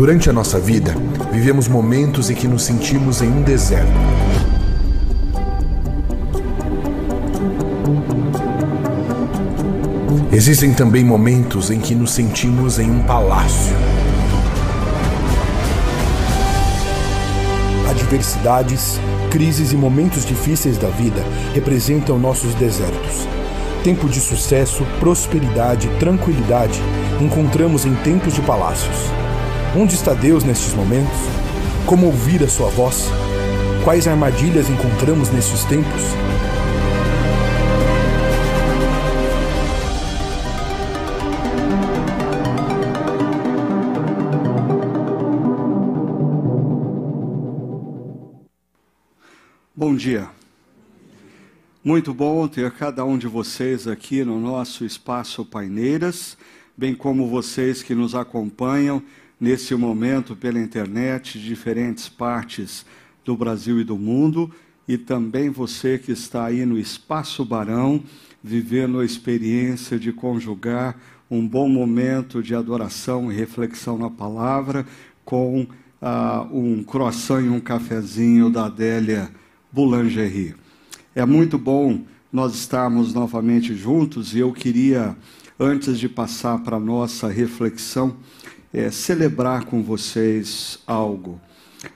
Durante 0.00 0.30
a 0.30 0.32
nossa 0.32 0.58
vida, 0.58 0.94
vivemos 1.30 1.68
momentos 1.68 2.30
em 2.30 2.34
que 2.34 2.48
nos 2.48 2.62
sentimos 2.62 3.20
em 3.20 3.28
um 3.28 3.42
deserto. 3.42 3.92
Existem 10.32 10.72
também 10.72 11.04
momentos 11.04 11.70
em 11.70 11.78
que 11.78 11.94
nos 11.94 12.12
sentimos 12.12 12.78
em 12.78 12.90
um 12.90 13.02
palácio. 13.02 13.76
Adversidades, 17.90 18.98
crises 19.30 19.70
e 19.72 19.76
momentos 19.76 20.24
difíceis 20.24 20.78
da 20.78 20.88
vida 20.88 21.22
representam 21.52 22.18
nossos 22.18 22.54
desertos. 22.54 23.28
Tempo 23.84 24.08
de 24.08 24.18
sucesso, 24.18 24.82
prosperidade, 24.98 25.90
tranquilidade 25.98 26.80
encontramos 27.20 27.84
em 27.84 27.94
tempos 27.96 28.32
de 28.32 28.40
palácios. 28.40 29.19
Onde 29.76 29.94
está 29.94 30.14
Deus 30.14 30.42
nestes 30.42 30.74
momentos? 30.74 31.16
Como 31.86 32.06
ouvir 32.06 32.42
a 32.42 32.48
sua 32.48 32.68
voz? 32.70 33.04
Quais 33.84 34.08
armadilhas 34.08 34.68
encontramos 34.68 35.30
nestes 35.30 35.64
tempos? 35.64 36.02
Bom 49.72 49.94
dia. 49.94 50.28
Muito 51.84 52.12
bom 52.12 52.48
ter 52.48 52.72
cada 52.72 53.04
um 53.04 53.16
de 53.16 53.28
vocês 53.28 53.86
aqui 53.86 54.24
no 54.24 54.40
nosso 54.40 54.84
espaço 54.84 55.44
Paineiras, 55.44 56.36
bem 56.76 56.92
como 56.92 57.28
vocês 57.28 57.84
que 57.84 57.94
nos 57.94 58.16
acompanham 58.16 59.00
nesse 59.40 59.74
momento 59.74 60.36
pela 60.36 60.60
internet 60.60 61.38
de 61.38 61.46
diferentes 61.46 62.08
partes 62.08 62.84
do 63.24 63.36
Brasil 63.36 63.80
e 63.80 63.84
do 63.84 63.96
mundo, 63.96 64.50
e 64.86 64.98
também 64.98 65.48
você 65.48 65.98
que 65.98 66.12
está 66.12 66.44
aí 66.44 66.66
no 66.66 66.78
Espaço 66.78 67.44
Barão, 67.44 68.02
vivendo 68.42 69.00
a 69.00 69.04
experiência 69.04 69.98
de 69.98 70.12
conjugar 70.12 71.00
um 71.30 71.46
bom 71.46 71.68
momento 71.68 72.42
de 72.42 72.54
adoração 72.54 73.30
e 73.30 73.34
reflexão 73.34 73.96
na 73.96 74.10
palavra 74.10 74.84
com 75.24 75.62
uh, 75.62 75.66
um 76.52 76.82
croissant 76.82 77.44
e 77.44 77.48
um 77.48 77.60
cafezinho 77.60 78.50
da 78.50 78.66
Adélia 78.66 79.30
Boulangerie. 79.70 80.56
É 81.14 81.24
muito 81.24 81.56
bom 81.56 82.02
nós 82.32 82.54
estarmos 82.54 83.14
novamente 83.14 83.74
juntos 83.74 84.34
e 84.34 84.40
eu 84.40 84.52
queria, 84.52 85.16
antes 85.58 85.98
de 85.98 86.08
passar 86.08 86.58
para 86.62 86.76
a 86.76 86.80
nossa 86.80 87.28
reflexão, 87.28 88.16
é, 88.72 88.90
celebrar 88.90 89.64
com 89.64 89.82
vocês 89.82 90.78
algo. 90.86 91.40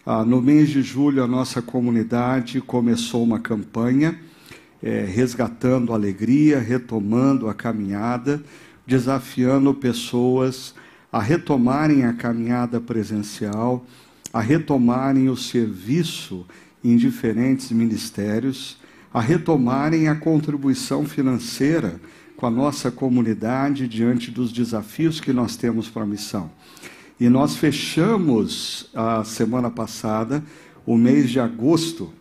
Ah, 0.04 0.24
no 0.24 0.40
mês 0.40 0.70
de 0.70 0.82
julho, 0.82 1.22
a 1.22 1.26
nossa 1.26 1.60
comunidade 1.60 2.60
começou 2.60 3.22
uma 3.22 3.38
campanha 3.38 4.18
é, 4.82 5.04
resgatando 5.04 5.92
a 5.92 5.96
alegria, 5.96 6.58
retomando 6.58 7.48
a 7.48 7.54
caminhada, 7.54 8.42
desafiando 8.86 9.72
pessoas 9.74 10.74
a 11.12 11.20
retomarem 11.20 12.04
a 12.04 12.12
caminhada 12.12 12.80
presencial, 12.80 13.86
a 14.32 14.40
retomarem 14.40 15.28
o 15.28 15.36
serviço 15.36 16.46
em 16.82 16.96
diferentes 16.96 17.70
ministérios 17.70 18.78
a 19.14 19.20
retomarem 19.20 20.08
a 20.08 20.16
contribuição 20.16 21.06
financeira 21.06 22.00
com 22.44 22.48
a 22.48 22.50
nossa 22.50 22.90
comunidade 22.90 23.88
diante 23.88 24.30
dos 24.30 24.52
desafios 24.52 25.18
que 25.18 25.32
nós 25.32 25.56
temos 25.56 25.88
para 25.88 26.02
a 26.02 26.06
missão. 26.06 26.50
E 27.18 27.26
nós 27.26 27.56
fechamos 27.56 28.90
a 28.94 29.24
semana 29.24 29.70
passada 29.70 30.44
o 30.84 30.94
mês 30.94 31.30
de 31.30 31.40
agosto 31.40 32.12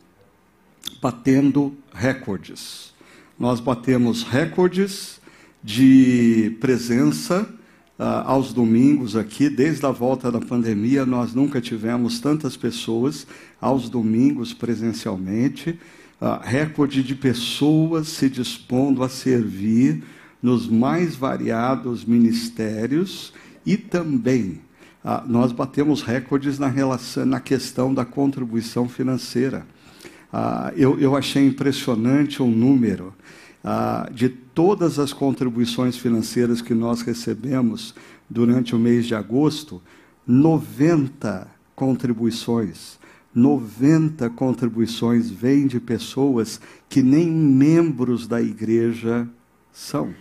batendo 1.02 1.75
recordes. 1.94 2.94
Nós 3.38 3.59
batemos 3.59 4.24
recordes 4.24 5.20
de 5.62 6.56
presença 6.62 7.42
uh, 8.00 8.03
aos 8.24 8.53
domingos 8.53 9.18
aqui, 9.18 9.50
desde 9.50 9.86
a 9.86 9.92
volta 9.92 10.31
da 10.31 10.40
pandemia, 10.40 11.06
nós 11.06 11.34
nunca 11.34 11.59
tivemos 11.59 12.22
tantas 12.22 12.56
pessoas 12.56 13.28
aos 13.59 13.90
domingos 13.90 14.53
presencialmente. 14.53 15.78
Uh, 16.22 16.40
recorde 16.42 17.03
de 17.03 17.14
pessoas 17.14 18.08
se 18.08 18.30
dispondo 18.30 19.03
a 19.03 19.09
servir 19.09 20.02
nos 20.44 20.68
mais 20.68 21.16
variados 21.16 22.06
ministérios 22.06 23.34
e 23.66 23.78
também 23.78 24.59
uh, 25.04 25.26
nós 25.26 25.52
batemos 25.52 26.04
recordes 26.04 26.59
na, 26.59 26.68
relação, 26.68 27.26
na 27.26 27.40
questão 27.40 27.94
da 27.94 28.04
contribuição 28.04 28.90
financeira. 28.90 29.66
Uh, 30.34 30.76
eu, 30.76 31.00
eu 31.00 31.16
achei 31.16 31.48
impressionante 31.48 32.44
o 32.44 32.48
número 32.48 33.14
ah, 33.66 34.09
de 34.12 34.28
todas 34.28 35.00
as 35.00 35.14
contribuições 35.14 35.96
financeiras 35.96 36.62
que 36.62 36.74
nós 36.74 37.02
recebemos 37.02 37.96
durante 38.30 38.75
o 38.75 38.80
mês 38.80 39.06
de 39.06 39.16
agosto, 39.16 39.81
90 40.28 41.48
contribuições. 41.74 43.00
90 43.34 44.30
contribuições 44.31 45.30
vêm 45.30 45.66
de 45.66 45.80
pessoas 45.80 46.60
que 46.90 47.02
nem 47.02 47.31
membros 47.31 48.28
da 48.28 48.42
igreja 48.42 49.28
são. 49.72 50.14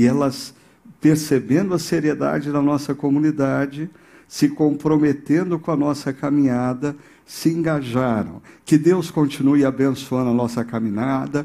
E 0.00 0.06
elas, 0.06 0.54
percebendo 0.98 1.74
a 1.74 1.78
seriedade 1.78 2.50
da 2.50 2.62
nossa 2.62 2.94
comunidade, 2.94 3.90
se 4.26 4.48
comprometendo 4.48 5.58
com 5.58 5.70
a 5.70 5.76
nossa 5.76 6.10
caminhada, 6.10 6.96
se 7.26 7.50
engajaram. 7.50 8.40
Que 8.64 8.78
Deus 8.78 9.10
continue 9.10 9.62
abençoando 9.62 10.30
a 10.30 10.32
nossa 10.32 10.64
caminhada. 10.64 11.44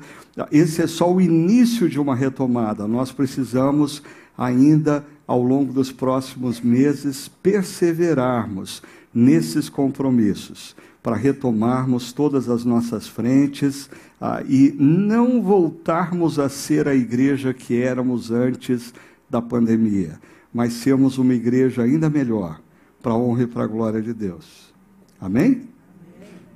Esse 0.54 0.82
é 0.82 0.88
só 0.88 1.14
o 1.14 1.20
início 1.20 1.90
de 1.90 2.00
uma 2.00 2.16
retomada. 2.16 2.88
Nós 2.88 3.12
precisamos 3.12 4.02
ainda, 4.38 5.06
ao 5.28 5.44
longo 5.44 5.74
dos 5.74 5.92
próximos 5.92 6.62
meses, 6.62 7.28
perseverarmos 7.28 8.82
nesses 9.14 9.68
compromissos 9.68 10.74
para 11.06 11.16
retomarmos 11.16 12.12
todas 12.12 12.50
as 12.50 12.66
nossas 12.66 13.08
frentes 13.08 13.88
ah, 14.20 14.42
e 14.50 14.74
não 14.76 15.40
voltarmos 15.40 16.40
a 16.40 16.50
ser 16.50 16.88
a 16.88 16.96
igreja 16.96 17.54
que 17.54 17.80
éramos 17.80 18.32
antes 18.32 18.92
da 19.30 19.40
pandemia, 19.40 20.20
mas 20.52 20.74
sermos 20.74 21.20
uma 21.20 21.36
igreja 21.36 21.84
ainda 21.84 22.10
melhor, 22.10 22.60
para 23.04 23.12
a 23.12 23.16
honra 23.16 23.44
e 23.44 23.46
para 23.46 23.66
a 23.66 23.68
glória 23.68 24.02
de 24.02 24.16
Deus. 24.16 24.74
Amém? 25.22 25.70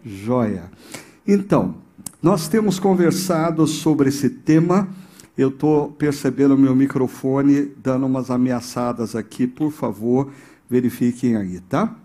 Joia. 0.04 0.64
Então, 1.28 1.76
nós 2.20 2.48
temos 2.48 2.80
conversado 2.80 3.68
sobre 3.68 4.10
esse 4.10 4.32
tema. 4.32 4.90
Eu 5.38 5.50
estou 5.50 5.92
percebendo 5.92 6.56
o 6.56 6.58
meu 6.58 6.76
microfone 6.76 7.72
dando 7.78 8.08
umas 8.08 8.32
ameaçadas 8.32 9.16
aqui, 9.16 9.46
por 9.46 9.72
favor, 9.72 10.32
verifiquem 10.68 11.36
aí, 11.36 11.60
tá? 11.60 11.96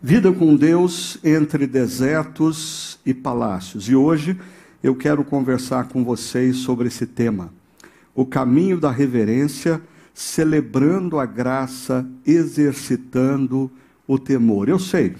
Vida 0.00 0.30
com 0.32 0.54
Deus 0.54 1.18
entre 1.24 1.66
desertos 1.66 3.00
e 3.04 3.12
palácios. 3.12 3.88
E 3.88 3.96
hoje 3.96 4.38
eu 4.80 4.94
quero 4.94 5.24
conversar 5.24 5.88
com 5.88 6.04
vocês 6.04 6.58
sobre 6.58 6.86
esse 6.86 7.04
tema. 7.04 7.52
O 8.14 8.24
caminho 8.24 8.78
da 8.78 8.92
reverência, 8.92 9.82
celebrando 10.14 11.18
a 11.18 11.26
graça, 11.26 12.08
exercitando 12.24 13.68
o 14.06 14.20
temor. 14.20 14.68
Eu 14.68 14.78
sei, 14.78 15.16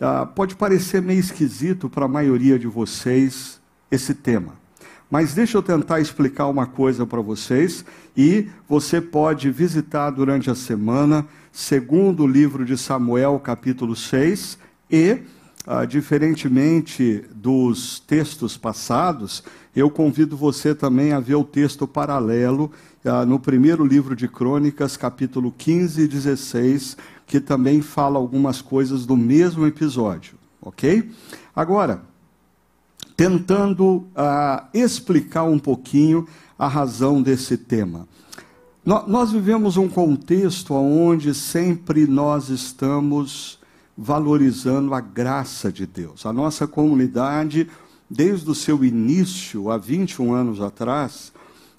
ah, 0.00 0.24
pode 0.24 0.56
parecer 0.56 1.02
meio 1.02 1.20
esquisito 1.20 1.90
para 1.90 2.06
a 2.06 2.08
maioria 2.08 2.58
de 2.58 2.66
vocês 2.66 3.60
esse 3.90 4.14
tema. 4.14 4.54
Mas 5.10 5.34
deixa 5.34 5.58
eu 5.58 5.62
tentar 5.62 6.00
explicar 6.00 6.46
uma 6.46 6.66
coisa 6.66 7.04
para 7.04 7.20
vocês 7.20 7.84
e 8.16 8.48
você 8.68 9.00
pode 9.00 9.50
visitar 9.50 10.10
durante 10.10 10.50
a 10.50 10.54
semana, 10.54 11.26
segundo 11.50 12.24
o 12.24 12.26
livro 12.26 12.64
de 12.64 12.76
Samuel, 12.76 13.38
capítulo 13.40 13.96
6, 13.96 14.58
e, 14.90 15.18
ah, 15.66 15.84
diferentemente 15.84 17.24
dos 17.34 18.00
textos 18.00 18.56
passados, 18.56 19.42
eu 19.74 19.88
convido 19.88 20.36
você 20.36 20.74
também 20.74 21.12
a 21.12 21.20
ver 21.20 21.36
o 21.36 21.44
texto 21.44 21.86
paralelo 21.86 22.70
ah, 23.04 23.24
no 23.24 23.38
primeiro 23.38 23.84
livro 23.84 24.14
de 24.14 24.28
Crônicas, 24.28 24.96
capítulo 24.96 25.52
15 25.56 26.02
e 26.02 26.08
16, 26.08 26.96
que 27.26 27.40
também 27.40 27.80
fala 27.80 28.18
algumas 28.18 28.60
coisas 28.60 29.06
do 29.06 29.16
mesmo 29.16 29.66
episódio, 29.66 30.34
ok? 30.60 31.10
Agora, 31.56 32.02
tentando 33.16 33.96
uh, 34.16 34.66
explicar 34.74 35.44
um 35.44 35.58
pouquinho 35.58 36.26
a 36.62 36.68
razão 36.68 37.20
desse 37.20 37.56
tema. 37.56 38.06
Nós 38.84 39.32
vivemos 39.32 39.76
um 39.76 39.88
contexto 39.88 40.74
onde 40.74 41.34
sempre 41.34 42.06
nós 42.06 42.50
estamos 42.50 43.58
valorizando 43.98 44.94
a 44.94 45.00
graça 45.00 45.72
de 45.72 45.84
Deus. 45.84 46.24
A 46.24 46.32
nossa 46.32 46.64
comunidade, 46.64 47.68
desde 48.08 48.48
o 48.48 48.54
seu 48.54 48.84
início, 48.84 49.72
há 49.72 49.76
21 49.76 50.32
anos 50.32 50.60
atrás, 50.60 51.32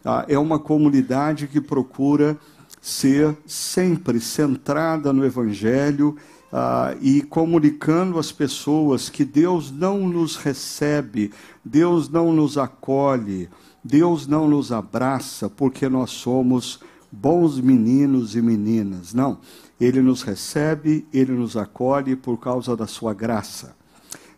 uh, 0.04 0.26
é 0.28 0.38
uma 0.38 0.60
comunidade 0.60 1.48
que 1.48 1.62
procura 1.62 2.38
ser 2.82 3.38
sempre 3.48 4.20
centrada 4.20 5.14
no 5.14 5.24
Evangelho 5.24 6.18
ah, 6.52 6.94
e 7.00 7.22
comunicando 7.22 8.20
às 8.20 8.34
pessoas 8.34 9.10
que 9.10 9.24
Deus 9.24 9.72
não 9.72 10.00
nos 10.10 10.36
recebe, 10.36 11.32
Deus 11.64 12.10
não 12.10 12.34
nos 12.34 12.58
acolhe, 12.58 13.50
Deus 13.84 14.26
não 14.26 14.48
nos 14.48 14.72
abraça 14.72 15.50
porque 15.50 15.90
nós 15.90 16.12
somos 16.12 16.80
bons 17.12 17.60
meninos 17.60 18.36
e 18.36 18.42
meninas. 18.42 19.14
Não. 19.14 19.40
Ele 19.80 20.02
nos 20.02 20.22
recebe, 20.22 21.06
ele 21.12 21.34
nos 21.34 21.58
acolhe 21.58 22.16
por 22.16 22.40
causa 22.40 22.76
da 22.78 22.88
sua 22.88 23.14
graça. 23.14 23.76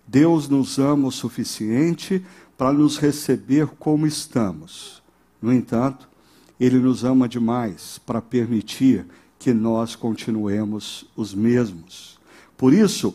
Deus 0.08 0.50
nos 0.50 0.80
ama 0.80 1.08
o 1.08 1.12
suficiente 1.12 2.26
para 2.58 2.74
nos 2.74 2.98
receber 2.98 3.68
como 3.80 4.08
estamos. 4.08 5.04
No 5.42 5.54
entanto, 5.54 6.08
ele 6.60 6.80
nos 6.80 7.04
ama 7.04 7.28
demais 7.28 8.00
para 8.06 8.22
permitir 8.22 9.06
que 9.38 9.54
nós 9.54 9.96
continuemos 9.96 11.06
os 11.16 11.34
mesmos. 11.34 12.18
Por 12.58 12.74
isso, 12.74 13.14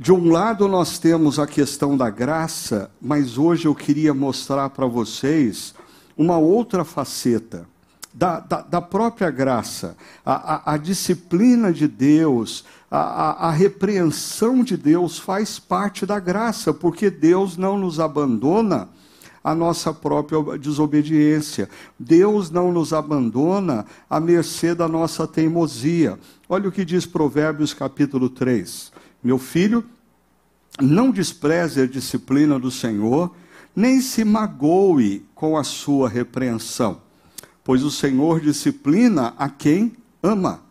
de 0.00 0.12
um 0.12 0.30
lado 0.30 0.66
nós 0.66 0.98
temos 0.98 1.38
a 1.38 1.46
questão 1.46 1.94
da 1.94 2.08
graça, 2.08 2.90
mas 2.98 3.36
hoje 3.36 3.66
eu 3.66 3.74
queria 3.74 4.14
mostrar 4.14 4.70
para 4.70 4.86
vocês 4.86 5.74
uma 6.16 6.38
outra 6.38 6.86
faceta 6.86 7.66
da, 8.14 8.40
da, 8.40 8.62
da 8.62 8.80
própria 8.80 9.30
graça, 9.30 9.94
a, 10.24 10.54
a, 10.54 10.72
a, 10.72 10.76
disciplina 10.78 11.70
de 11.70 11.86
Deus, 11.86 12.64
a, 12.90 13.48
a 13.48 13.50
repreensão 13.50 14.64
de 14.64 14.74
Deus 14.74 15.18
faz 15.18 15.58
parte 15.58 16.06
da 16.06 16.18
graça, 16.18 16.72
porque 16.72 17.10
Deus 17.10 17.58
não 17.58 17.76
nos 17.76 18.00
abandona 18.00 18.88
a 19.44 19.54
nossa 19.54 19.92
própria 19.92 20.56
desobediência. 20.56 21.68
Deus 21.98 22.50
não 22.50 22.72
nos 22.72 22.94
abandona 22.94 23.84
à 24.08 24.18
mercê 24.18 24.74
da 24.74 24.88
nossa 24.88 25.26
teimosia. 25.26 26.18
Olha 26.48 26.70
o 26.70 26.72
que 26.72 26.86
diz 26.86 27.04
Provérbios 27.04 27.74
capítulo 27.74 28.30
3. 28.30 28.92
Meu 29.22 29.38
filho, 29.38 29.84
não 30.80 31.10
despreze 31.10 31.82
a 31.82 31.86
disciplina 31.86 32.58
do 32.58 32.70
Senhor, 32.70 33.34
nem 33.74 34.00
se 34.00 34.24
magoe 34.24 35.26
com 35.34 35.56
a 35.56 35.64
sua 35.64 36.08
repreensão, 36.08 37.00
pois 37.62 37.82
o 37.82 37.90
Senhor 37.90 38.40
disciplina 38.40 39.34
a 39.36 39.48
quem 39.48 39.92
ama, 40.22 40.62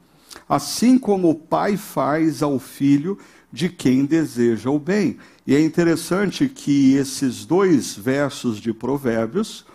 assim 0.48 0.98
como 0.98 1.30
o 1.30 1.36
pai 1.36 1.78
faz 1.78 2.42
ao 2.42 2.60
filho 2.60 3.18
de 3.51 3.69
quem 3.69 4.06
deseja 4.06 4.69
o 4.69 4.80
bem. 4.80 5.18
E 5.46 5.56
é 5.56 5.62
interessante 5.62 6.48
que 6.48 6.94
esses 6.94 7.46
dois 7.46 7.96
versos 7.96 8.60
de 8.60 8.74
Provérbios 8.74 9.66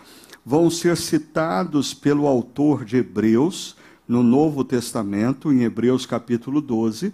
vão 0.45 0.69
ser 0.69 0.95
citados 0.95 1.93
pelo 1.93 2.27
autor 2.27 2.85
de 2.85 2.97
Hebreus 2.97 3.75
no 4.07 4.21
Novo 4.21 4.63
Testamento, 4.63 5.51
em 5.51 5.63
Hebreus 5.63 6.05
capítulo 6.05 6.61
12, 6.61 7.11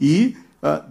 e 0.00 0.36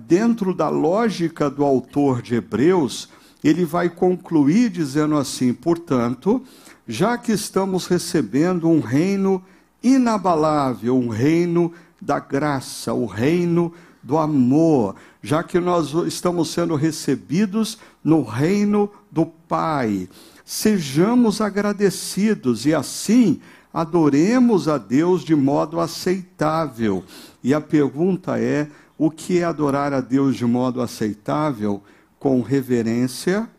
dentro 0.06 0.54
da 0.54 0.70
lógica 0.70 1.50
do 1.50 1.64
autor 1.64 2.22
de 2.22 2.36
Hebreus, 2.36 3.10
ele 3.44 3.66
vai 3.66 3.90
concluir 3.90 4.70
dizendo 4.70 5.16
assim: 5.18 5.54
portanto, 5.54 6.42
já 6.88 7.18
que 7.18 7.32
estamos 7.32 7.88
recebendo 7.88 8.68
um 8.68 8.80
reino 8.80 9.44
inabalável, 9.82 10.98
um 10.98 11.08
reino 11.08 11.72
da 12.00 12.20
graça, 12.20 12.94
o 12.94 13.06
reino 13.06 13.74
do 14.04 14.18
amor, 14.18 14.96
já 15.22 15.44
que 15.44 15.60
nós 15.60 15.94
estamos 16.08 16.50
sendo 16.50 16.76
recebidos 16.76 17.78
no 18.04 18.24
reino 18.24 18.90
do 19.12 19.26
Pai. 19.26 20.10
Sejamos 20.44 21.40
agradecidos 21.40 22.66
e 22.66 22.74
assim 22.74 23.40
adoremos 23.74 24.68
a 24.68 24.78
Deus 24.78 25.24
de 25.24 25.36
modo 25.36 25.80
aceitável. 25.80 27.04
E 27.44 27.54
a 27.54 27.62
pergunta 27.62 28.40
é: 28.40 28.68
o 29.03 29.09
que 29.09 29.39
é 29.39 29.44
adorar 29.44 29.94
a 29.94 30.00
Deus 30.00 30.36
de 30.36 30.45
modo 30.45 30.80
aceitável? 30.80 31.81
Com 32.19 32.39
reverência 32.44 33.50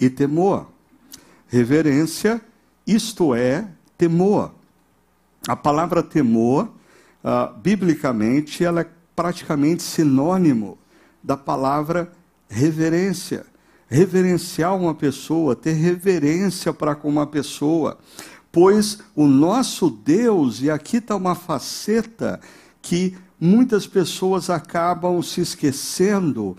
e 0.00 0.08
temor. 0.08 0.66
Reverência, 1.46 2.40
isto 2.86 3.34
é, 3.34 3.68
temor. 3.98 4.54
A 5.46 5.54
palavra 5.54 6.02
temor, 6.02 6.70
uh, 7.22 7.54
biblicamente, 7.58 8.64
ela 8.64 8.80
é 8.80 8.86
praticamente 9.14 9.82
sinônimo 9.82 10.78
da 11.22 11.36
palavra 11.36 12.10
reverência. 12.48 13.44
Reverenciar 13.88 14.74
uma 14.74 14.94
pessoa, 14.94 15.54
ter 15.54 15.74
reverência 15.74 16.72
para 16.72 16.94
com 16.94 17.10
uma 17.10 17.26
pessoa. 17.26 17.98
Pois 18.50 19.00
o 19.14 19.26
nosso 19.26 19.90
Deus, 19.90 20.62
e 20.62 20.70
aqui 20.70 20.96
está 20.96 21.14
uma 21.14 21.34
faceta 21.34 22.40
que 22.80 23.14
muitas 23.40 23.86
pessoas 23.86 24.50
acabam 24.50 25.22
se 25.22 25.40
esquecendo 25.40 26.56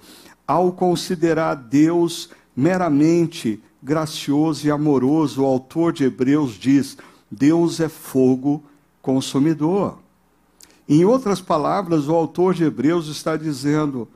ao 0.47 0.71
considerar 0.71 1.55
Deus 1.55 2.29
meramente 2.55 3.61
gracioso 3.81 4.67
e 4.67 4.71
amoroso. 4.71 5.41
O 5.41 5.45
autor 5.45 5.93
de 5.93 6.03
Hebreus 6.03 6.53
diz: 6.53 6.97
Deus 7.29 7.79
é 7.79 7.89
fogo 7.89 8.63
consumidor. 9.01 9.97
Em 10.87 11.05
outras 11.05 11.39
palavras, 11.39 12.07
o 12.07 12.15
autor 12.15 12.53
de 12.53 12.63
Hebreus 12.63 13.07
está 13.07 13.37
dizendo: 13.37 14.07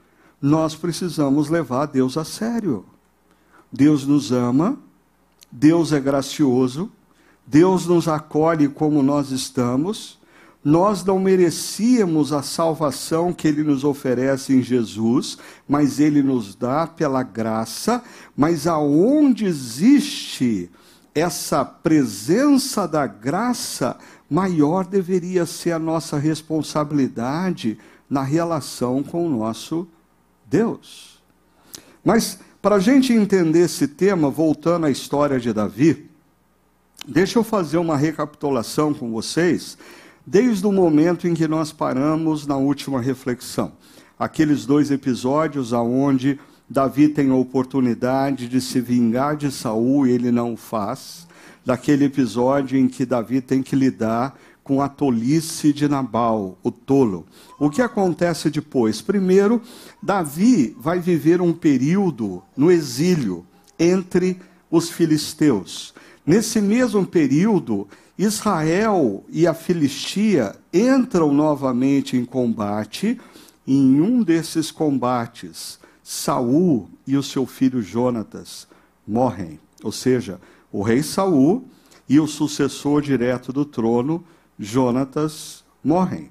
nós 0.41 0.75
precisamos 0.75 1.49
levar 1.49 1.85
Deus 1.85 2.17
a 2.17 2.25
sério. 2.25 2.85
Deus 3.71 4.05
nos 4.05 4.31
ama, 4.31 4.77
Deus 5.51 5.91
é 5.91 5.99
gracioso, 5.99 6.91
Deus 7.45 7.87
nos 7.87 8.07
acolhe 8.07 8.67
como 8.67 9.01
nós 9.01 9.31
estamos. 9.31 10.19
Nós 10.63 11.03
não 11.03 11.19
merecíamos 11.19 12.31
a 12.31 12.41
salvação 12.41 13.33
que 13.33 13.47
Ele 13.47 13.63
nos 13.63 13.83
oferece 13.83 14.53
em 14.53 14.61
Jesus, 14.61 15.37
mas 15.67 15.99
Ele 15.99 16.23
nos 16.23 16.55
dá 16.55 16.87
pela 16.87 17.21
graça. 17.21 18.01
Mas 18.35 18.65
aonde 18.65 19.45
existe 19.45 20.71
essa 21.13 21.65
presença 21.65 22.87
da 22.87 23.05
graça, 23.05 23.97
maior 24.29 24.85
deveria 24.85 25.45
ser 25.45 25.73
a 25.73 25.79
nossa 25.79 26.17
responsabilidade 26.17 27.77
na 28.09 28.23
relação 28.23 29.03
com 29.03 29.27
o 29.27 29.29
nosso 29.29 29.87
Deus. 30.45 31.21
Mas, 32.03 32.39
para 32.61 32.75
a 32.75 32.79
gente 32.79 33.11
entender 33.11 33.65
esse 33.65 33.87
tema, 33.87 34.29
voltando 34.29 34.85
à 34.85 34.89
história 34.91 35.39
de 35.39 35.51
Davi, 35.51 36.09
deixa 37.07 37.37
eu 37.37 37.43
fazer 37.43 37.77
uma 37.77 37.97
recapitulação 37.97 38.93
com 38.93 39.11
vocês, 39.11 39.77
desde 40.25 40.65
o 40.65 40.71
momento 40.71 41.27
em 41.27 41.33
que 41.33 41.47
nós 41.47 41.71
paramos 41.71 42.47
na 42.47 42.55
última 42.55 43.01
reflexão. 43.01 43.73
Aqueles 44.17 44.65
dois 44.65 44.91
episódios 44.91 45.73
aonde 45.73 46.39
Davi 46.69 47.09
tem 47.09 47.29
a 47.29 47.35
oportunidade 47.35 48.47
de 48.47 48.61
se 48.61 48.79
vingar 48.79 49.35
de 49.35 49.51
Saul 49.51 50.07
e 50.07 50.11
ele 50.11 50.31
não 50.31 50.53
o 50.53 50.57
faz 50.57 51.27
daquele 51.65 52.05
episódio 52.05 52.77
em 52.77 52.87
que 52.87 53.05
Davi 53.05 53.41
tem 53.41 53.61
que 53.61 53.75
lidar 53.75 54.37
com 54.63 54.81
a 54.81 54.87
tolice 54.87 55.73
de 55.73 55.87
Nabal, 55.89 56.57
o 56.63 56.71
tolo. 56.71 57.25
O 57.59 57.69
que 57.69 57.81
acontece 57.81 58.49
depois? 58.49 59.01
Primeiro, 59.01 59.61
Davi 60.01 60.75
vai 60.79 60.99
viver 60.99 61.41
um 61.41 61.51
período 61.51 62.41
no 62.55 62.71
exílio 62.71 63.45
entre 63.77 64.39
os 64.71 64.89
filisteus. 64.89 65.93
Nesse 66.25 66.61
mesmo 66.61 67.05
período, 67.05 67.87
Israel 68.17 69.23
e 69.29 69.45
a 69.45 69.53
Filistia 69.53 70.55
entram 70.73 71.33
novamente 71.33 72.15
em 72.15 72.23
combate. 72.23 73.19
E 73.65 73.73
em 73.73 74.01
um 74.01 74.23
desses 74.23 74.71
combates, 74.71 75.79
Saul 76.03 76.89
e 77.07 77.15
o 77.15 77.23
seu 77.23 77.45
filho 77.45 77.81
Jonatas 77.81 78.67
morrem. 79.07 79.59
Ou 79.81 79.91
seja, 79.91 80.39
o 80.71 80.81
rei 80.81 81.01
Saul 81.01 81.65
e 82.07 82.19
o 82.19 82.27
sucessor 82.27 83.01
direto 83.01 83.53
do 83.53 83.65
trono, 83.65 84.23
Jonatas, 84.59 85.63
morrem. 85.83 86.29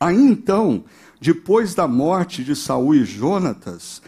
Aí 0.00 0.16
então, 0.16 0.84
depois 1.20 1.74
da 1.74 1.88
morte 1.88 2.44
de 2.44 2.54
Saul 2.54 2.94
e 2.94 3.04
Jonatas, 3.04 4.00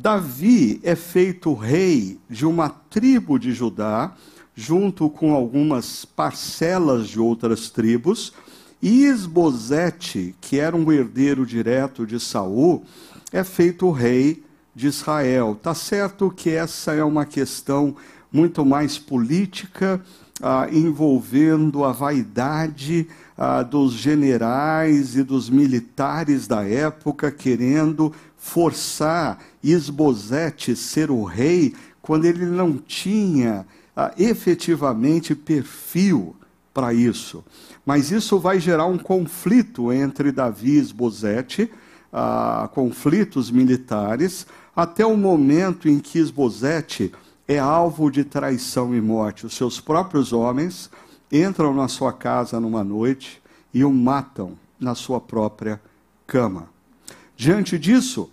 Davi 0.00 0.80
é 0.82 0.96
feito 0.96 1.52
rei 1.52 2.18
de 2.28 2.46
uma 2.46 2.70
tribo 2.70 3.38
de 3.38 3.52
Judá, 3.52 4.14
junto 4.54 5.10
com 5.10 5.34
algumas 5.34 6.06
parcelas 6.06 7.06
de 7.06 7.20
outras 7.20 7.68
tribos, 7.68 8.32
e 8.80 9.04
Esbozete, 9.04 10.34
que 10.40 10.58
era 10.58 10.74
um 10.74 10.90
herdeiro 10.90 11.44
direto 11.44 12.06
de 12.06 12.18
Saul, 12.18 12.82
é 13.30 13.44
feito 13.44 13.90
rei 13.90 14.42
de 14.74 14.86
Israel. 14.86 15.54
Tá 15.62 15.74
certo 15.74 16.30
que 16.30 16.48
essa 16.48 16.94
é 16.94 17.04
uma 17.04 17.26
questão 17.26 17.94
muito 18.32 18.64
mais 18.64 18.98
política, 18.98 20.00
ah, 20.40 20.66
envolvendo 20.72 21.84
a 21.84 21.92
vaidade 21.92 23.06
ah, 23.36 23.62
dos 23.62 23.92
generais 23.92 25.14
e 25.14 25.22
dos 25.22 25.50
militares 25.50 26.46
da 26.46 26.64
época, 26.64 27.30
querendo 27.30 28.14
forçar 28.40 29.38
Esbozete 29.62 30.74
ser 30.74 31.10
o 31.10 31.22
rei, 31.22 31.74
quando 32.00 32.24
ele 32.24 32.46
não 32.46 32.78
tinha 32.78 33.66
ah, 33.94 34.12
efetivamente 34.18 35.34
perfil 35.34 36.34
para 36.72 36.94
isso. 36.94 37.44
Mas 37.84 38.10
isso 38.10 38.38
vai 38.38 38.58
gerar 38.58 38.86
um 38.86 38.96
conflito 38.96 39.92
entre 39.92 40.32
Davi 40.32 40.70
e 40.70 40.78
Esbozete, 40.78 41.70
ah, 42.10 42.68
conflitos 42.72 43.50
militares, 43.50 44.46
até 44.74 45.04
o 45.04 45.16
momento 45.16 45.86
em 45.86 45.98
que 45.98 46.18
Esbozete 46.18 47.12
é 47.46 47.58
alvo 47.58 48.10
de 48.10 48.24
traição 48.24 48.94
e 48.94 49.00
morte. 49.00 49.44
Os 49.44 49.54
seus 49.54 49.80
próprios 49.80 50.32
homens 50.32 50.90
entram 51.30 51.74
na 51.74 51.88
sua 51.88 52.12
casa 52.12 52.58
numa 52.58 52.82
noite 52.82 53.42
e 53.74 53.84
o 53.84 53.92
matam 53.92 54.52
na 54.80 54.94
sua 54.94 55.20
própria 55.20 55.80
cama. 56.26 56.68
Diante 57.40 57.78
disso, 57.78 58.28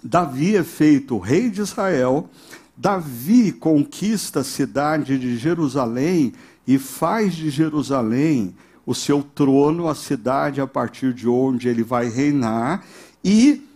Davi 0.00 0.54
é 0.54 0.62
feito 0.62 1.18
rei 1.18 1.50
de 1.50 1.60
Israel, 1.60 2.30
Davi 2.76 3.50
conquista 3.50 4.38
a 4.38 4.44
cidade 4.44 5.18
de 5.18 5.36
Jerusalém 5.36 6.32
e 6.64 6.78
faz 6.78 7.34
de 7.34 7.50
Jerusalém 7.50 8.54
o 8.86 8.94
seu 8.94 9.24
trono, 9.24 9.88
a 9.88 9.94
cidade 9.96 10.60
a 10.60 10.68
partir 10.68 11.12
de 11.12 11.28
onde 11.28 11.66
ele 11.66 11.82
vai 11.82 12.08
reinar, 12.08 12.84
e 13.24 13.66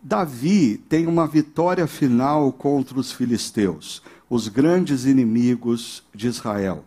Davi 0.00 0.80
tem 0.88 1.08
uma 1.08 1.26
vitória 1.26 1.88
final 1.88 2.52
contra 2.52 2.96
os 2.96 3.10
filisteus, 3.10 4.04
os 4.30 4.46
grandes 4.46 5.04
inimigos 5.04 6.04
de 6.14 6.28
Israel. 6.28 6.84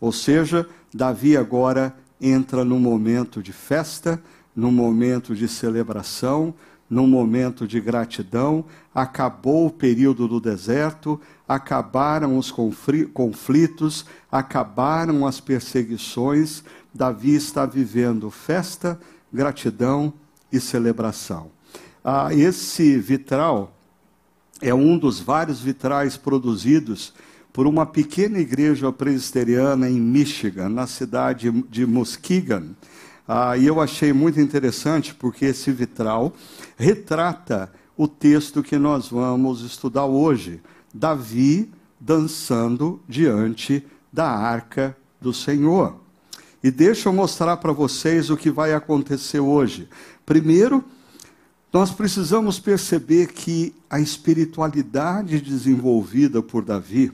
Ou 0.00 0.12
seja, 0.12 0.66
Davi 0.94 1.36
agora 1.36 1.94
entra 2.18 2.64
num 2.64 2.80
momento 2.80 3.42
de 3.42 3.52
festa, 3.52 4.18
num 4.54 4.72
momento 4.72 5.34
de 5.34 5.46
celebração, 5.48 6.54
num 6.88 7.06
momento 7.06 7.66
de 7.66 7.80
gratidão. 7.80 8.64
Acabou 8.94 9.66
o 9.66 9.70
período 9.70 10.26
do 10.26 10.40
deserto, 10.40 11.20
acabaram 11.46 12.38
os 12.38 12.50
conflitos, 12.50 14.04
acabaram 14.30 15.26
as 15.26 15.40
perseguições. 15.40 16.62
Davi 16.92 17.34
está 17.34 17.66
vivendo 17.66 18.30
festa, 18.30 18.98
gratidão 19.32 20.12
e 20.50 20.58
celebração. 20.58 21.50
Ah, 22.02 22.32
esse 22.32 22.96
vitral 22.98 23.74
é 24.60 24.74
um 24.74 24.98
dos 24.98 25.20
vários 25.20 25.60
vitrais 25.60 26.16
produzidos 26.16 27.12
por 27.52 27.66
uma 27.66 27.86
pequena 27.86 28.38
igreja 28.38 28.92
presbiteriana 28.92 29.88
em 29.90 30.00
Michigan, 30.00 30.68
na 30.68 30.86
cidade 30.86 31.50
de 31.68 31.86
Muskegon. 31.86 32.70
Ah, 33.30 33.58
e 33.58 33.66
eu 33.66 33.78
achei 33.78 34.10
muito 34.10 34.40
interessante 34.40 35.14
porque 35.14 35.44
esse 35.44 35.70
vitral 35.70 36.32
retrata 36.78 37.70
o 37.94 38.08
texto 38.08 38.62
que 38.62 38.78
nós 38.78 39.08
vamos 39.08 39.60
estudar 39.60 40.06
hoje. 40.06 40.62
Davi 40.94 41.70
dançando 42.00 42.98
diante 43.06 43.84
da 44.10 44.30
arca 44.30 44.96
do 45.20 45.34
Senhor. 45.34 45.96
E 46.64 46.70
deixa 46.70 47.10
eu 47.10 47.12
mostrar 47.12 47.58
para 47.58 47.70
vocês 47.70 48.30
o 48.30 48.36
que 48.36 48.50
vai 48.50 48.72
acontecer 48.72 49.40
hoje. 49.40 49.90
Primeiro, 50.24 50.82
nós 51.70 51.90
precisamos 51.90 52.58
perceber 52.58 53.26
que 53.26 53.74
a 53.90 54.00
espiritualidade 54.00 55.38
desenvolvida 55.38 56.42
por 56.42 56.64
Davi 56.64 57.12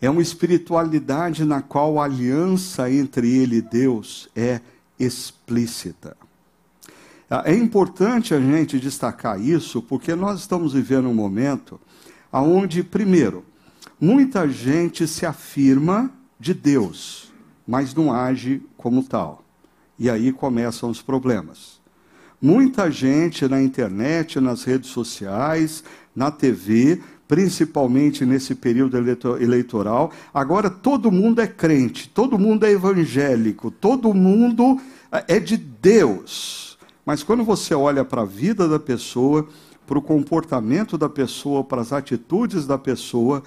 é 0.00 0.08
uma 0.08 0.22
espiritualidade 0.22 1.44
na 1.44 1.60
qual 1.60 2.00
a 2.00 2.04
aliança 2.04 2.90
entre 2.90 3.30
ele 3.30 3.56
e 3.56 3.62
Deus 3.62 4.30
é 4.34 4.62
explícita. 4.98 6.16
É 7.44 7.54
importante 7.54 8.32
a 8.32 8.40
gente 8.40 8.80
destacar 8.80 9.40
isso, 9.40 9.82
porque 9.82 10.14
nós 10.14 10.40
estamos 10.40 10.72
vivendo 10.72 11.08
um 11.08 11.14
momento 11.14 11.78
onde, 12.32 12.82
primeiro, 12.82 13.44
muita 14.00 14.48
gente 14.48 15.06
se 15.06 15.26
afirma 15.26 16.10
de 16.40 16.54
Deus, 16.54 17.30
mas 17.66 17.94
não 17.94 18.12
age 18.12 18.62
como 18.76 19.02
tal. 19.02 19.44
E 19.98 20.08
aí 20.08 20.32
começam 20.32 20.88
os 20.88 21.02
problemas. 21.02 21.78
Muita 22.40 22.90
gente 22.90 23.46
na 23.48 23.60
internet, 23.60 24.40
nas 24.40 24.62
redes 24.62 24.90
sociais, 24.90 25.82
na 26.14 26.30
TV, 26.30 27.02
principalmente 27.28 28.24
nesse 28.24 28.54
período 28.54 28.96
eleitoral. 29.38 30.10
Agora 30.32 30.70
todo 30.70 31.12
mundo 31.12 31.42
é 31.42 31.46
crente, 31.46 32.08
todo 32.08 32.38
mundo 32.38 32.64
é 32.64 32.72
evangélico, 32.72 33.70
todo 33.70 34.14
mundo 34.14 34.80
é, 35.12 35.36
é 35.36 35.38
de 35.38 35.58
Deus. 35.58 36.78
Mas 37.04 37.22
quando 37.22 37.44
você 37.44 37.74
olha 37.74 38.04
para 38.04 38.22
a 38.22 38.24
vida 38.24 38.66
da 38.66 38.80
pessoa, 38.80 39.46
para 39.86 39.98
o 39.98 40.02
comportamento 40.02 40.96
da 40.96 41.08
pessoa, 41.08 41.62
para 41.62 41.82
as 41.82 41.92
atitudes 41.92 42.66
da 42.66 42.78
pessoa, 42.78 43.42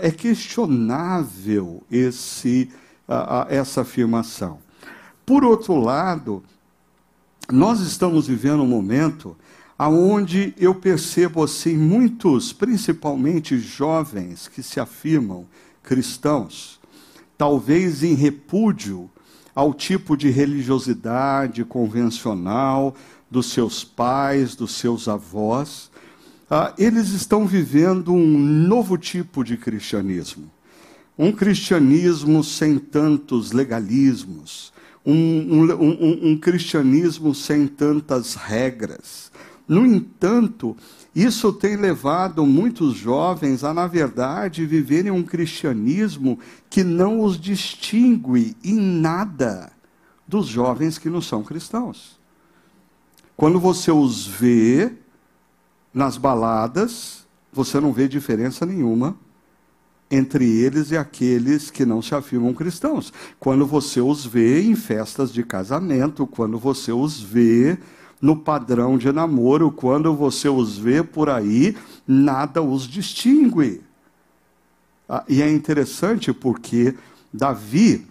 é 0.00 0.10
questionável 0.10 1.82
esse, 1.90 2.70
essa 3.48 3.82
afirmação. 3.82 4.58
Por 5.26 5.44
outro 5.44 5.76
lado, 5.76 6.42
nós 7.50 7.80
estamos 7.80 8.26
vivendo 8.26 8.62
um 8.62 8.66
momento 8.66 9.36
aonde 9.78 10.54
eu 10.56 10.74
percebo 10.74 11.42
assim 11.42 11.76
muitos, 11.76 12.52
principalmente 12.52 13.58
jovens 13.58 14.48
que 14.48 14.62
se 14.62 14.78
afirmam 14.78 15.46
cristãos, 15.82 16.80
talvez 17.36 18.02
em 18.02 18.14
repúdio 18.14 19.10
ao 19.54 19.72
tipo 19.72 20.16
de 20.16 20.30
religiosidade 20.30 21.64
convencional 21.64 22.94
dos 23.30 23.50
seus 23.50 23.84
pais, 23.84 24.54
dos 24.54 24.72
seus 24.76 25.08
avós, 25.08 25.90
ah, 26.50 26.72
eles 26.78 27.10
estão 27.10 27.46
vivendo 27.46 28.12
um 28.12 28.38
novo 28.38 28.96
tipo 28.96 29.42
de 29.42 29.56
cristianismo. 29.56 30.50
Um 31.16 31.32
cristianismo 31.32 32.42
sem 32.42 32.78
tantos 32.78 33.52
legalismos, 33.52 34.72
um, 35.06 35.14
um, 35.14 35.72
um, 35.72 36.30
um 36.30 36.38
cristianismo 36.38 37.34
sem 37.34 37.66
tantas 37.66 38.34
regras, 38.34 39.30
no 39.66 39.86
entanto, 39.86 40.76
isso 41.14 41.52
tem 41.52 41.76
levado 41.76 42.44
muitos 42.44 42.94
jovens 42.94 43.64
a, 43.64 43.72
na 43.72 43.86
verdade, 43.86 44.66
viverem 44.66 45.10
um 45.10 45.22
cristianismo 45.22 46.38
que 46.68 46.84
não 46.84 47.20
os 47.20 47.40
distingue 47.40 48.56
em 48.62 48.74
nada 48.74 49.72
dos 50.28 50.46
jovens 50.46 50.98
que 50.98 51.08
não 51.08 51.22
são 51.22 51.42
cristãos. 51.42 52.18
Quando 53.36 53.58
você 53.58 53.90
os 53.90 54.26
vê 54.26 54.92
nas 55.92 56.16
baladas, 56.16 57.26
você 57.52 57.80
não 57.80 57.92
vê 57.92 58.06
diferença 58.06 58.66
nenhuma 58.66 59.16
entre 60.10 60.44
eles 60.44 60.90
e 60.90 60.96
aqueles 60.96 61.70
que 61.70 61.84
não 61.84 62.02
se 62.02 62.14
afirmam 62.14 62.52
cristãos. 62.52 63.12
Quando 63.40 63.66
você 63.66 64.00
os 64.00 64.24
vê 64.26 64.62
em 64.62 64.76
festas 64.76 65.32
de 65.32 65.42
casamento, 65.42 66.26
quando 66.26 66.58
você 66.58 66.92
os 66.92 67.20
vê 67.20 67.78
no 68.20 68.36
padrão 68.36 68.96
de 68.96 69.10
namoro, 69.12 69.70
quando 69.70 70.14
você 70.14 70.48
os 70.48 70.78
vê 70.78 71.02
por 71.02 71.28
aí, 71.28 71.76
nada 72.06 72.62
os 72.62 72.86
distingue. 72.86 73.82
Ah, 75.08 75.24
e 75.28 75.42
é 75.42 75.50
interessante 75.50 76.32
porque 76.32 76.94
Davi, 77.32 78.06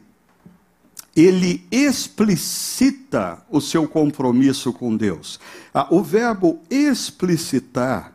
ele 1.15 1.65
explicita 1.71 3.43
o 3.49 3.61
seu 3.61 3.87
compromisso 3.87 4.73
com 4.73 4.95
Deus. 4.95 5.39
Ah, 5.73 5.87
o 5.89 6.03
verbo 6.03 6.59
explicitar, 6.69 8.13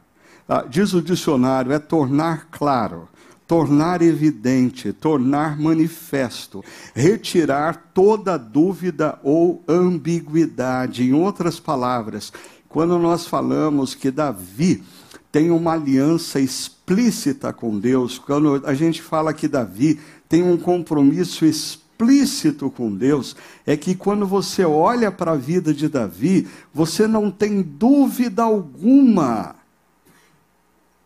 ah, 0.49 0.64
diz 0.68 0.92
o 0.95 1.02
dicionário, 1.02 1.73
é 1.73 1.78
tornar 1.78 2.49
claro 2.50 3.09
tornar 3.49 4.02
evidente, 4.02 4.93
tornar 4.93 5.59
manifesto, 5.59 6.62
retirar 6.95 7.90
toda 7.95 8.37
dúvida 8.37 9.19
ou 9.23 9.64
ambiguidade. 9.67 11.02
Em 11.02 11.14
outras 11.14 11.59
palavras, 11.59 12.31
quando 12.69 12.99
nós 12.99 13.26
falamos 13.26 13.95
que 13.95 14.11
Davi 14.11 14.85
tem 15.33 15.50
uma 15.50 15.73
aliança 15.73 16.38
explícita 16.38 17.50
com 17.50 17.78
Deus, 17.78 18.19
quando 18.19 18.62
a 18.67 18.75
gente 18.75 19.00
fala 19.00 19.33
que 19.33 19.49
Davi 19.49 19.99
tem 20.28 20.43
um 20.43 20.59
compromisso 20.59 21.47
explícito 21.47 22.71
com 22.71 22.95
Deus, 22.95 23.35
é 23.67 23.78
que 23.78 23.95
quando 23.95 24.26
você 24.26 24.62
olha 24.62 25.11
para 25.11 25.33
a 25.33 25.37
vida 25.37 25.73
de 25.73 25.88
Davi, 25.88 26.47
você 26.73 27.07
não 27.07 27.31
tem 27.31 27.62
dúvida 27.62 28.43
alguma 28.43 29.57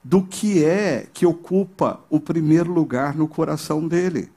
do 0.02 0.23
que 0.23 0.64
é 0.64 1.06
que 1.12 1.25
ocupa 1.25 2.00
o 2.11 2.18
primeiro 2.18 2.73
lugar 2.73 3.14
no 3.14 3.28
coração 3.28 3.87
dele. 3.87 4.30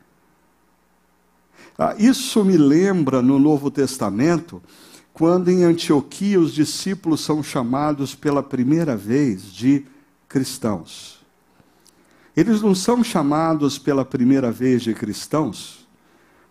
Ah, 1.78 1.96
isso 1.98 2.44
me 2.46 2.58
lembra 2.58 3.22
no 3.22 3.40
Novo 3.40 3.72
Testamento, 3.72 4.62
quando 5.12 5.50
em 5.50 5.64
Antioquia 5.64 6.40
os 6.40 6.54
discípulos 6.54 7.22
são 7.22 7.42
chamados 7.42 8.14
pela 8.14 8.44
primeira 8.44 8.96
vez 8.96 9.52
de 9.52 9.86
cristãos. 10.28 11.20
Eles 12.36 12.62
não 12.62 12.76
são 12.76 13.04
chamados 13.04 13.78
pela 13.78 14.06
primeira 14.06 14.52
vez 14.52 14.84
de 14.84 14.94
cristãos 14.94 15.86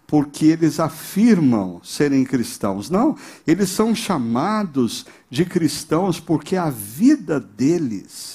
porque 0.07 0.47
eles 0.47 0.79
afirmam 0.79 1.81
serem 1.83 2.25
cristãos. 2.25 2.91
Não, 2.91 3.17
eles 3.47 3.71
são 3.71 3.95
chamados 3.95 5.07
de 5.31 5.45
cristãos 5.45 6.21
porque 6.21 6.57
a 6.57 6.71
vida 6.71 7.41
deles 7.41 8.34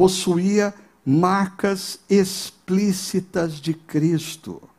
possuía 0.00 0.74
marcas 1.04 2.00
explícitas 2.08 3.60
de 3.60 3.76
Cristo. 3.76 4.69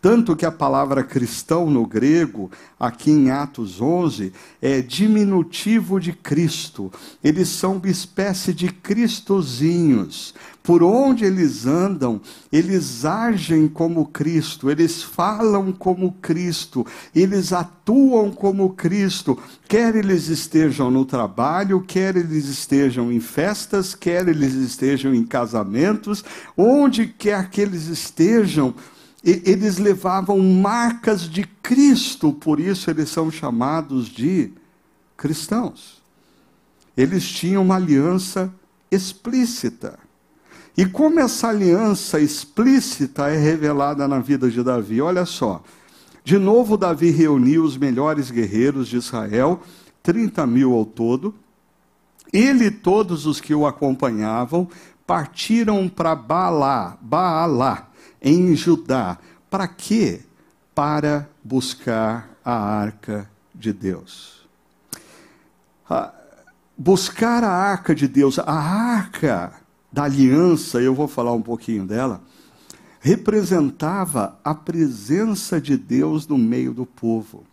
Tanto 0.00 0.36
que 0.36 0.46
a 0.46 0.52
palavra 0.52 1.02
cristão 1.02 1.70
no 1.70 1.86
grego, 1.86 2.50
aqui 2.78 3.10
em 3.10 3.30
Atos 3.30 3.80
11, 3.80 4.32
é 4.60 4.80
diminutivo 4.80 5.98
de 5.98 6.12
Cristo. 6.12 6.92
Eles 7.24 7.48
são 7.48 7.76
uma 7.76 7.88
espécie 7.88 8.52
de 8.52 8.68
cristozinhos. 8.68 10.34
Por 10.62 10.82
onde 10.82 11.24
eles 11.24 11.64
andam, 11.64 12.20
eles 12.52 13.04
agem 13.04 13.68
como 13.68 14.06
Cristo, 14.06 14.68
eles 14.68 15.02
falam 15.02 15.72
como 15.72 16.12
Cristo, 16.20 16.84
eles 17.14 17.52
atuam 17.52 18.32
como 18.32 18.70
Cristo, 18.70 19.38
quer 19.68 19.94
eles 19.94 20.28
estejam 20.28 20.90
no 20.90 21.04
trabalho, 21.04 21.80
quer 21.80 22.16
eles 22.16 22.46
estejam 22.46 23.12
em 23.12 23.20
festas, 23.20 23.94
quer 23.94 24.26
eles 24.26 24.54
estejam 24.54 25.14
em 25.14 25.24
casamentos, 25.24 26.24
onde 26.56 27.06
quer 27.06 27.48
que 27.48 27.60
eles 27.60 27.86
estejam, 27.86 28.74
eles 29.26 29.78
levavam 29.78 30.38
marcas 30.38 31.22
de 31.22 31.42
Cristo, 31.42 32.32
por 32.32 32.60
isso 32.60 32.88
eles 32.88 33.08
são 33.08 33.28
chamados 33.28 34.06
de 34.06 34.52
cristãos. 35.16 36.00
Eles 36.96 37.28
tinham 37.28 37.62
uma 37.62 37.74
aliança 37.74 38.52
explícita. 38.90 39.98
E 40.76 40.86
como 40.86 41.18
essa 41.18 41.48
aliança 41.48 42.20
explícita 42.20 43.28
é 43.28 43.36
revelada 43.36 44.06
na 44.06 44.20
vida 44.20 44.48
de 44.48 44.62
Davi? 44.62 45.00
Olha 45.00 45.24
só. 45.24 45.62
De 46.22 46.38
novo, 46.38 46.76
Davi 46.76 47.10
reuniu 47.10 47.64
os 47.64 47.76
melhores 47.76 48.30
guerreiros 48.30 48.86
de 48.86 48.96
Israel, 48.96 49.60
30 50.02 50.46
mil 50.46 50.74
ao 50.74 50.84
todo. 50.84 51.34
Ele 52.32 52.66
e 52.66 52.70
todos 52.70 53.26
os 53.26 53.40
que 53.40 53.54
o 53.54 53.66
acompanhavam 53.66 54.68
partiram 55.06 55.88
para 55.88 56.14
Baalá, 56.14 56.98
Baalá, 57.00 57.88
em 58.20 58.54
Judá. 58.54 59.18
Para 59.50 59.68
quê? 59.68 60.20
Para 60.74 61.28
buscar 61.42 62.36
a 62.44 62.54
arca 62.54 63.30
de 63.54 63.72
Deus. 63.72 64.46
Ah, 65.88 66.12
buscar 66.76 67.42
a 67.44 67.50
arca 67.50 67.94
de 67.94 68.06
Deus, 68.06 68.38
a 68.38 68.52
arca 68.52 69.52
da 69.92 70.04
aliança, 70.04 70.80
eu 70.80 70.94
vou 70.94 71.08
falar 71.08 71.32
um 71.32 71.40
pouquinho 71.40 71.86
dela, 71.86 72.20
representava 73.00 74.38
a 74.44 74.54
presença 74.54 75.60
de 75.60 75.76
Deus 75.76 76.26
no 76.26 76.36
meio 76.36 76.74
do 76.74 76.84
povo. 76.84 77.44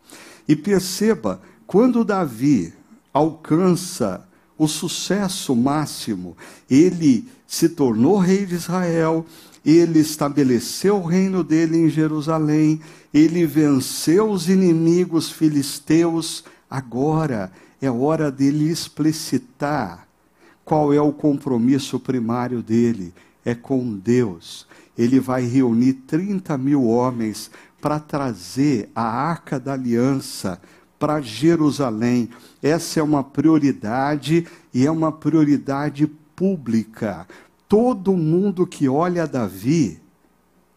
E 0.47 0.55
perceba, 0.55 1.41
quando 1.65 2.03
Davi 2.03 2.73
alcança 3.13 4.27
o 4.57 4.67
sucesso 4.67 5.55
máximo, 5.55 6.35
ele 6.69 7.27
se 7.47 7.69
tornou 7.69 8.17
rei 8.17 8.45
de 8.45 8.55
Israel, 8.55 9.25
ele 9.65 9.99
estabeleceu 9.99 10.97
o 10.97 11.05
reino 11.05 11.43
dele 11.43 11.77
em 11.77 11.89
Jerusalém, 11.89 12.81
ele 13.13 13.45
venceu 13.45 14.29
os 14.29 14.49
inimigos 14.49 15.31
filisteus. 15.31 16.43
Agora 16.69 17.51
é 17.81 17.89
hora 17.89 18.31
dele 18.31 18.69
explicitar 18.69 20.07
qual 20.65 20.93
é 20.93 21.01
o 21.01 21.13
compromisso 21.13 21.99
primário 21.99 22.61
dele: 22.61 23.13
é 23.45 23.55
com 23.55 23.97
Deus. 23.97 24.67
Ele 24.97 25.19
vai 25.19 25.45
reunir 25.45 25.93
30 25.93 26.57
mil 26.57 26.83
homens 26.83 27.49
para 27.81 27.99
trazer 27.99 28.89
a 28.95 29.03
arca 29.03 29.59
da 29.59 29.73
aliança 29.73 30.61
para 30.99 31.19
Jerusalém. 31.19 32.29
Essa 32.61 32.99
é 32.99 33.03
uma 33.03 33.23
prioridade 33.23 34.47
e 34.73 34.85
é 34.85 34.91
uma 34.91 35.11
prioridade 35.11 36.07
pública. 36.33 37.27
Todo 37.73 38.15
mundo 38.15 38.67
que 38.67 38.87
olha 38.87 39.25
Davi 39.25 39.99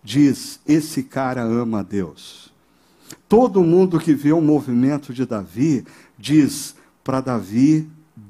diz: 0.03 0.61
esse 0.66 1.03
cara 1.03 1.42
ama 1.42 1.81
a 1.81 1.83
Deus. 1.83 2.51
Todo 3.29 3.62
mundo 3.62 4.01
que 4.01 4.14
vê 4.14 4.33
o 4.33 4.40
movimento 4.40 5.12
de 5.12 5.27
Davi 5.27 5.85
diz 6.18 6.75
para 7.05 7.20
Davi: 7.20 7.87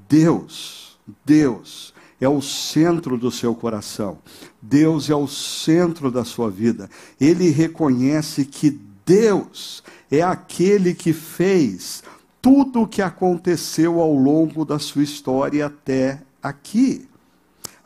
Deus, 0.08 0.98
Deus 1.24 1.94
é 2.20 2.28
o 2.28 2.42
centro 2.42 3.16
do 3.16 3.30
seu 3.30 3.54
coração. 3.54 4.18
Deus 4.60 5.10
é 5.10 5.14
o 5.14 5.28
centro 5.28 6.10
da 6.10 6.24
sua 6.24 6.50
vida. 6.50 6.90
Ele 7.20 7.50
reconhece 7.50 8.44
que 8.44 8.80
Deus 9.06 9.80
é 10.10 10.22
aquele 10.22 10.92
que 10.92 11.12
fez 11.12 12.02
tudo 12.42 12.82
o 12.82 12.88
que 12.88 13.00
aconteceu 13.00 14.00
ao 14.00 14.12
longo 14.12 14.64
da 14.64 14.80
sua 14.80 15.04
história 15.04 15.66
até 15.66 16.20
aqui. 16.42 17.08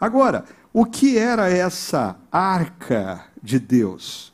Agora, 0.01 0.47
o 0.73 0.85
que 0.85 1.19
era 1.19 1.49
essa 1.49 2.17
arca 2.31 3.25
de 3.43 3.59
Deus? 3.59 4.33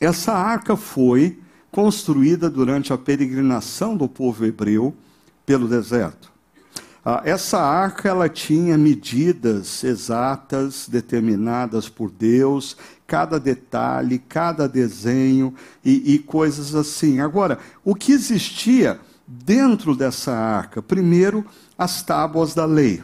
Essa 0.00 0.32
arca 0.32 0.76
foi 0.76 1.38
construída 1.70 2.50
durante 2.50 2.92
a 2.92 2.98
peregrinação 2.98 3.96
do 3.96 4.08
povo 4.08 4.44
hebreu 4.44 4.94
pelo 5.46 5.68
deserto. 5.68 6.32
Ah, 7.04 7.20
essa 7.24 7.60
arca 7.60 8.08
ela 8.08 8.28
tinha 8.28 8.78
medidas 8.78 9.84
exatas 9.84 10.88
determinadas 10.88 11.88
por 11.88 12.10
Deus, 12.10 12.76
cada 13.06 13.38
detalhe, 13.38 14.18
cada 14.18 14.66
desenho 14.66 15.54
e, 15.84 16.14
e 16.14 16.18
coisas 16.18 16.74
assim. 16.74 17.20
Agora, 17.20 17.58
o 17.84 17.94
que 17.94 18.12
existia 18.12 18.98
dentro 19.26 19.94
dessa 19.94 20.32
arca? 20.32 20.80
Primeiro, 20.80 21.44
as 21.76 22.02
tábuas 22.02 22.54
da 22.54 22.64
lei. 22.64 23.02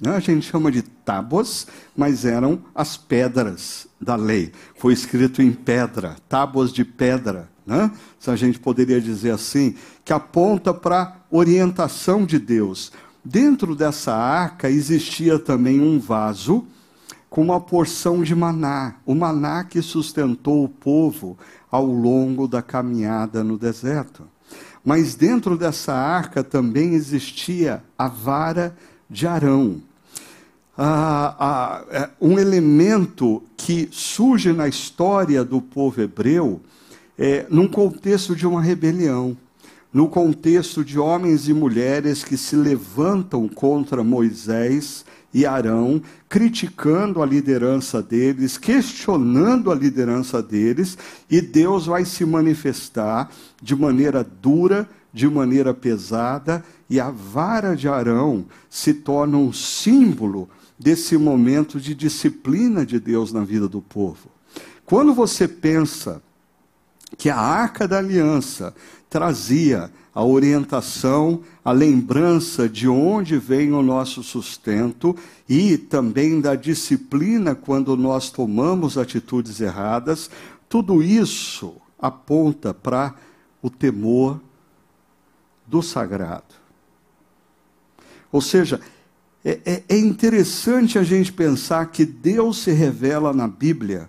Né? 0.00 0.14
A 0.14 0.20
gente 0.20 0.48
chama 0.48 0.70
de 0.70 0.82
tábuas, 1.10 1.66
mas 1.96 2.24
eram 2.24 2.60
as 2.72 2.96
pedras 2.96 3.88
da 4.00 4.14
lei. 4.14 4.52
Foi 4.76 4.92
escrito 4.92 5.42
em 5.42 5.50
pedra, 5.50 6.16
tábuas 6.28 6.72
de 6.72 6.84
pedra, 6.84 7.50
né? 7.66 7.90
se 8.16 8.30
a 8.30 8.36
gente 8.36 8.60
poderia 8.60 9.00
dizer 9.00 9.32
assim, 9.32 9.74
que 10.04 10.12
aponta 10.12 10.72
para 10.72 11.02
a 11.02 11.12
orientação 11.28 12.24
de 12.24 12.38
Deus. 12.38 12.92
Dentro 13.24 13.74
dessa 13.74 14.14
arca 14.14 14.70
existia 14.70 15.36
também 15.36 15.80
um 15.80 15.98
vaso 15.98 16.64
com 17.28 17.42
uma 17.42 17.60
porção 17.60 18.22
de 18.22 18.34
maná, 18.34 18.94
o 19.04 19.12
maná 19.12 19.64
que 19.64 19.82
sustentou 19.82 20.64
o 20.64 20.68
povo 20.68 21.36
ao 21.68 21.86
longo 21.86 22.46
da 22.46 22.62
caminhada 22.62 23.42
no 23.42 23.58
deserto. 23.58 24.28
Mas 24.84 25.16
dentro 25.16 25.58
dessa 25.58 25.92
arca 25.92 26.44
também 26.44 26.94
existia 26.94 27.82
a 27.98 28.06
vara 28.06 28.76
de 29.08 29.26
Arão 29.26 29.82
ah, 30.82 31.84
ah, 31.92 32.10
um 32.18 32.38
elemento 32.38 33.42
que 33.54 33.86
surge 33.92 34.50
na 34.50 34.66
história 34.66 35.44
do 35.44 35.60
povo 35.60 36.00
hebreu 36.00 36.58
é, 37.18 37.44
num 37.50 37.68
contexto 37.68 38.34
de 38.34 38.46
uma 38.46 38.62
rebelião, 38.62 39.36
no 39.92 40.08
contexto 40.08 40.82
de 40.82 40.98
homens 40.98 41.48
e 41.48 41.52
mulheres 41.52 42.24
que 42.24 42.34
se 42.34 42.56
levantam 42.56 43.46
contra 43.46 44.02
Moisés 44.02 45.04
e 45.34 45.44
Arão, 45.44 46.00
criticando 46.30 47.22
a 47.22 47.26
liderança 47.26 48.02
deles, 48.02 48.56
questionando 48.56 49.70
a 49.70 49.74
liderança 49.74 50.42
deles, 50.42 50.96
e 51.30 51.42
Deus 51.42 51.84
vai 51.84 52.06
se 52.06 52.24
manifestar 52.24 53.30
de 53.60 53.76
maneira 53.76 54.24
dura, 54.24 54.88
de 55.12 55.28
maneira 55.28 55.74
pesada, 55.74 56.64
e 56.88 56.98
a 56.98 57.10
vara 57.10 57.76
de 57.76 57.86
Arão 57.86 58.46
se 58.70 58.94
torna 58.94 59.36
um 59.36 59.52
símbolo 59.52 60.48
desse 60.80 61.18
momento 61.18 61.78
de 61.78 61.94
disciplina 61.94 62.86
de 62.86 62.98
Deus 62.98 63.34
na 63.34 63.44
vida 63.44 63.68
do 63.68 63.82
povo. 63.82 64.30
Quando 64.86 65.12
você 65.12 65.46
pensa 65.46 66.22
que 67.18 67.28
a 67.28 67.36
arca 67.36 67.86
da 67.86 67.98
aliança 67.98 68.74
trazia 69.10 69.92
a 70.14 70.24
orientação, 70.24 71.42
a 71.62 71.70
lembrança 71.70 72.66
de 72.66 72.88
onde 72.88 73.36
vem 73.36 73.72
o 73.74 73.82
nosso 73.82 74.22
sustento 74.22 75.14
e 75.46 75.76
também 75.76 76.40
da 76.40 76.54
disciplina 76.54 77.54
quando 77.54 77.94
nós 77.94 78.30
tomamos 78.30 78.96
atitudes 78.96 79.60
erradas, 79.60 80.30
tudo 80.66 81.02
isso 81.02 81.74
aponta 81.98 82.72
para 82.72 83.14
o 83.60 83.68
temor 83.68 84.40
do 85.66 85.82
sagrado. 85.82 86.54
Ou 88.32 88.40
seja, 88.40 88.80
é, 89.44 89.60
é, 89.64 89.82
é 89.88 89.98
interessante 89.98 90.98
a 90.98 91.02
gente 91.02 91.32
pensar 91.32 91.86
que 91.86 92.04
Deus 92.04 92.58
se 92.58 92.72
revela 92.72 93.32
na 93.32 93.48
Bíblia 93.48 94.08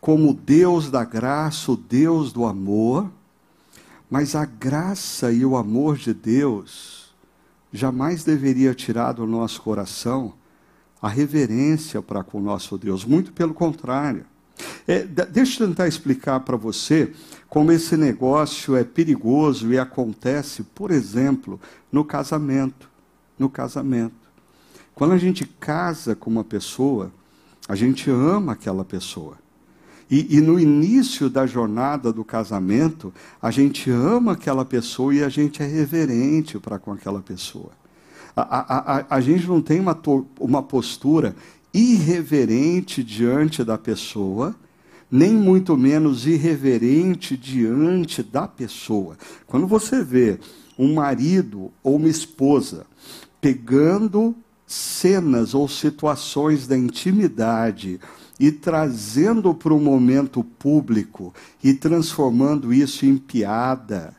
como 0.00 0.34
Deus 0.34 0.90
da 0.90 1.04
graça, 1.04 1.72
o 1.72 1.76
Deus 1.76 2.32
do 2.32 2.44
amor, 2.44 3.10
mas 4.10 4.34
a 4.34 4.44
graça 4.44 5.32
e 5.32 5.44
o 5.44 5.56
amor 5.56 5.96
de 5.96 6.14
Deus 6.14 7.14
jamais 7.72 8.24
deveria 8.24 8.74
tirar 8.74 9.12
do 9.12 9.26
nosso 9.26 9.60
coração 9.62 10.34
a 11.00 11.08
reverência 11.08 12.00
para 12.00 12.22
com 12.24 12.38
o 12.38 12.42
nosso 12.42 12.78
Deus, 12.78 13.04
muito 13.04 13.32
pelo 13.32 13.54
contrário. 13.54 14.24
É, 14.86 15.04
deixa 15.04 15.62
eu 15.62 15.68
tentar 15.68 15.86
explicar 15.86 16.40
para 16.40 16.56
você 16.56 17.12
como 17.48 17.72
esse 17.72 17.96
negócio 17.96 18.74
é 18.74 18.82
perigoso 18.82 19.72
e 19.72 19.78
acontece, 19.78 20.62
por 20.62 20.90
exemplo, 20.90 21.60
no 21.92 22.04
casamento. 22.04 22.88
No 23.38 23.50
casamento. 23.50 24.25
Quando 24.96 25.12
a 25.12 25.18
gente 25.18 25.44
casa 25.44 26.16
com 26.16 26.30
uma 26.30 26.42
pessoa, 26.42 27.12
A 27.68 27.74
gente 27.74 28.08
ama 28.08 28.52
aquela 28.52 28.84
pessoa. 28.84 29.36
E, 30.08 30.36
e, 30.36 30.40
no 30.40 30.58
início 30.58 31.28
da 31.28 31.46
jornada 31.46 32.12
do 32.12 32.24
casamento, 32.24 33.12
a 33.42 33.50
gente 33.50 33.90
ama 33.90 34.32
aquela 34.32 34.64
pessoa 34.64 35.12
e 35.12 35.24
a 35.24 35.28
gente 35.28 35.62
é 35.62 35.66
reverente 35.66 36.60
para 36.60 36.78
com 36.78 36.92
aquela 36.92 37.20
pessoa. 37.20 37.72
A, 38.36 38.42
a, 38.42 38.98
a, 38.98 39.06
a 39.16 39.20
gente 39.20 39.48
não 39.48 39.60
tem 39.60 39.80
uma, 39.80 40.00
uma 40.38 40.62
postura 40.62 41.34
irreverente 41.74 43.02
diante 43.02 43.64
da 43.64 43.76
pessoa, 43.76 44.54
nem 45.10 45.32
muito 45.34 45.76
menos 45.76 46.24
irreverente 46.24 47.36
diante 47.36 48.22
da 48.22 48.46
pessoa. 48.46 49.18
Quando 49.44 49.66
você 49.66 50.04
vê 50.04 50.38
um 50.78 50.94
marido 50.94 51.72
ou 51.82 51.96
uma 51.96 52.08
esposa 52.08 52.86
pegando 53.40 54.36
cenas 54.66 55.54
ou 55.54 55.68
situações 55.68 56.66
da 56.66 56.76
intimidade 56.76 58.00
e 58.38 58.50
trazendo 58.50 59.54
para 59.54 59.72
o 59.72 59.80
momento 59.80 60.42
público 60.42 61.32
e 61.62 61.72
transformando 61.72 62.74
isso 62.74 63.06
em 63.06 63.16
piada, 63.16 64.14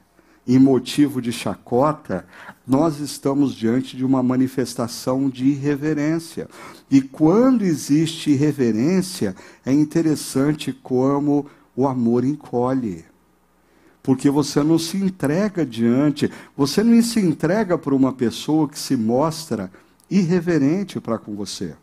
em 0.48 0.58
motivo 0.58 1.22
de 1.22 1.32
chacota, 1.32 2.26
nós 2.66 3.00
estamos 3.00 3.54
diante 3.54 3.98
de 3.98 4.06
uma 4.06 4.24
manifestação 4.24 5.30
de 5.30 5.46
irreverência. 5.46 6.50
E 6.90 7.02
quando 7.02 7.64
existe 7.64 8.32
irreverência, 8.32 9.36
é 9.66 9.74
interessante 9.74 10.72
como 10.72 11.46
o 11.76 11.86
amor 11.86 12.24
encolhe. 12.24 13.06
Porque 14.02 14.30
você 14.30 14.64
não 14.64 14.80
se 14.80 14.96
entrega 14.96 15.66
diante, 15.66 16.32
você 16.56 16.82
não 16.82 17.02
se 17.04 17.20
entrega 17.20 17.78
para 17.78 17.94
uma 17.94 18.14
pessoa 18.14 18.70
que 18.70 18.80
se 18.80 18.96
mostra 18.96 19.70
irreverente 20.10 21.00
para 21.00 21.18
com 21.18 21.36
você. 21.36 21.76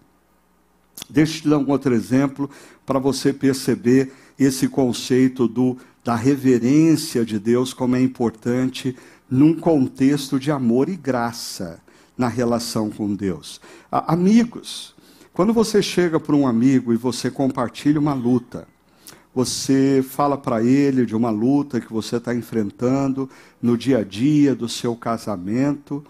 Deixa 1.08 1.38
eu 1.38 1.42
te 1.42 1.48
dar 1.48 1.58
um 1.58 1.70
outro 1.70 1.94
exemplo 1.94 2.48
para 2.86 2.98
você 2.98 3.32
perceber 3.32 4.12
esse 4.38 4.68
conceito 4.68 5.46
do, 5.46 5.76
da 6.04 6.14
reverência 6.14 7.24
de 7.24 7.38
Deus, 7.38 7.74
como 7.74 7.96
é 7.96 8.00
importante 8.00 8.96
num 9.28 9.54
contexto 9.54 10.38
de 10.38 10.50
amor 10.50 10.88
e 10.88 10.96
graça 10.96 11.80
na 12.16 12.28
relação 12.28 12.90
com 12.90 13.14
Deus. 13.14 13.60
amigos, 13.90 14.94
quando 15.32 15.52
você 15.52 15.82
chega 15.82 16.20
para 16.20 16.36
um 16.36 16.46
amigo 16.46 16.92
e 16.92 16.96
você 16.96 17.30
compartilha 17.30 17.98
uma 17.98 18.14
luta, 18.14 18.68
você 19.34 20.04
fala 20.08 20.38
para 20.38 20.62
ele 20.62 21.04
de 21.04 21.16
uma 21.16 21.30
luta 21.30 21.80
que 21.80 21.92
você 21.92 22.16
está 22.16 22.32
enfrentando 22.32 23.28
no 23.60 23.76
dia 23.76 23.98
a 23.98 24.04
dia 24.04 24.54
do 24.54 24.68
seu 24.68 24.94
casamento, 24.94 26.04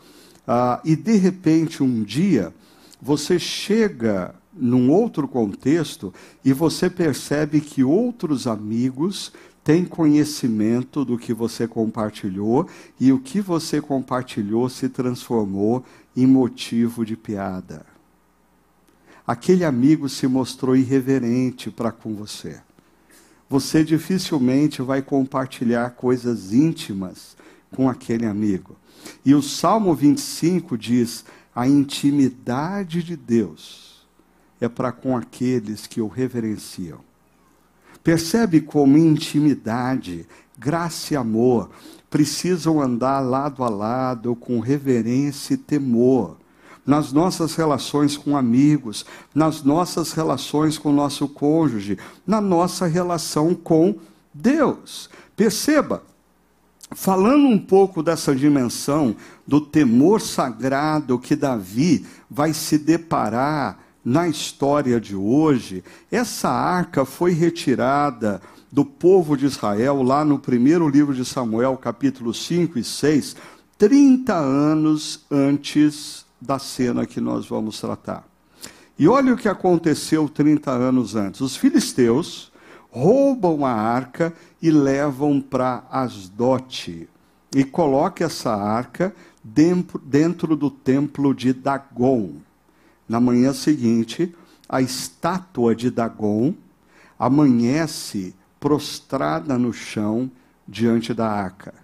uh, 0.46 0.80
e 0.84 0.96
de 0.96 1.16
repente 1.16 1.82
um 1.82 2.02
dia 2.02 2.52
você 3.00 3.38
chega 3.38 4.34
num 4.52 4.90
outro 4.90 5.26
contexto 5.26 6.12
e 6.44 6.52
você 6.52 6.88
percebe 6.88 7.60
que 7.60 7.82
outros 7.82 8.46
amigos 8.46 9.32
têm 9.64 9.84
conhecimento 9.84 11.04
do 11.04 11.18
que 11.18 11.32
você 11.32 11.66
compartilhou 11.66 12.68
e 13.00 13.12
o 13.12 13.18
que 13.18 13.40
você 13.40 13.80
compartilhou 13.80 14.68
se 14.68 14.88
transformou 14.88 15.84
em 16.16 16.26
motivo 16.26 17.04
de 17.04 17.16
piada. 17.16 17.84
Aquele 19.26 19.64
amigo 19.64 20.08
se 20.08 20.26
mostrou 20.26 20.76
irreverente 20.76 21.70
para 21.70 21.90
com 21.90 22.14
você. 22.14 22.60
Você 23.48 23.82
dificilmente 23.82 24.82
vai 24.82 25.00
compartilhar 25.00 25.90
coisas 25.90 26.52
íntimas 26.52 27.34
com 27.70 27.88
aquele 27.88 28.26
amigo. 28.26 28.76
E 29.24 29.34
o 29.34 29.42
Salmo 29.42 29.94
25 29.94 30.76
diz: 30.76 31.24
a 31.54 31.66
intimidade 31.68 33.02
de 33.02 33.16
Deus 33.16 34.06
é 34.60 34.68
para 34.68 34.92
com 34.92 35.16
aqueles 35.16 35.86
que 35.86 36.00
o 36.00 36.08
reverenciam. 36.08 37.00
Percebe 38.02 38.60
como 38.60 38.98
intimidade, 38.98 40.26
graça 40.58 41.14
e 41.14 41.16
amor 41.16 41.70
precisam 42.14 42.80
andar 42.80 43.18
lado 43.18 43.64
a 43.64 43.68
lado 43.68 44.36
com 44.36 44.60
reverência 44.60 45.54
e 45.54 45.56
temor. 45.56 46.36
Nas 46.86 47.12
nossas 47.12 47.56
relações 47.56 48.16
com 48.16 48.36
amigos, 48.36 49.04
nas 49.34 49.64
nossas 49.64 50.12
relações 50.12 50.78
com 50.78 50.90
o 50.90 50.94
nosso 50.94 51.26
cônjuge, 51.26 51.98
na 52.24 52.40
nossa 52.40 52.86
relação 52.86 53.52
com 53.52 53.96
Deus. 54.32 55.10
Perceba, 55.34 56.04
falando 56.94 57.46
um 57.46 57.58
pouco 57.58 58.02
dessa 58.02 58.34
dimensão 58.34 59.14
do 59.46 59.60
temor 59.60 60.20
sagrado 60.20 61.18
que 61.18 61.36
Davi 61.36 62.06
vai 62.30 62.54
se 62.54 62.78
deparar 62.78 63.78
na 64.04 64.28
história 64.28 65.00
de 65.00 65.16
hoje, 65.16 65.82
essa 66.10 66.50
arca 66.50 67.04
foi 67.04 67.32
retirada 67.32 68.40
do 68.70 68.84
povo 68.84 69.36
de 69.36 69.46
Israel, 69.46 70.02
lá 70.02 70.24
no 70.24 70.38
primeiro 70.38 70.88
livro 70.88 71.14
de 71.14 71.24
Samuel, 71.24 71.76
capítulo 71.76 72.34
5 72.34 72.78
e 72.78 72.84
6, 72.84 73.36
30 73.78 74.34
anos 74.34 75.24
antes 75.30 76.26
da 76.40 76.58
cena 76.58 77.06
que 77.06 77.20
nós 77.20 77.46
vamos 77.46 77.80
tratar. 77.80 78.24
E 78.98 79.08
olha 79.08 79.32
o 79.32 79.36
que 79.36 79.48
aconteceu 79.48 80.28
30 80.28 80.70
anos 80.70 81.16
antes. 81.16 81.40
Os 81.40 81.56
filisteus 81.56 82.52
roubam 82.90 83.64
a 83.64 83.72
arca 83.72 84.32
e 84.64 84.70
levam 84.70 85.42
para 85.42 85.84
Asdote. 85.90 87.06
E 87.54 87.62
colocam 87.64 88.26
essa 88.26 88.50
arca 88.54 89.14
dentro, 89.44 89.98
dentro 89.98 90.56
do 90.56 90.70
templo 90.70 91.34
de 91.34 91.52
Dagon. 91.52 92.36
Na 93.06 93.20
manhã 93.20 93.52
seguinte, 93.52 94.34
a 94.66 94.80
estátua 94.80 95.76
de 95.76 95.90
Dagon 95.90 96.54
amanhece 97.18 98.34
prostrada 98.58 99.58
no 99.58 99.70
chão 99.70 100.30
diante 100.66 101.12
da 101.12 101.28
arca. 101.28 101.74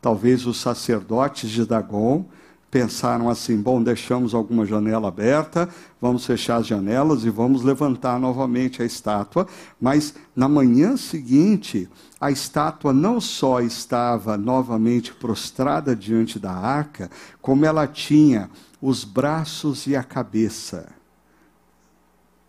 Talvez 0.00 0.46
os 0.46 0.60
sacerdotes 0.60 1.50
de 1.50 1.66
Dagon 1.66 2.26
pensaram 2.74 3.30
assim: 3.30 3.56
bom, 3.56 3.80
deixamos 3.80 4.34
alguma 4.34 4.66
janela 4.66 5.06
aberta, 5.06 5.68
vamos 6.00 6.26
fechar 6.26 6.56
as 6.56 6.66
janelas 6.66 7.24
e 7.24 7.30
vamos 7.30 7.62
levantar 7.62 8.18
novamente 8.18 8.82
a 8.82 8.84
estátua. 8.84 9.46
Mas 9.80 10.12
na 10.34 10.48
manhã 10.48 10.96
seguinte, 10.96 11.88
a 12.20 12.32
estátua 12.32 12.92
não 12.92 13.20
só 13.20 13.60
estava 13.60 14.36
novamente 14.36 15.14
prostrada 15.14 15.94
diante 15.94 16.36
da 16.36 16.50
arca, 16.50 17.08
como 17.40 17.64
ela 17.64 17.86
tinha 17.86 18.50
os 18.82 19.04
braços 19.04 19.86
e 19.86 19.94
a 19.94 20.02
cabeça 20.02 20.88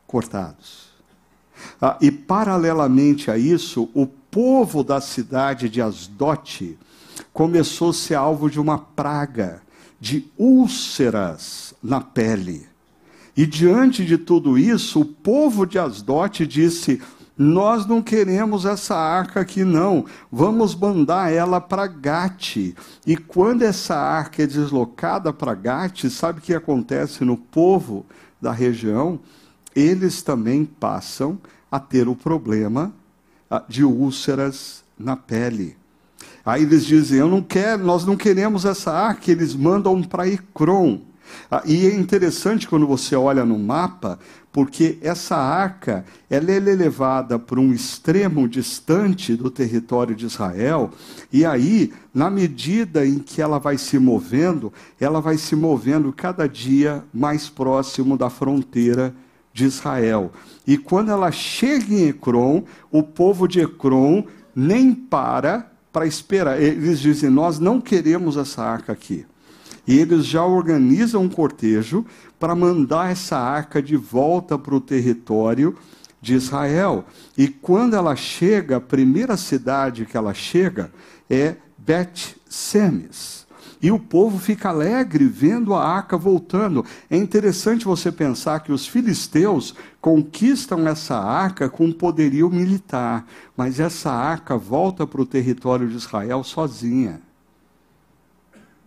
cortados. 0.07 0.89
Ah, 1.79 1.99
e, 2.01 2.09
paralelamente 2.09 3.29
a 3.29 3.37
isso, 3.37 3.91
o 3.93 4.07
povo 4.07 4.83
da 4.83 4.99
cidade 4.99 5.69
de 5.69 5.83
Asdote 5.83 6.79
começou 7.31 7.91
a 7.91 7.93
ser 7.93 8.15
alvo 8.15 8.49
de 8.49 8.59
uma 8.59 8.79
praga 8.79 9.61
de 9.99 10.25
úlceras 10.37 11.73
na 11.81 12.01
pele. 12.01 12.67
E 13.35 13.45
diante 13.45 14.05
de 14.05 14.17
tudo 14.17 14.57
isso, 14.57 15.01
o 15.01 15.05
povo 15.05 15.65
de 15.65 15.77
Asdote 15.77 16.47
disse: 16.47 17.01
nós 17.37 17.85
não 17.85 18.01
queremos 18.01 18.63
essa 18.63 18.95
arca 18.95 19.41
aqui, 19.41 19.65
não. 19.65 20.05
Vamos 20.31 20.73
mandar 20.73 21.33
ela 21.33 21.59
para 21.59 21.85
Gate. 21.85 22.73
E 23.05 23.17
quando 23.17 23.63
essa 23.63 23.95
arca 23.95 24.43
é 24.43 24.47
deslocada 24.47 25.33
para 25.33 25.53
Gate, 25.53 26.05
sabe 26.09 26.39
o 26.39 26.41
que 26.41 26.53
acontece 26.53 27.25
no 27.25 27.35
povo 27.35 28.05
da 28.41 28.53
região? 28.53 29.19
Eles 29.75 30.21
também 30.21 30.63
passam 30.63 31.37
a 31.69 31.77
ter 31.77 32.07
o 32.07 32.15
problema 32.15 32.93
ah, 33.51 33.63
de 33.67 33.83
úlceras 33.83 34.85
na 34.97 35.17
pele. 35.17 35.75
Aí 36.45 36.63
eles 36.63 36.85
dizem: 36.85 37.19
Eu 37.19 37.29
não 37.29 37.41
quero, 37.41 37.83
nós 37.83 38.05
não 38.05 38.15
queremos 38.15 38.65
essa 38.65 38.91
arca. 38.91 39.31
Eles 39.31 39.55
mandam 39.55 40.01
para 40.03 40.27
Icron. 40.27 41.01
Ah, 41.49 41.63
e 41.65 41.87
é 41.87 41.95
interessante 41.95 42.67
quando 42.67 42.87
você 42.87 43.15
olha 43.15 43.43
no 43.43 43.57
mapa, 43.57 44.19
porque 44.51 44.97
essa 45.01 45.35
arca 45.35 46.05
ela 46.29 46.51
é 46.51 46.59
levada 46.59 47.37
para 47.37 47.59
um 47.59 47.73
extremo 47.73 48.47
distante 48.47 49.35
do 49.35 49.49
território 49.49 50.15
de 50.15 50.25
Israel, 50.25 50.91
e 51.31 51.45
aí, 51.45 51.91
na 52.13 52.29
medida 52.29 53.05
em 53.05 53.19
que 53.19 53.41
ela 53.41 53.59
vai 53.59 53.77
se 53.77 53.99
movendo, 53.99 54.71
ela 54.99 55.19
vai 55.19 55.37
se 55.37 55.55
movendo 55.55 56.13
cada 56.13 56.47
dia 56.47 57.03
mais 57.13 57.49
próximo 57.49 58.17
da 58.17 58.29
fronteira 58.29 59.13
de 59.51 59.65
Israel. 59.65 60.31
E 60.65 60.77
quando 60.77 61.11
ela 61.11 61.31
chega 61.31 61.93
em 61.93 62.09
Ecrom, 62.09 62.63
o 62.91 63.03
povo 63.03 63.47
de 63.47 63.61
Ecrom 63.61 64.23
nem 64.55 64.93
para 64.93 65.74
para 65.95 66.05
esperar. 66.05 66.61
Eles 66.61 66.99
dizem: 66.99 67.29
Nós 67.29 67.57
não 67.57 67.79
queremos 67.79 68.35
essa 68.35 68.61
arca 68.61 68.91
aqui. 68.91 69.25
E 69.87 69.97
eles 69.97 70.25
já 70.25 70.43
organizam 70.43 71.21
um 71.23 71.29
cortejo 71.29 72.05
para 72.37 72.53
mandar 72.53 73.11
essa 73.11 73.37
arca 73.37 73.81
de 73.81 73.95
volta 73.95 74.57
para 74.57 74.75
o 74.75 74.81
território 74.81 75.77
de 76.21 76.33
Israel. 76.33 77.05
E 77.37 77.47
quando 77.47 77.95
ela 77.95 78.13
chega, 78.13 78.75
a 78.75 78.81
primeira 78.81 79.37
cidade 79.37 80.05
que 80.05 80.17
ela 80.17 80.33
chega 80.33 80.91
é 81.29 81.55
Bet-Semes. 81.77 83.44
E 83.85 83.91
o 83.91 83.99
povo 83.99 84.39
fica 84.39 84.69
alegre 84.69 85.27
vendo 85.27 85.75
a 85.75 85.87
arca 85.87 86.17
voltando. 86.17 86.83
É 87.07 87.15
interessante 87.15 87.85
você 87.85 88.11
pensar 88.11 88.61
que 88.61 88.71
os 88.71 88.87
filisteus 88.87 89.75
conquistam 90.01 90.87
essa 90.87 91.15
arca 91.15 91.69
com 91.69 91.91
poderio 91.91 92.49
militar, 92.49 93.27
mas 93.55 93.79
essa 93.79 94.11
arca 94.11 94.57
volta 94.57 95.05
para 95.05 95.21
o 95.21 95.25
território 95.25 95.87
de 95.87 95.97
Israel 95.97 96.43
sozinha. 96.43 97.21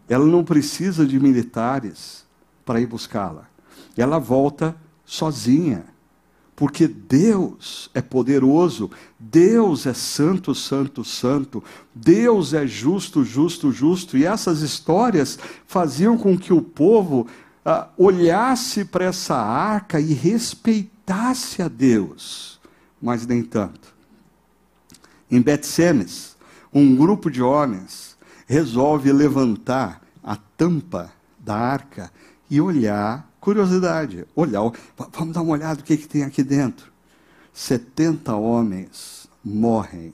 Ela 0.09 0.27
não 0.27 0.43
precisa 0.43 1.07
de 1.07 1.21
militares 1.21 2.27
para 2.65 2.81
ir 2.81 2.87
buscá-la. 2.87 3.49
Ela 3.97 4.19
volta 4.19 4.75
sozinha 5.05 5.85
porque 6.59 6.89
Deus 6.89 7.89
é 7.95 8.03
poderoso, 8.03 8.91
Deus 9.17 9.87
é 9.87 9.95
santo, 9.95 10.57
santo, 10.57 11.05
santo, 11.05 11.63
Deus 11.95 12.53
é 12.53 12.67
justo, 12.67 13.23
justo, 13.25 13.71
justo. 13.71 14.19
E 14.19 14.27
essas 14.27 14.61
histórias 14.61 15.39
faziam 15.69 16.19
com 16.19 16.37
que 16.37 16.53
o 16.53 16.61
povo 16.61 17.29
ah, 17.65 17.87
olhasse 17.97 18.85
para 18.85 19.05
essa 19.05 19.37
arca 19.37 20.01
e 20.01 20.13
respeitasse 20.13 21.63
a 21.63 21.69
Deus, 21.69 22.59
mas 23.01 23.25
nem 23.25 23.41
tanto. 23.41 23.95
Em 25.31 25.41
Betsemes, 25.41 26.37
um 26.75 26.97
grupo 26.97 27.31
de 27.31 27.41
homens 27.41 28.17
resolve 28.49 29.13
levantar 29.13 30.03
a 30.25 30.35
tampa 30.35 31.13
da 31.39 31.55
arca 31.55 32.11
e 32.51 32.61
olhar 32.61 33.28
Curiosidade, 33.41 34.27
olhar, 34.35 34.71
vamos 35.13 35.35
dar 35.35 35.43
uma 35.43 35.53
olhada 35.53 35.81
o 35.81 35.85
que, 35.85 35.97
que 35.97 36.09
tem 36.09 36.25
aqui 36.25 36.43
dentro. 36.43 36.91
70 37.53 38.35
homens 38.35 39.29
morrem 39.45 40.13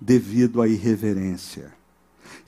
devido 0.00 0.60
à 0.60 0.68
irreverência. 0.68 1.72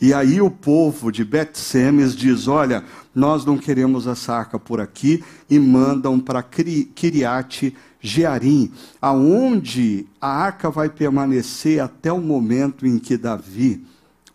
E 0.01 0.13
aí 0.13 0.41
o 0.41 0.51
povo 0.51 1.11
de 1.11 1.25
Bet-Semes 1.25 2.15
diz: 2.15 2.49
Olha, 2.49 2.85
nós 3.15 3.45
não 3.45 3.57
queremos 3.57 4.07
a 4.07 4.15
saca 4.15 4.59
por 4.59 4.81
aqui, 4.81 5.23
e 5.49 5.59
mandam 5.59 6.19
para 6.19 6.43
Kiriate 6.43 7.75
Jearim, 8.01 8.73
aonde 9.01 10.07
a 10.21 10.29
arca 10.29 10.71
vai 10.71 10.91
permanecer 10.91 11.81
até 11.81 12.13
o 12.13 12.21
momento 12.21 12.87
em 12.87 12.99
que 12.99 13.17
Davi 13.17 13.87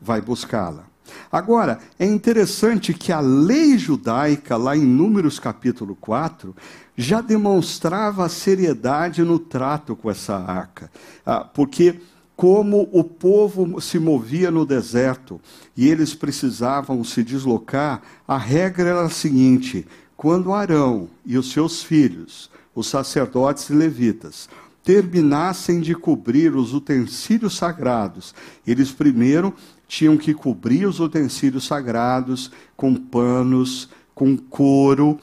vai 0.02 0.22
buscá-la. 0.22 0.89
Agora, 1.32 1.80
é 2.00 2.06
interessante 2.06 2.92
que 2.94 3.12
a 3.12 3.20
lei 3.20 3.78
judaica, 3.78 4.58
lá 4.58 4.76
em 4.76 4.84
Números 4.84 5.38
capítulo 5.38 5.96
4, 5.96 6.56
já 6.98 7.22
demonstrava 7.22 8.26
a 8.26 8.30
seriedade 8.30 9.22
no 9.24 9.38
trato 9.38 9.96
com 9.96 10.10
essa 10.10 10.36
arca. 10.36 10.92
Ah, 11.24 11.42
porque, 11.42 12.00
como 12.36 12.90
o 12.92 13.04
povo 13.04 13.80
se 13.80 14.00
movia 14.00 14.50
no 14.50 14.66
deserto 14.66 15.40
e 15.78 15.88
eles 15.88 16.16
precisavam 16.16 17.04
se 17.04 17.24
deslocar, 17.24 18.02
a 18.28 18.38
regra 18.38 18.90
era 18.90 19.02
a 19.04 19.10
seguinte: 19.10 19.86
quando 20.18 20.52
Arão 20.52 21.08
e 21.24 21.38
os 21.38 21.52
seus 21.52 21.84
filhos, 21.84 22.50
os 22.74 22.88
sacerdotes 22.88 23.70
e 23.70 23.74
levitas, 23.74 24.50
terminassem 24.84 25.80
de 25.80 25.94
cobrir 25.94 26.56
os 26.56 26.74
utensílios 26.74 27.56
sagrados, 27.56 28.34
eles 28.66 28.92
primeiro 28.92 29.54
tinham 29.90 30.16
que 30.16 30.36
cobrir 30.36 30.86
os 30.86 31.00
utensílios 31.00 31.66
sagrados 31.66 32.52
com 32.78 32.94
panos, 32.94 33.90
com 34.14 34.38
couro. 34.38 35.20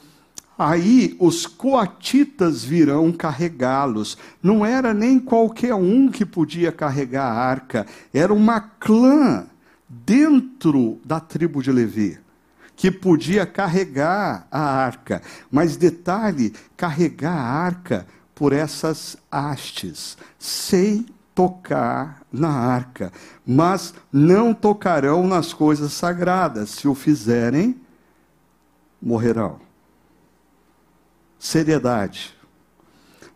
Aí 0.59 1.15
os 1.19 1.47
coatitas 1.47 2.65
virão 2.65 3.13
carregá-los. 3.13 4.17
Não 4.43 4.65
era 4.65 4.93
nem 4.93 5.19
qualquer 5.19 5.73
um 5.73 6.09
que 6.09 6.25
podia 6.25 6.69
carregar 6.71 7.23
a 7.23 7.33
arca, 7.33 7.87
era 8.13 8.33
uma 8.33 8.59
clã 8.59 9.47
dentro 9.87 10.99
da 11.05 11.21
tribo 11.21 11.63
de 11.63 11.71
Levi 11.71 12.19
que 12.75 12.91
podia 12.91 13.43
carregar 13.43 14.45
a 14.51 14.59
arca. 14.59 15.21
Mas 15.49 15.77
detalhe, 15.77 16.53
carregar 16.75 17.33
a 17.33 17.41
arca 17.41 18.05
por 18.35 18.53
essas 18.53 19.17
hastes, 19.31 20.15
sem 20.37 21.07
tocar 21.37 22.25
na 22.33 22.49
arca, 22.49 23.13
mas 23.45 23.93
não 24.11 24.55
tocarão 24.55 25.27
nas 25.27 25.53
coisas 25.53 25.93
sagradas. 25.93 26.71
Se 26.71 26.87
o 26.87 26.95
fizerem, 26.95 27.79
morrerão. 28.99 29.59
Seriedade. 31.37 32.35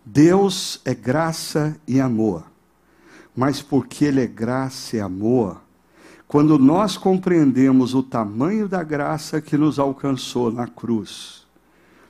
Deus 0.04 0.82
é 0.84 0.96
graça 0.96 1.80
e 1.88 2.02
amor. 2.02 2.44
Mas 3.36 3.62
porque 3.62 4.06
Ele 4.06 4.22
é 4.22 4.28
graça 4.28 4.98
e 4.98 5.00
amor, 5.00 5.62
quando 6.28 6.58
nós 6.58 6.98
compreendemos 6.98 7.94
o 7.94 8.02
tamanho 8.02 8.68
da 8.68 8.82
graça 8.82 9.40
que 9.40 9.56
nos 9.56 9.78
alcançou 9.78 10.52
na 10.52 10.66
cruz, 10.66 11.46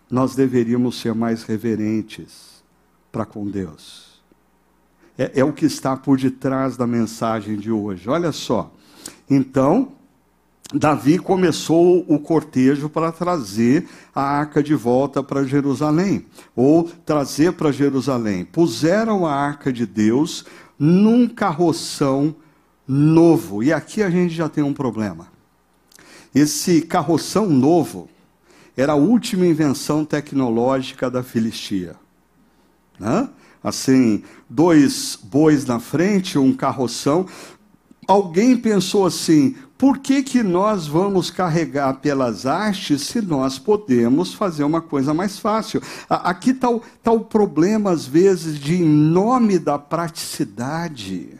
nós 0.09 0.35
deveríamos 0.35 1.01
ser 1.01 1.13
mais 1.13 1.43
reverentes 1.43 2.63
para 3.11 3.25
com 3.25 3.45
Deus 3.45 4.10
é, 5.17 5.39
é 5.39 5.43
o 5.43 5.53
que 5.53 5.65
está 5.65 5.95
por 5.95 6.17
detrás 6.17 6.77
da 6.77 6.87
mensagem 6.87 7.57
de 7.57 7.71
hoje. 7.71 8.09
Olha 8.09 8.31
só. 8.31 8.71
Então, 9.29 9.93
Davi 10.73 11.19
começou 11.19 12.05
o 12.07 12.17
cortejo 12.17 12.89
para 12.89 13.11
trazer 13.11 13.87
a 14.15 14.21
arca 14.21 14.63
de 14.63 14.73
volta 14.73 15.21
para 15.21 15.43
Jerusalém, 15.43 16.25
ou 16.55 16.89
trazer 17.05 17.53
para 17.53 17.71
Jerusalém. 17.71 18.45
Puseram 18.45 19.25
a 19.25 19.33
arca 19.33 19.71
de 19.71 19.85
Deus 19.85 20.45
num 20.79 21.27
carroção 21.27 22.33
novo. 22.87 23.61
E 23.61 23.73
aqui 23.73 24.01
a 24.01 24.09
gente 24.09 24.33
já 24.33 24.47
tem 24.47 24.63
um 24.63 24.73
problema. 24.73 25.27
Esse 26.33 26.81
carroção 26.81 27.47
novo 27.47 28.09
era 28.77 28.93
a 28.93 28.95
última 28.95 29.45
invenção 29.45 30.05
tecnológica 30.05 31.11
da 31.11 31.21
Filistia. 31.21 31.95
Né? 32.97 33.27
assim, 33.63 34.23
dois 34.51 35.17
bois 35.23 35.65
na 35.65 35.79
frente, 35.79 36.37
um 36.37 36.53
carroção. 36.53 37.25
Alguém 38.07 38.57
pensou 38.57 39.05
assim: 39.05 39.55
por 39.77 39.99
que, 39.99 40.21
que 40.21 40.43
nós 40.43 40.85
vamos 40.85 41.31
carregar 41.31 41.93
pelas 41.95 42.45
hastes 42.45 43.03
se 43.03 43.21
nós 43.21 43.57
podemos 43.57 44.33
fazer 44.33 44.63
uma 44.63 44.81
coisa 44.81 45.13
mais 45.13 45.39
fácil? 45.39 45.81
Aqui 46.09 46.51
está 46.51 46.69
o, 46.69 46.81
tá 47.01 47.11
o 47.11 47.21
problema, 47.21 47.91
às 47.91 48.05
vezes, 48.05 48.59
de 48.59 48.75
em 48.75 48.85
nome 48.85 49.57
da 49.57 49.79
praticidade, 49.79 51.39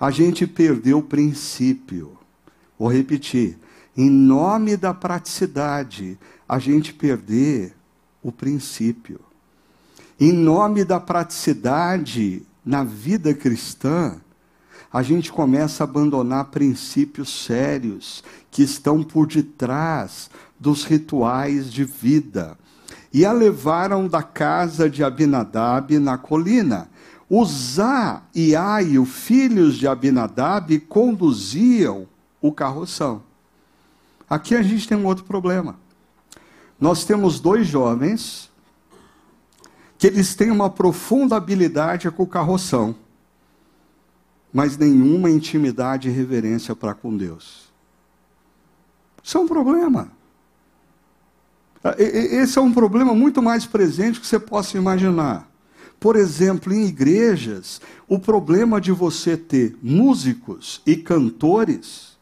a 0.00 0.10
gente 0.10 0.46
perdeu 0.46 0.98
o 0.98 1.02
princípio. 1.02 2.16
Vou 2.78 2.90
repetir: 2.90 3.58
em 3.94 4.08
nome 4.08 4.76
da 4.76 4.94
praticidade, 4.94 6.18
a 6.48 6.58
gente 6.58 6.94
perder 6.94 7.74
o 8.22 8.32
princípio 8.32 9.20
em 10.24 10.32
nome 10.32 10.84
da 10.84 11.00
praticidade 11.00 12.46
na 12.64 12.84
vida 12.84 13.34
cristã, 13.34 14.20
a 14.92 15.02
gente 15.02 15.32
começa 15.32 15.82
a 15.82 15.86
abandonar 15.86 16.44
princípios 16.44 17.44
sérios 17.44 18.22
que 18.48 18.62
estão 18.62 19.02
por 19.02 19.26
detrás 19.26 20.30
dos 20.60 20.84
rituais 20.84 21.72
de 21.72 21.82
vida. 21.82 22.56
E 23.12 23.24
a 23.24 23.32
levaram 23.32 24.06
da 24.06 24.22
casa 24.22 24.88
de 24.88 25.02
Abinadab 25.02 25.98
na 25.98 26.16
colina. 26.16 26.88
Uzá 27.28 28.22
e 28.32 28.54
Ai, 28.54 29.04
filhos 29.04 29.74
de 29.74 29.88
Abinadab, 29.88 30.78
conduziam 30.82 32.06
o 32.40 32.52
carroção. 32.52 33.24
Aqui 34.30 34.54
a 34.54 34.62
gente 34.62 34.86
tem 34.86 34.96
um 34.96 35.06
outro 35.06 35.24
problema. 35.24 35.80
Nós 36.78 37.04
temos 37.04 37.40
dois 37.40 37.66
jovens 37.66 38.51
que 40.02 40.08
eles 40.08 40.34
têm 40.34 40.50
uma 40.50 40.68
profunda 40.68 41.36
habilidade 41.36 42.10
com 42.10 42.26
carroção, 42.26 42.92
mas 44.52 44.76
nenhuma 44.76 45.30
intimidade 45.30 46.08
e 46.08 46.10
reverência 46.10 46.74
para 46.74 46.92
com 46.92 47.16
Deus. 47.16 47.72
Isso 49.22 49.38
é 49.38 49.40
um 49.40 49.46
problema. 49.46 50.10
Esse 51.96 52.58
é 52.58 52.60
um 52.60 52.72
problema 52.72 53.14
muito 53.14 53.40
mais 53.40 53.64
presente 53.64 54.18
que 54.18 54.26
você 54.26 54.40
possa 54.40 54.76
imaginar. 54.76 55.48
Por 56.00 56.16
exemplo, 56.16 56.74
em 56.74 56.84
igrejas, 56.84 57.80
o 58.08 58.18
problema 58.18 58.80
de 58.80 58.90
você 58.90 59.36
ter 59.36 59.78
músicos 59.80 60.82
e 60.84 60.96
cantores 60.96 62.18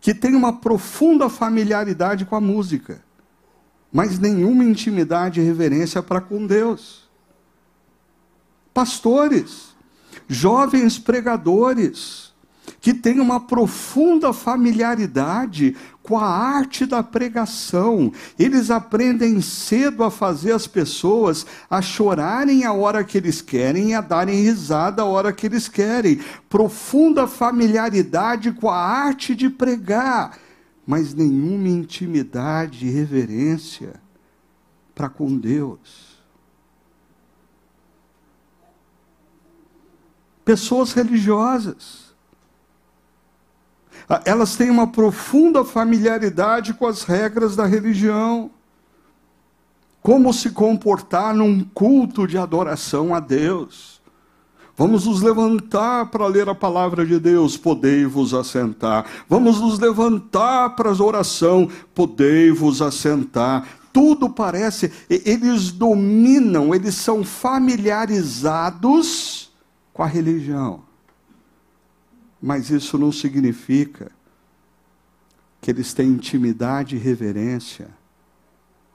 que 0.00 0.14
têm 0.14 0.34
uma 0.34 0.54
profunda 0.54 1.28
familiaridade 1.28 2.24
com 2.24 2.34
a 2.34 2.40
música, 2.40 3.04
mas 3.92 4.18
nenhuma 4.18 4.64
intimidade 4.64 5.38
e 5.38 5.44
reverência 5.44 6.02
para 6.02 6.22
com 6.22 6.46
Deus 6.46 6.99
pastores, 8.72 9.74
jovens 10.28 10.98
pregadores, 10.98 12.30
que 12.80 12.94
têm 12.94 13.20
uma 13.20 13.40
profunda 13.40 14.32
familiaridade 14.32 15.76
com 16.02 16.18
a 16.18 16.26
arte 16.26 16.86
da 16.86 17.02
pregação. 17.02 18.12
Eles 18.38 18.70
aprendem 18.70 19.40
cedo 19.40 20.04
a 20.04 20.10
fazer 20.10 20.52
as 20.52 20.66
pessoas 20.66 21.44
a 21.68 21.82
chorarem 21.82 22.64
a 22.64 22.72
hora 22.72 23.04
que 23.04 23.18
eles 23.18 23.42
querem 23.42 23.90
e 23.90 23.94
a 23.94 24.00
darem 24.00 24.42
risada 24.42 25.02
a 25.02 25.04
hora 25.04 25.32
que 25.32 25.46
eles 25.46 25.68
querem. 25.68 26.20
Profunda 26.48 27.26
familiaridade 27.26 28.52
com 28.52 28.70
a 28.70 28.78
arte 28.78 29.34
de 29.34 29.50
pregar 29.50 30.38
mas 30.90 31.14
nenhuma 31.14 31.68
intimidade 31.68 32.84
e 32.84 32.90
reverência 32.90 34.00
para 34.92 35.08
com 35.08 35.38
Deus. 35.38 36.09
Pessoas 40.44 40.92
religiosas. 40.92 42.10
Ah, 44.08 44.22
elas 44.24 44.56
têm 44.56 44.70
uma 44.70 44.86
profunda 44.86 45.64
familiaridade 45.64 46.74
com 46.74 46.86
as 46.86 47.04
regras 47.04 47.54
da 47.54 47.66
religião. 47.66 48.50
Como 50.02 50.32
se 50.32 50.50
comportar 50.50 51.34
num 51.34 51.62
culto 51.62 52.26
de 52.26 52.38
adoração 52.38 53.14
a 53.14 53.20
Deus 53.20 54.00
Vamos 54.80 55.04
nos 55.04 55.20
levantar 55.20 56.06
para 56.06 56.26
ler 56.26 56.48
a 56.48 56.54
palavra 56.54 57.04
de 57.04 57.20
Deus, 57.20 57.54
podei-vos 57.54 58.32
assentar. 58.32 59.04
Vamos 59.28 59.60
nos 59.60 59.78
levantar 59.78 60.70
para 60.70 60.88
a 60.88 61.04
oração, 61.04 61.68
podei-vos 61.94 62.80
assentar. 62.80 63.68
Tudo 63.92 64.30
parece, 64.30 64.90
eles 65.10 65.70
dominam, 65.70 66.74
eles 66.74 66.94
são 66.94 67.22
familiarizados 67.22 69.49
com 70.00 70.04
a 70.04 70.06
religião. 70.06 70.82
Mas 72.40 72.70
isso 72.70 72.96
não 72.96 73.12
significa 73.12 74.10
que 75.60 75.70
eles 75.70 75.92
têm 75.92 76.08
intimidade 76.08 76.96
e 76.96 76.98
reverência 76.98 77.90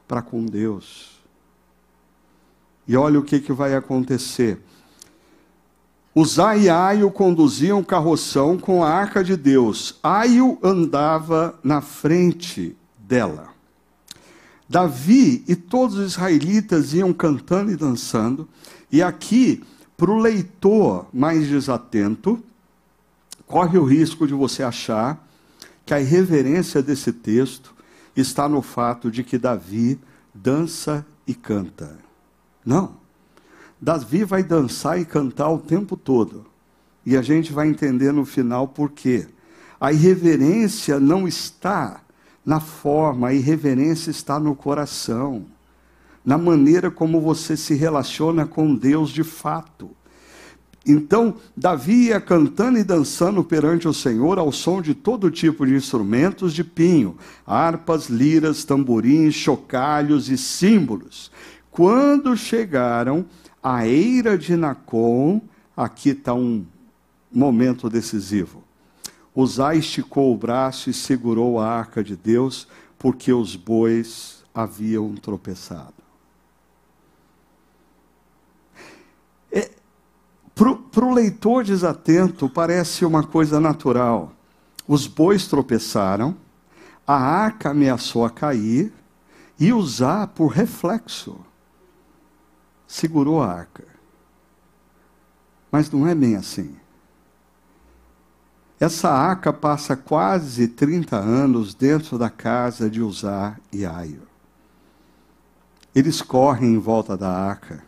para 0.08 0.24
com 0.24 0.44
Deus. 0.44 1.22
E 2.88 2.98
olha 2.98 3.20
o 3.20 3.24
que, 3.24 3.40
que 3.40 3.54
vai 3.54 3.76
acontecer 3.76 4.60
Uzá 6.16 6.58
e 6.58 6.70
Aio 6.70 7.12
conduziam 7.12 7.84
carroção 7.84 8.58
com 8.58 8.84
a 8.84 8.90
arca 8.90 9.24
de 9.24 9.38
Deus. 9.38 10.00
Aio 10.02 10.58
andava 10.64 11.60
na 11.64 11.82
frente 11.82 12.76
dela. 12.98 13.50
Davi 14.68 15.44
e 15.48 15.56
todos 15.56 15.98
os 15.98 16.14
israelitas 16.14 16.96
iam 16.96 17.14
cantando 17.14 17.72
e 17.72 17.76
dançando. 17.76 18.50
E 18.92 19.04
aqui, 19.04 19.62
para 19.98 20.12
o 20.12 20.18
leitor 20.18 21.08
mais 21.14 21.48
desatento, 21.48 22.44
corre 23.48 23.78
o 23.78 23.86
risco 23.86 24.28
de 24.28 24.34
você 24.34 24.64
achar 24.64 25.26
que 25.86 25.94
a 25.94 26.02
irreverência 26.02 26.82
desse 26.82 27.14
texto 27.14 27.74
está 28.16 28.50
no 28.50 28.62
fato 28.62 29.12
de 29.12 29.24
que 29.24 29.38
Davi 29.38 30.00
dança 30.34 31.06
e 31.26 31.34
canta. 31.34 31.98
Não. 32.66 32.94
Davi 33.80 34.24
vai 34.24 34.44
dançar 34.44 35.00
e 35.00 35.06
cantar 35.06 35.50
o 35.50 35.60
tempo 35.60 35.96
todo. 35.96 36.46
E 37.06 37.16
a 37.16 37.22
gente 37.22 37.54
vai 37.54 37.68
entender 37.68 38.12
no 38.12 38.26
final 38.26 38.68
por 38.68 38.90
quê. 38.90 39.28
A 39.80 39.94
irreverência 39.94 41.00
não 41.00 41.28
está 41.28 42.02
na 42.46 42.60
forma, 42.60 43.28
a 43.28 43.34
irreverência 43.34 44.10
está 44.10 44.40
no 44.40 44.56
coração, 44.56 45.46
na 46.26 46.38
maneira 46.38 46.90
como 46.90 47.22
você 47.22 47.56
se 47.56 47.76
relaciona 47.76 48.46
com 48.46 48.74
Deus 48.74 49.12
de 49.12 49.24
fato. 49.24 49.92
Então, 50.88 51.36
Davi 51.56 52.08
ia 52.08 52.22
cantando 52.22 52.78
e 52.78 52.84
dançando 52.84 53.44
perante 53.44 53.88
o 53.88 53.94
Senhor 53.94 54.38
ao 54.38 54.52
som 54.52 54.82
de 54.82 54.94
todo 54.94 55.32
tipo 55.32 55.66
de 55.66 55.74
instrumentos 55.74 56.54
de 56.54 56.64
pinho, 56.64 57.18
harpas, 57.46 58.08
liras, 58.08 58.64
tamborins, 58.64 59.34
chocalhos 59.34 60.30
e 60.30 60.38
símbolos. 60.38 61.32
Quando 61.72 62.38
chegaram 62.38 63.26
a 63.62 63.88
eira 63.88 64.38
de 64.38 64.56
Nacon, 64.56 65.42
aqui 65.76 66.10
está 66.10 66.34
um 66.36 66.64
momento 67.32 67.90
decisivo. 67.90 68.64
Uzá 69.36 69.76
esticou 69.76 70.34
o 70.34 70.38
braço 70.38 70.90
e 70.90 70.94
segurou 70.94 71.60
a 71.60 71.68
arca 71.68 72.04
de 72.04 72.16
Deus, 72.16 72.68
porque 72.98 73.34
os 73.34 73.56
bois 73.56 74.46
haviam 74.54 75.14
tropeçado. 75.16 75.96
É, 79.52 79.72
Para 80.56 81.06
o 81.06 81.14
leitor 81.14 81.66
desatento, 81.66 82.48
parece 82.48 83.04
uma 83.04 83.22
coisa 83.22 83.60
natural. 83.60 84.32
Os 84.88 85.06
bois 85.06 85.48
tropeçaram, 85.48 86.38
a 87.06 87.16
arca 87.16 87.72
ameaçou 87.72 88.24
a 88.24 88.30
cair, 88.30 88.94
e 89.60 89.74
Uzá, 89.74 90.26
por 90.26 90.48
reflexo, 90.48 91.38
segurou 92.88 93.44
a 93.44 93.52
arca. 93.52 93.86
Mas 95.70 95.92
não 95.92 96.08
é 96.08 96.16
bem 96.16 96.38
assim. 96.38 96.76
Essa 98.80 99.10
arca 99.10 99.52
passa 99.54 99.96
quase 99.96 100.68
30 100.68 101.18
anos 101.18 101.74
dentro 101.74 102.18
da 102.18 102.30
casa 102.30 102.90
de 102.90 103.02
Uzá 103.02 103.58
e 103.72 103.86
Aio. 103.86 104.24
Eles 105.94 106.22
correm 106.22 106.74
em 106.74 106.78
volta 106.78 107.16
da 107.16 107.30
arca. 107.30 107.85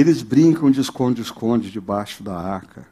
Eles 0.00 0.22
brincam 0.22 0.70
de 0.70 0.80
esconde-esconde 0.80 1.70
debaixo 1.70 2.22
da 2.22 2.34
arca. 2.34 2.86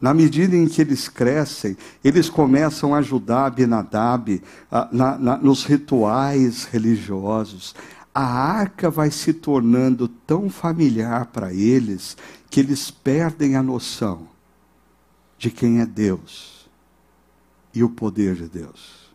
Na 0.00 0.14
medida 0.14 0.56
em 0.56 0.66
que 0.66 0.80
eles 0.80 1.06
crescem, 1.06 1.76
eles 2.02 2.30
começam 2.30 2.94
a 2.94 2.98
ajudar 2.98 3.44
Abinadab 3.44 4.42
na, 4.90 5.36
nos 5.36 5.64
rituais 5.64 6.64
religiosos 6.64 7.74
a 8.14 8.24
arca 8.24 8.90
vai 8.90 9.10
se 9.10 9.34
tornando 9.34 10.08
tão 10.08 10.48
familiar 10.48 11.26
para 11.26 11.52
eles 11.52 12.16
que 12.48 12.60
eles 12.60 12.90
perdem 12.90 13.54
a 13.54 13.62
noção 13.62 14.26
de 15.36 15.50
quem 15.50 15.80
é 15.80 15.86
Deus 15.86 16.68
e 17.74 17.84
o 17.84 17.90
poder 17.90 18.34
de 18.34 18.48
Deus. 18.48 19.10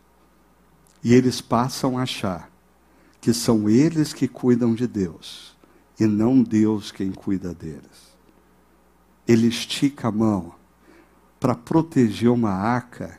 E 1.02 1.12
eles 1.12 1.40
passam 1.40 1.98
a 1.98 2.02
achar 2.02 2.48
que 3.20 3.34
são 3.34 3.68
eles 3.68 4.12
que 4.12 4.28
cuidam 4.28 4.74
de 4.76 4.86
Deus 4.86 5.55
e 5.98 6.06
não 6.06 6.42
Deus 6.42 6.92
quem 6.92 7.10
cuida 7.10 7.54
deles. 7.54 8.16
Ele 9.26 9.46
estica 9.46 10.08
a 10.08 10.12
mão 10.12 10.54
para 11.40 11.54
proteger 11.54 12.30
uma 12.30 12.50
arca 12.50 13.18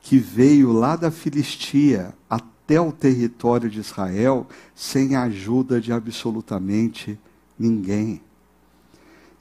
que 0.00 0.18
veio 0.18 0.72
lá 0.72 0.96
da 0.96 1.10
Filistia 1.10 2.14
até 2.28 2.80
o 2.80 2.92
território 2.92 3.68
de 3.68 3.80
Israel 3.80 4.46
sem 4.74 5.16
a 5.16 5.22
ajuda 5.24 5.80
de 5.80 5.92
absolutamente 5.92 7.18
ninguém. 7.58 8.20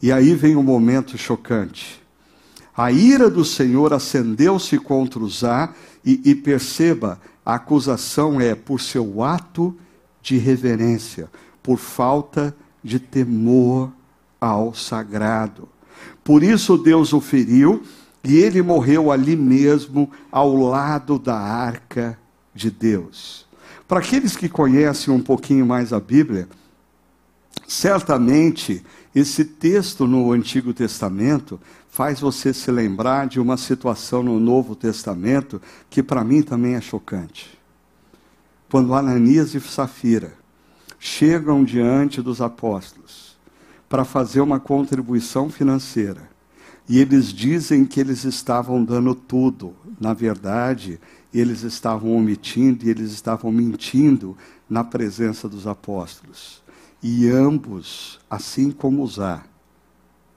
E 0.02 0.12
aí 0.12 0.36
vem 0.36 0.56
um 0.56 0.64
momento 0.64 1.18
chocante. 1.18 2.02
A 2.76 2.92
ira 2.92 3.30
do 3.30 3.44
Senhor 3.44 3.92
acendeu-se 3.92 4.78
contra 4.78 5.20
Uzá, 5.20 5.74
e, 6.06 6.22
e 6.24 6.36
perceba, 6.36 7.20
a 7.46 7.56
acusação 7.56 8.40
é 8.40 8.56
por 8.56 8.80
seu 8.80 9.24
ato 9.24 9.76
de 10.22 10.38
reverência, 10.38 11.30
por 11.62 11.78
falta 11.78 12.52
de 12.52 12.67
temor 13.00 13.92
ao 14.40 14.74
sagrado. 14.74 15.68
Por 16.24 16.44
isso 16.44 16.78
Deus 16.78 17.12
o 17.12 17.20
feriu, 17.20 17.84
e 18.24 18.38
ele 18.38 18.62
morreu 18.62 19.12
ali 19.12 19.36
mesmo, 19.36 20.10
ao 20.32 20.56
lado 20.56 21.18
da 21.18 21.38
arca 21.38 22.18
de 22.54 22.70
Deus. 22.72 23.46
Para 23.88 24.00
aqueles 24.00 24.36
que 24.36 24.50
conhecem 24.50 25.14
um 25.14 25.22
pouquinho 25.22 25.66
mais 25.66 25.94
a 25.94 26.00
Bíblia, 26.00 26.48
certamente 27.68 28.84
esse 29.16 29.46
texto 29.46 30.06
no 30.06 30.32
Antigo 30.32 30.74
Testamento 30.74 31.60
faz 31.90 32.20
você 32.20 32.54
se 32.54 32.70
lembrar 32.70 33.28
de 33.28 33.40
uma 33.40 33.58
situação 33.58 34.22
no 34.22 34.40
Novo 34.40 34.76
Testamento 34.76 35.62
que 35.90 36.04
para 36.04 36.24
mim 36.24 36.42
também 36.42 36.76
é 36.76 36.82
chocante. 36.82 37.58
Quando 38.70 38.94
Ananias 38.94 39.56
e 39.56 39.62
Safira 39.62 40.37
chegam 41.00 41.64
diante 41.64 42.22
dos 42.22 42.42
apóstolos 42.42 43.38
para 43.88 44.04
fazer 44.04 44.42
uma 44.42 44.60
contribuição 44.60 45.50
financeira, 45.50 46.30
e 46.90 47.00
eles 47.00 47.34
dizem 47.34 47.86
que 47.86 48.00
eles 48.00 48.24
estavam 48.24 48.84
dando 48.84 49.14
tudo, 49.14 49.76
na 50.00 50.14
verdade, 50.14 51.00
eles 51.34 51.64
estavam 51.64 52.16
omitindo 52.16 52.86
e 52.86 52.90
eles 52.90 53.12
estavam 53.12 53.52
mentindo 53.52 54.38
na 54.70 54.84
presença 54.84 55.48
dos 55.50 55.68
apóstolos. 55.68 56.64
E 57.02 57.30
ambos, 57.30 58.20
assim 58.30 58.72
como 58.72 59.04
Uzá, 59.04 59.44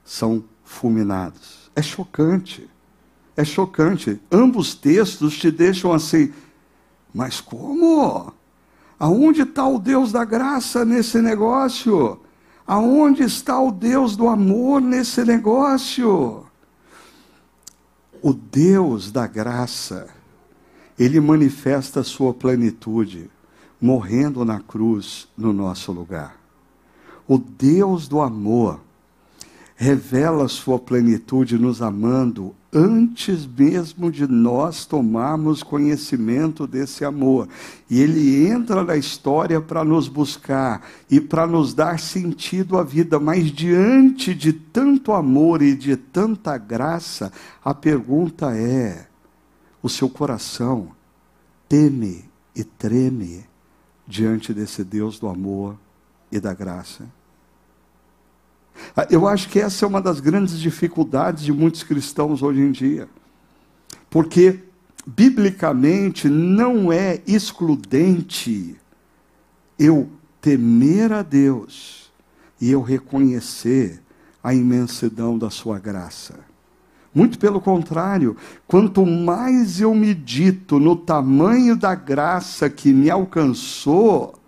são 0.05 0.45
fulminados. 0.65 1.71
É 1.75 1.83
chocante. 1.83 2.69
É 3.37 3.45
chocante. 3.45 4.21
Ambos 4.31 4.75
textos 4.75 5.39
te 5.39 5.51
deixam 5.51 5.93
assim, 5.93 6.33
mas 7.15 7.41
como? 7.41 8.33
Aonde 9.01 9.41
está 9.41 9.67
o 9.67 9.79
Deus 9.79 10.13
da 10.13 10.27
graça 10.27 10.85
nesse 10.85 11.23
negócio? 11.23 12.21
Aonde 12.67 13.23
está 13.23 13.59
o 13.59 13.73
Deus 13.73 14.15
do 14.15 14.29
amor 14.29 14.79
nesse 14.83 15.25
negócio? 15.25 16.45
O 18.21 18.35
Deus 18.35 19.11
da 19.11 19.27
graça 19.27 20.09
ele 20.99 21.19
manifesta 21.19 22.01
a 22.01 22.05
sua 22.05 22.35
plenitude, 22.35 23.31
morrendo 23.81 24.45
na 24.45 24.61
cruz 24.61 25.27
no 25.35 25.51
nosso 25.51 25.93
lugar. 25.93 26.37
O 27.27 27.39
Deus 27.39 28.07
do 28.07 28.21
amor 28.21 28.79
revela 29.77 30.45
a 30.45 30.49
sua 30.49 30.79
plenitude 30.79 31.57
nos 31.57 31.81
amando 31.81 32.55
antes 32.73 33.47
mesmo 33.47 34.11
de 34.11 34.27
nós 34.27 34.87
tomarmos 34.87 35.63
conhecimento 35.63 36.67
desse 36.67 37.05
amor. 37.05 37.49
E 37.89 38.01
ele 38.01 38.47
entra 38.47 38.85
na 38.85 38.97
história 38.97 39.61
para 39.61 39.85
nos 39.85 40.09
buscar 40.09 40.87
e 41.11 41.21
para 41.21 41.47
nos 41.47 41.75
dar 41.75 41.99
sentido 41.99 42.79
à 42.79 42.85
vida, 42.85 43.19
mas 43.19 43.51
diante 43.51 44.35
de 44.35 44.53
tanto 44.53 45.13
amor 45.13 45.63
e 45.63 45.75
de 45.75 45.97
tanta 45.97 46.57
graça, 46.57 47.33
a 47.65 47.75
pergunta 47.75 48.57
é: 48.57 49.07
o 49.83 49.89
seu 49.89 50.09
coração 50.09 50.89
teme 51.69 52.25
e 52.55 52.63
treme 52.63 53.45
diante 54.07 54.55
desse 54.55 54.85
Deus 54.85 55.19
do 55.19 55.29
amor 55.29 55.77
e 56.31 56.39
da 56.39 56.55
graça? 56.55 57.20
Ah, 58.97 59.07
eu 59.11 59.27
acho 59.27 59.49
que 59.49 59.61
essa 59.61 59.85
é 59.85 59.89
uma 59.89 60.01
das 60.01 60.21
grandes 60.21 60.59
dificuldades 60.59 61.45
de 61.45 61.53
muitos 61.53 61.83
cristãos 61.83 62.43
hoje 62.43 62.61
em 62.61 62.71
dia. 62.71 63.09
Porque, 64.09 64.61
biblicamente, 65.07 66.29
não 66.29 66.93
é 66.93 67.21
excludente 67.27 68.77
eu 69.79 70.11
temer 70.41 71.13
a 71.13 71.23
Deus 71.23 72.11
e 72.61 72.71
eu 72.71 72.83
reconhecer 72.83 74.03
a 74.43 74.55
imensidão 74.55 75.39
da 75.39 75.51
Sua 75.51 75.79
graça. 75.79 76.51
Muito 77.13 77.39
pelo 77.39 77.61
contrário, 77.61 78.37
quanto 78.69 79.05
mais 79.05 79.81
eu 79.81 79.95
medito 79.95 80.79
no 80.79 80.95
tamanho 80.95 81.77
da 81.77 81.95
graça 81.95 82.71
que 82.71 82.93
me 82.93 83.11
alcançou, 83.11 84.40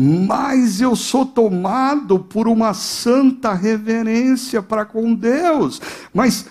mais 0.00 0.80
eu 0.80 0.94
sou 0.94 1.26
tomado 1.26 2.20
por 2.20 2.46
uma 2.46 2.72
santa 2.72 3.52
reverência 3.52 4.62
para 4.62 4.84
com 4.84 5.12
Deus. 5.12 5.80
Mas 6.14 6.48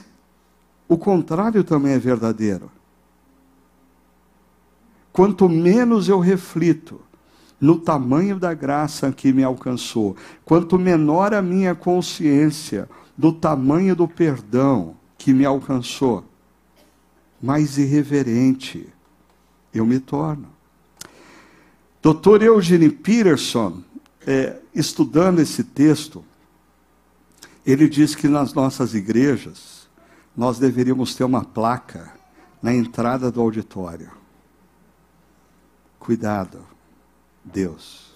o 0.85 0.97
contrário 0.97 1.63
também 1.63 1.93
é 1.93 1.97
verdadeiro. 1.97 2.69
Quanto 5.13 5.47
menos 5.47 6.09
eu 6.09 6.19
reflito 6.19 6.99
no 7.59 7.79
tamanho 7.79 8.37
da 8.37 8.53
graça 8.53 9.13
que 9.13 9.31
me 9.31 9.45
alcançou, 9.45 10.17
quanto 10.43 10.77
menor 10.77 11.33
a 11.33 11.41
minha 11.41 11.73
consciência 11.73 12.89
do 13.17 13.31
tamanho 13.31 13.95
do 13.95 14.09
perdão 14.09 14.97
que 15.17 15.33
me 15.33 15.45
alcançou, 15.45 16.25
mais 17.41 17.77
irreverente 17.77 18.87
eu 19.73 19.85
me 19.85 19.99
torno. 19.99 20.56
Dr. 22.13 22.41
Eugene 22.41 22.89
Peterson, 22.89 23.83
é, 24.25 24.61
estudando 24.73 25.39
esse 25.39 25.61
texto, 25.61 26.23
ele 27.65 27.89
diz 27.89 28.15
que 28.15 28.29
nas 28.29 28.53
nossas 28.53 28.93
igrejas 28.93 29.89
nós 30.33 30.57
deveríamos 30.57 31.15
ter 31.15 31.25
uma 31.25 31.43
placa 31.43 32.13
na 32.61 32.73
entrada 32.73 33.29
do 33.29 33.41
auditório. 33.41 34.09
Cuidado, 35.99 36.65
Deus. 37.43 38.13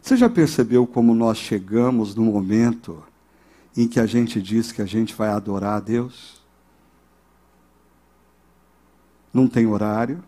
Você 0.00 0.16
já 0.16 0.30
percebeu 0.30 0.86
como 0.86 1.14
nós 1.14 1.36
chegamos 1.36 2.14
no 2.14 2.22
momento 2.22 3.04
em 3.76 3.86
que 3.86 4.00
a 4.00 4.06
gente 4.06 4.40
diz 4.40 4.72
que 4.72 4.80
a 4.80 4.86
gente 4.86 5.14
vai 5.14 5.28
adorar 5.28 5.76
a 5.76 5.80
Deus? 5.80 6.37
Não 9.38 9.46
tem 9.46 9.68
horário, 9.68 10.20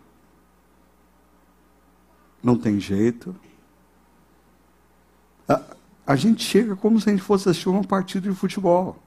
não 2.41 2.57
tem 2.57 2.79
jeito. 2.79 3.35
A, 5.45 5.61
a 6.07 6.15
gente 6.15 6.41
chega 6.45 6.77
como 6.77 6.97
se 6.97 7.09
a 7.09 7.11
gente 7.11 7.21
fosse 7.21 7.49
assistir 7.49 7.67
uma 7.67 7.83
partida 7.83 8.29
de 8.29 8.33
futebol. 8.33 8.97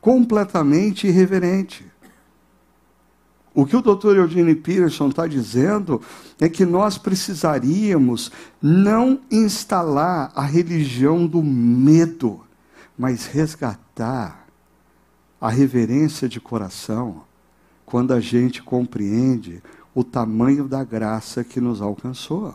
Completamente 0.00 1.06
irreverente. 1.06 1.84
O 3.54 3.66
que 3.66 3.76
o 3.76 3.82
Dr. 3.82 4.16
Eugene 4.16 4.54
Peterson 4.54 5.10
está 5.10 5.26
dizendo 5.26 6.00
é 6.40 6.48
que 6.48 6.64
nós 6.64 6.96
precisaríamos 6.96 8.32
não 8.62 9.20
instalar 9.30 10.32
a 10.34 10.40
religião 10.40 11.26
do 11.26 11.42
medo, 11.42 12.46
mas 12.96 13.26
resgatar 13.26 14.46
a 15.38 15.50
reverência 15.50 16.26
de 16.26 16.40
coração 16.40 17.30
quando 17.92 18.14
a 18.14 18.20
gente 18.20 18.62
compreende 18.62 19.62
o 19.94 20.02
tamanho 20.02 20.66
da 20.66 20.82
graça 20.82 21.44
que 21.44 21.60
nos 21.60 21.82
alcançou. 21.82 22.54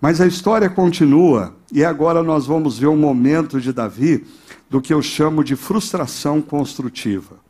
Mas 0.00 0.20
a 0.20 0.26
história 0.28 0.70
continua, 0.70 1.52
e 1.72 1.84
agora 1.84 2.22
nós 2.22 2.46
vamos 2.46 2.78
ver 2.78 2.86
um 2.86 2.96
momento 2.96 3.60
de 3.60 3.72
Davi 3.72 4.24
do 4.70 4.80
que 4.80 4.94
eu 4.94 5.02
chamo 5.02 5.42
de 5.42 5.56
frustração 5.56 6.40
construtiva. 6.40 7.40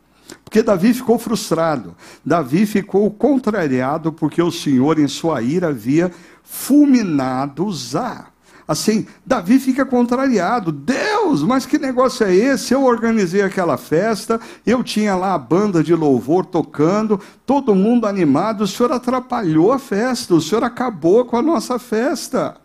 Porque 0.43 0.63
Davi 0.63 0.91
ficou 0.91 1.19
frustrado, 1.19 1.95
Davi 2.25 2.65
ficou 2.65 3.11
contrariado 3.11 4.11
porque 4.11 4.41
o 4.41 4.51
Senhor, 4.51 4.97
em 4.97 5.07
sua 5.07 5.43
ira, 5.43 5.67
havia 5.67 6.11
fulminado 6.43 7.63
Uzá. 7.63 8.31
Assim, 8.67 9.05
Davi 9.23 9.59
fica 9.59 9.85
contrariado. 9.85 10.71
Deus, 10.71 11.10
mas 11.39 11.65
que 11.65 11.77
negócio 11.77 12.25
é 12.25 12.35
esse? 12.35 12.73
Eu 12.73 12.83
organizei 12.83 13.41
aquela 13.41 13.77
festa, 13.77 14.39
eu 14.65 14.83
tinha 14.83 15.15
lá 15.15 15.33
a 15.33 15.37
banda 15.37 15.83
de 15.83 15.95
louvor 15.95 16.45
tocando, 16.45 17.19
todo 17.45 17.73
mundo 17.73 18.05
animado. 18.05 18.61
O 18.61 18.67
senhor 18.67 18.91
atrapalhou 18.91 19.71
a 19.71 19.79
festa, 19.79 20.35
o 20.35 20.41
senhor 20.41 20.63
acabou 20.63 21.23
com 21.23 21.37
a 21.37 21.41
nossa 21.41 21.79
festa. 21.79 22.57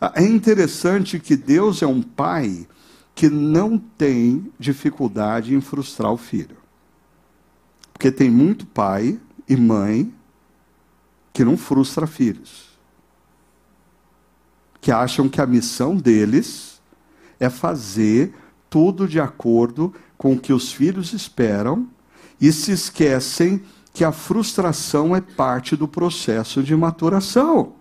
Ah, 0.00 0.12
é 0.14 0.24
interessante 0.24 1.18
que 1.18 1.36
Deus 1.36 1.82
é 1.82 1.86
um 1.86 2.00
pai 2.00 2.66
que 3.14 3.28
não 3.28 3.76
tem 3.76 4.50
dificuldade 4.58 5.54
em 5.54 5.60
frustrar 5.60 6.12
o 6.12 6.16
filho. 6.16 6.56
Porque 7.92 8.10
tem 8.10 8.30
muito 8.30 8.64
pai 8.66 9.18
e 9.48 9.56
mãe 9.56 10.12
que 11.32 11.44
não 11.44 11.56
frustra 11.56 12.06
filhos 12.06 12.66
que 14.86 14.92
acham 14.92 15.28
que 15.28 15.40
a 15.40 15.46
missão 15.46 15.96
deles 15.96 16.75
é 17.38 17.48
fazer 17.48 18.34
tudo 18.68 19.06
de 19.06 19.20
acordo 19.20 19.92
com 20.16 20.32
o 20.32 20.38
que 20.38 20.52
os 20.52 20.72
filhos 20.72 21.12
esperam 21.12 21.86
e 22.40 22.52
se 22.52 22.72
esquecem 22.72 23.62
que 23.92 24.04
a 24.04 24.12
frustração 24.12 25.16
é 25.16 25.20
parte 25.20 25.74
do 25.74 25.88
processo 25.88 26.62
de 26.62 26.76
maturação. 26.76 27.72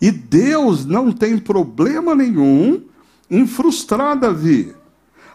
E 0.00 0.10
Deus 0.10 0.84
não 0.84 1.12
tem 1.12 1.38
problema 1.38 2.14
nenhum 2.14 2.82
em 3.30 3.46
frustrar 3.46 4.18
Davi. 4.18 4.74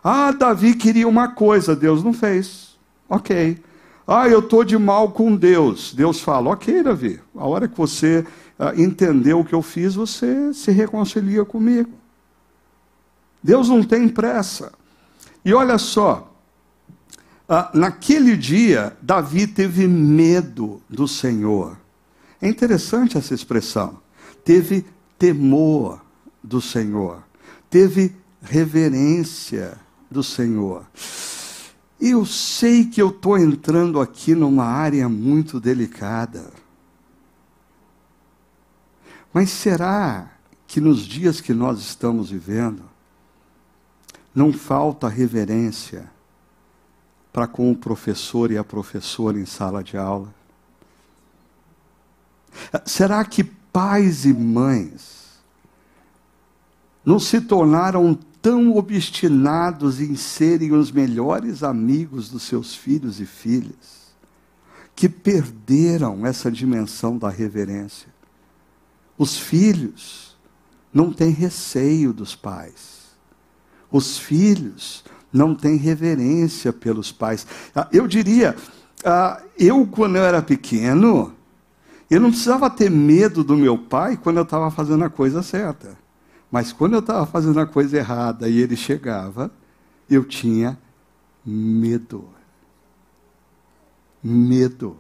Ah, 0.04 0.32
Davi 0.32 0.76
queria 0.76 1.08
uma 1.08 1.30
coisa, 1.30 1.76
Deus 1.76 2.04
não 2.04 2.14
fez. 2.14 2.78
Ok. 3.10 3.58
Ah, 4.06 4.30
eu 4.30 4.40
estou 4.40 4.64
de 4.64 4.78
mal 4.78 5.12
com 5.12 5.36
Deus. 5.36 5.94
Deus 5.94 6.22
fala, 6.22 6.52
ok, 6.52 6.84
Davi, 6.84 7.20
a 7.36 7.46
hora 7.46 7.68
que 7.68 7.78
você 7.78 8.26
uh, 8.60 8.80
entendeu 8.80 9.40
o 9.40 9.46
que 9.46 9.56
eu 9.56 9.62
fiz, 9.62 9.96
você 9.96 10.54
se 10.54 10.72
reconcilia 10.72 11.44
comigo. 11.44 11.90
Deus 13.48 13.70
não 13.70 13.82
tem 13.82 14.10
pressa. 14.10 14.74
E 15.45 15.54
olha 15.54 15.78
só, 15.78 16.38
uh, 17.48 17.78
naquele 17.78 18.36
dia, 18.36 18.98
Davi 19.02 19.48
teve 19.48 19.88
medo 19.88 20.82
do 20.89 21.08
Senhor. 21.08 21.80
É 22.41 22.50
interessante 22.50 23.18
essa 23.18 23.34
expressão. 23.34 24.02
Teve 24.43 24.86
temor 25.18 26.02
do 26.43 26.60
Senhor. 26.60 27.24
Teve 27.70 28.14
reverência 28.41 29.78
do 30.12 30.22
Senhor. 30.22 30.86
Eu 32.02 32.26
sei 32.26 32.84
que 32.84 33.02
eu 33.02 33.12
estou 33.12 33.38
entrando 33.38 34.02
aqui 34.02 34.36
numa 34.36 34.66
área 34.66 35.08
muito 35.08 35.58
delicada. 35.58 36.52
Mas 39.34 39.52
será 39.52 40.34
que 40.68 40.82
nos 40.82 41.00
dias 41.06 41.39
que 41.39 41.54
nós 41.54 41.80
estamos 41.80 42.30
vivendo, 42.30 42.97
não 44.38 44.54
falta 44.54 45.08
reverência 45.08 46.08
para 47.34 47.48
com 47.48 47.72
o 47.72 47.76
professor 47.76 48.52
e 48.52 48.58
a 48.58 48.64
professora 48.64 49.40
em 49.40 49.48
sala 49.48 49.84
de 49.84 49.98
aula? 49.98 50.32
Será 52.86 53.26
que 53.26 53.44
pais 53.44 54.26
e 54.26 54.34
mães 54.36 55.40
não 57.04 57.20
se 57.20 57.42
tornaram 57.42 58.14
tão 58.40 58.78
obstinados 58.78 60.00
em 60.00 60.16
serem 60.16 60.72
os 60.72 60.92
melhores 60.92 61.64
amigos 61.64 62.30
dos 62.30 62.44
seus 62.44 62.76
filhos 62.76 63.20
e 63.20 63.26
filhas, 63.26 64.14
que 64.96 65.10
perderam 65.10 66.28
essa 66.28 66.52
dimensão 66.52 67.18
da 67.18 67.30
reverência? 67.30 68.14
Os 69.18 69.36
filhos 69.36 70.38
não 70.94 71.12
têm 71.12 71.32
receio 71.32 72.14
dos 72.14 72.36
pais. 72.36 72.97
Os 73.92 74.18
filhos 74.18 75.04
não 75.32 75.56
têm 75.56 75.78
reverência 75.78 76.72
pelos 76.74 77.12
pais. 77.12 77.46
Ah, 77.76 77.88
eu 77.92 78.08
diria, 78.08 78.56
ah, 79.04 79.42
eu 79.58 79.86
quando 79.88 80.16
eu 80.16 80.24
era 80.24 80.42
pequeno, 80.42 81.34
eu 82.10 82.20
não 82.22 82.30
precisava 82.30 82.70
ter 82.70 82.90
medo 82.90 83.44
do 83.44 83.58
meu 83.58 83.78
pai 83.78 84.18
quando 84.18 84.38
eu 84.38 84.44
estava 84.44 84.72
fazendo 84.72 85.04
a 85.04 85.10
coisa 85.10 85.44
certa. 85.44 85.98
Mas 86.50 86.72
quando 86.72 86.94
eu 86.94 87.00
estava 87.00 87.26
fazendo 87.26 87.60
a 87.60 87.66
coisa 87.66 87.98
errada 87.98 88.48
e 88.48 88.60
ele 88.60 88.76
chegava, 88.76 89.52
eu 90.10 90.24
tinha 90.24 90.78
medo. 91.46 92.30
Medo. 94.24 94.98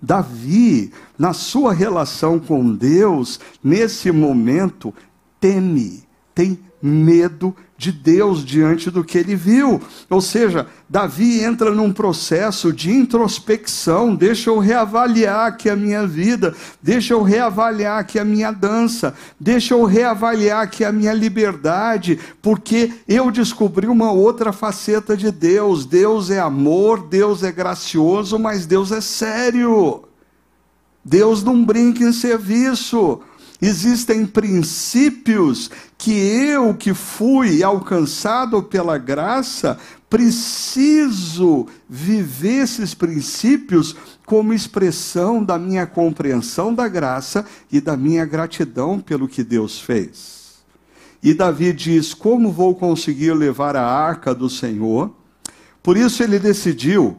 Davi, 0.00 0.92
na 1.18 1.32
sua 1.32 1.72
relação 1.72 2.38
com 2.38 2.74
Deus, 2.74 3.40
nesse 3.62 4.12
momento, 4.12 4.94
teme, 5.40 6.07
tem 6.38 6.56
medo 6.80 7.52
de 7.76 7.90
Deus 7.90 8.44
diante 8.44 8.92
do 8.92 9.02
que 9.02 9.18
ele 9.18 9.34
viu. 9.34 9.82
Ou 10.08 10.20
seja, 10.20 10.68
Davi 10.88 11.40
entra 11.42 11.72
num 11.72 11.92
processo 11.92 12.72
de 12.72 12.92
introspecção. 12.92 14.14
Deixa 14.14 14.48
eu 14.48 14.60
reavaliar 14.60 15.48
aqui 15.48 15.68
a 15.68 15.74
minha 15.74 16.06
vida, 16.06 16.54
deixa 16.80 17.12
eu 17.12 17.24
reavaliar 17.24 17.98
aqui 17.98 18.20
a 18.20 18.24
minha 18.24 18.52
dança, 18.52 19.14
deixa 19.40 19.74
eu 19.74 19.84
reavaliar 19.84 20.62
aqui 20.62 20.84
a 20.84 20.92
minha 20.92 21.12
liberdade, 21.12 22.20
porque 22.40 22.92
eu 23.08 23.32
descobri 23.32 23.88
uma 23.88 24.12
outra 24.12 24.52
faceta 24.52 25.16
de 25.16 25.32
Deus. 25.32 25.84
Deus 25.84 26.30
é 26.30 26.38
amor, 26.38 27.08
Deus 27.08 27.42
é 27.42 27.50
gracioso, 27.50 28.38
mas 28.38 28.64
Deus 28.64 28.92
é 28.92 29.00
sério. 29.00 30.04
Deus 31.04 31.42
não 31.42 31.64
brinca 31.64 32.04
em 32.04 32.12
serviço. 32.12 33.22
Existem 33.60 34.24
princípios 34.24 35.68
que 35.96 36.12
eu, 36.12 36.74
que 36.74 36.94
fui 36.94 37.62
alcançado 37.62 38.62
pela 38.62 38.96
graça, 38.98 39.76
preciso 40.08 41.66
viver 41.88 42.62
esses 42.62 42.94
princípios 42.94 43.96
como 44.24 44.54
expressão 44.54 45.42
da 45.42 45.58
minha 45.58 45.86
compreensão 45.86 46.72
da 46.72 46.86
graça 46.86 47.44
e 47.70 47.80
da 47.80 47.96
minha 47.96 48.24
gratidão 48.24 49.00
pelo 49.00 49.26
que 49.26 49.42
Deus 49.42 49.80
fez. 49.80 50.58
E 51.20 51.34
Davi 51.34 51.72
diz: 51.72 52.14
Como 52.14 52.52
vou 52.52 52.76
conseguir 52.76 53.32
levar 53.32 53.74
a 53.74 53.84
arca 53.84 54.32
do 54.32 54.48
Senhor? 54.48 55.12
Por 55.82 55.96
isso 55.96 56.22
ele 56.22 56.38
decidiu 56.38 57.16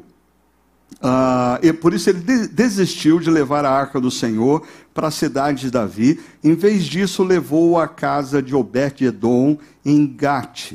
Uh, 1.01 1.65
e 1.65 1.71
por 1.71 1.93
isso 1.93 2.09
ele 2.09 2.19
de 2.19 2.47
desistiu 2.47 3.19
de 3.19 3.31
levar 3.31 3.63
a 3.63 3.71
arca 3.71 4.01
do 4.01 4.11
Senhor 4.11 4.67
para 4.93 5.07
a 5.07 5.11
cidade 5.11 5.61
de 5.61 5.71
Davi. 5.71 6.19
Em 6.43 6.53
vez 6.55 6.85
disso, 6.85 7.23
levou 7.23 7.79
a 7.79 7.87
casa 7.87 8.41
de 8.41 8.53
Obed-Edom 8.53 9.57
em 9.85 10.05
Gate. 10.05 10.73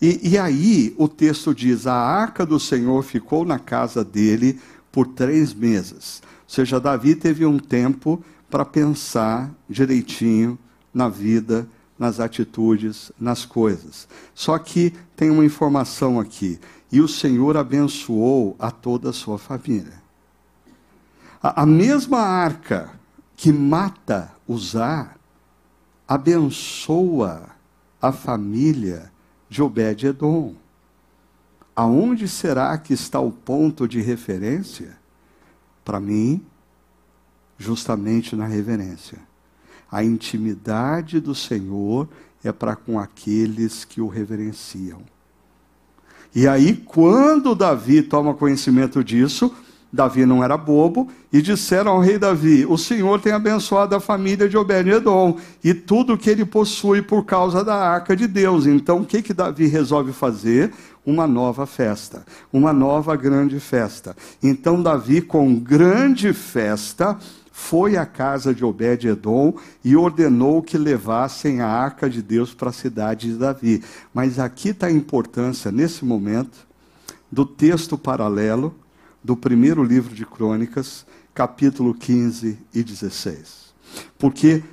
E, 0.00 0.30
e 0.30 0.38
aí 0.38 0.94
o 0.96 1.08
texto 1.08 1.52
diz: 1.52 1.86
a 1.86 1.94
arca 1.94 2.46
do 2.46 2.60
Senhor 2.60 3.02
ficou 3.02 3.44
na 3.44 3.58
casa 3.58 4.04
dele 4.04 4.60
por 4.92 5.08
três 5.08 5.52
meses. 5.52 6.22
Ou 6.24 6.54
seja, 6.54 6.80
Davi 6.80 7.16
teve 7.16 7.44
um 7.44 7.58
tempo 7.58 8.22
para 8.48 8.64
pensar 8.64 9.50
direitinho 9.68 10.58
na 10.94 11.08
vida, 11.08 11.68
nas 11.98 12.18
atitudes, 12.18 13.12
nas 13.20 13.44
coisas. 13.44 14.08
Só 14.34 14.58
que 14.58 14.92
tem 15.14 15.28
uma 15.28 15.44
informação 15.44 16.18
aqui 16.18 16.58
e 16.90 17.00
o 17.00 17.08
Senhor 17.08 17.56
abençoou 17.56 18.56
a 18.58 18.70
toda 18.70 19.10
a 19.10 19.12
sua 19.12 19.38
família. 19.38 20.00
A, 21.42 21.62
a 21.62 21.66
mesma 21.66 22.18
arca 22.18 22.90
que 23.36 23.52
mata 23.52 24.32
Uzá 24.46 25.14
abençoa 26.06 27.50
a 28.02 28.10
família 28.10 29.12
de 29.48 29.62
Obed-Edom. 29.62 30.54
Aonde 31.74 32.26
será 32.26 32.76
que 32.76 32.92
está 32.92 33.20
o 33.20 33.30
ponto 33.30 33.86
de 33.86 34.00
referência? 34.00 34.98
Para 35.84 36.00
mim, 36.00 36.44
justamente 37.56 38.34
na 38.34 38.46
reverência. 38.46 39.18
A 39.90 40.02
intimidade 40.02 41.20
do 41.20 41.34
Senhor 41.34 42.08
é 42.42 42.50
para 42.50 42.74
com 42.74 42.98
aqueles 42.98 43.84
que 43.84 44.00
o 44.00 44.08
reverenciam. 44.08 45.02
E 46.34 46.46
aí, 46.46 46.74
quando 46.74 47.54
Davi 47.54 48.02
toma 48.02 48.34
conhecimento 48.34 49.02
disso, 49.02 49.52
Davi 49.92 50.24
não 50.24 50.44
era 50.44 50.56
bobo, 50.56 51.08
e 51.32 51.42
disseram 51.42 51.92
ao 51.92 52.00
rei 52.00 52.18
Davi: 52.18 52.64
O 52.64 52.78
Senhor 52.78 53.20
tem 53.20 53.32
abençoado 53.32 53.94
a 53.94 54.00
família 54.00 54.48
de 54.48 54.56
Obed-Edom 54.56 55.36
e 55.64 55.74
tudo 55.74 56.16
que 56.16 56.30
ele 56.30 56.44
possui 56.44 57.02
por 57.02 57.24
causa 57.24 57.64
da 57.64 57.74
arca 57.74 58.14
de 58.14 58.26
Deus. 58.26 58.66
Então, 58.66 59.00
o 59.00 59.04
que, 59.04 59.20
que 59.22 59.34
Davi 59.34 59.66
resolve 59.66 60.12
fazer? 60.12 60.72
Uma 61.04 61.26
nova 61.26 61.66
festa, 61.66 62.24
uma 62.52 62.72
nova 62.72 63.16
grande 63.16 63.58
festa. 63.58 64.14
Então, 64.42 64.80
Davi, 64.80 65.20
com 65.20 65.54
grande 65.54 66.32
festa, 66.32 67.18
foi 67.60 67.96
à 67.96 68.06
casa 68.06 68.54
de 68.54 68.64
Obed-Edom 68.64 69.54
e 69.84 69.94
ordenou 69.94 70.62
que 70.62 70.78
levassem 70.78 71.60
a 71.60 71.68
arca 71.68 72.08
de 72.08 72.22
Deus 72.22 72.54
para 72.54 72.70
a 72.70 72.72
cidade 72.72 73.28
de 73.28 73.36
Davi. 73.36 73.84
Mas 74.12 74.38
aqui 74.38 74.70
está 74.70 74.86
a 74.86 74.90
importância, 74.90 75.70
nesse 75.70 76.04
momento, 76.04 76.66
do 77.30 77.44
texto 77.44 77.98
paralelo 77.98 78.74
do 79.22 79.36
primeiro 79.36 79.84
livro 79.84 80.14
de 80.14 80.24
Crônicas, 80.24 81.06
capítulo 81.32 81.94
15 81.94 82.58
e 82.74 82.82
16. 82.82 83.72
Porque 84.18 84.64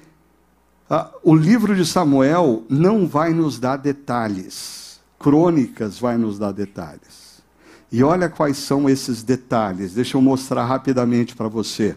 ah, 0.89 1.11
o 1.21 1.35
livro 1.35 1.75
de 1.75 1.85
Samuel 1.85 2.63
não 2.69 3.05
vai 3.05 3.31
nos 3.31 3.59
dar 3.59 3.77
detalhes, 3.77 4.99
Crônicas 5.19 5.99
vai 5.99 6.17
nos 6.17 6.39
dar 6.39 6.53
detalhes. 6.53 7.43
E 7.91 8.01
olha 8.01 8.27
quais 8.27 8.57
são 8.57 8.89
esses 8.89 9.21
detalhes, 9.23 9.93
deixa 9.93 10.17
eu 10.17 10.21
mostrar 10.21 10.65
rapidamente 10.65 11.35
para 11.35 11.47
você. 11.47 11.95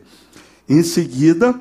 Em 0.71 0.85
seguida, 0.85 1.61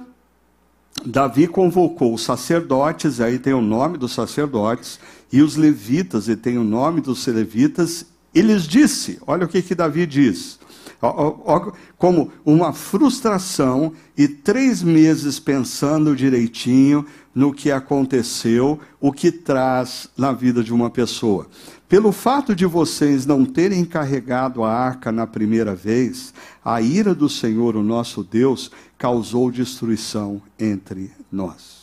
Davi 1.04 1.48
convocou 1.48 2.14
os 2.14 2.22
sacerdotes, 2.22 3.20
aí 3.20 3.40
tem 3.40 3.54
o 3.54 3.60
nome 3.60 3.98
dos 3.98 4.14
sacerdotes, 4.14 5.00
e 5.34 5.42
os 5.42 5.56
levitas, 5.56 6.28
e 6.28 6.36
tem 6.36 6.60
o 6.60 6.64
nome 6.64 7.02
dos 7.02 7.26
levitas, 7.26 8.06
e 8.36 8.40
lhes 8.40 8.68
disse: 8.68 9.18
olha 9.26 9.46
o 9.46 9.48
que, 9.48 9.64
que 9.64 9.74
Davi 9.74 10.06
diz. 10.06 10.60
Como 11.98 12.32
uma 12.46 12.72
frustração 12.72 13.94
e 14.16 14.28
três 14.28 14.84
meses 14.84 15.40
pensando 15.40 16.16
direitinho 16.16 17.04
no 17.34 17.52
que 17.52 17.72
aconteceu, 17.72 18.80
o 19.00 19.12
que 19.12 19.32
traz 19.32 20.08
na 20.16 20.34
vida 20.34 20.62
de 20.62 20.72
uma 20.72 20.90
pessoa. 20.90 21.48
Pelo 21.88 22.12
fato 22.12 22.54
de 22.54 22.68
vocês 22.68 23.26
não 23.26 23.44
terem 23.46 23.84
carregado 23.84 24.64
a 24.64 24.72
arca 24.72 25.12
na 25.12 25.26
primeira 25.26 25.74
vez, 25.74 26.34
a 26.64 26.82
ira 26.82 27.16
do 27.16 27.28
Senhor, 27.28 27.76
o 27.76 27.82
nosso 27.82 28.24
Deus, 28.24 28.70
causou 29.00 29.50
destruição 29.50 30.42
entre 30.60 31.10
nós. 31.32 31.80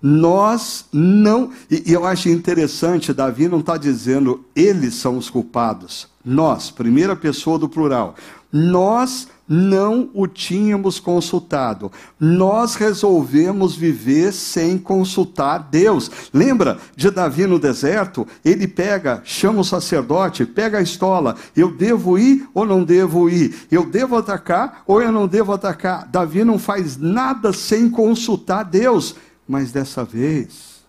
Nós 0.00 0.86
não. 0.92 1.50
E, 1.70 1.82
eu 1.92 2.06
acho 2.06 2.28
interessante, 2.28 3.12
Davi 3.12 3.48
não 3.48 3.60
está 3.60 3.76
dizendo 3.76 4.44
eles 4.54 4.94
são 4.94 5.18
os 5.18 5.28
culpados. 5.28 6.08
Nós, 6.24 6.70
primeira 6.70 7.16
pessoa 7.16 7.58
do 7.58 7.68
plural. 7.68 8.14
Nós 8.52 9.28
não 9.46 10.10
o 10.14 10.26
tínhamos 10.26 10.98
consultado. 10.98 11.92
Nós 12.18 12.74
resolvemos 12.74 13.76
viver 13.76 14.32
sem 14.32 14.78
consultar 14.78 15.58
Deus. 15.58 16.10
Lembra 16.32 16.78
de 16.96 17.10
Davi 17.10 17.46
no 17.46 17.58
deserto? 17.58 18.26
Ele 18.44 18.66
pega, 18.66 19.20
chama 19.24 19.60
o 19.60 19.64
sacerdote, 19.64 20.46
pega 20.46 20.78
a 20.78 20.82
estola. 20.82 21.36
Eu 21.54 21.76
devo 21.76 22.18
ir 22.18 22.48
ou 22.54 22.64
não 22.64 22.82
devo 22.82 23.28
ir? 23.28 23.66
Eu 23.70 23.86
devo 23.86 24.16
atacar 24.16 24.82
ou 24.86 25.02
eu 25.02 25.12
não 25.12 25.28
devo 25.28 25.52
atacar? 25.52 26.06
Davi 26.08 26.42
não 26.44 26.58
faz 26.58 26.96
nada 26.96 27.52
sem 27.52 27.90
consultar 27.90 28.64
Deus. 28.64 29.14
Mas 29.46 29.70
dessa 29.70 30.04
vez, 30.04 30.82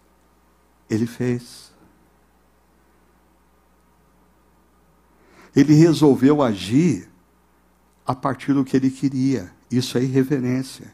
ele 0.89 1.05
fez. 1.05 1.65
Ele 5.53 5.73
resolveu 5.73 6.41
agir 6.41 7.09
a 8.05 8.13
partir 8.13 8.53
do 8.53 8.63
que 8.63 8.77
ele 8.77 8.89
queria. 8.89 9.51
Isso 9.71 9.97
é 9.97 10.03
irreverência. 10.03 10.93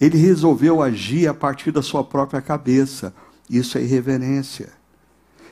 Ele 0.00 0.18
resolveu 0.18 0.82
agir 0.82 1.28
a 1.28 1.34
partir 1.34 1.70
da 1.70 1.82
sua 1.82 2.02
própria 2.02 2.40
cabeça. 2.40 3.14
Isso 3.48 3.78
é 3.78 3.82
irreverência. 3.82 4.70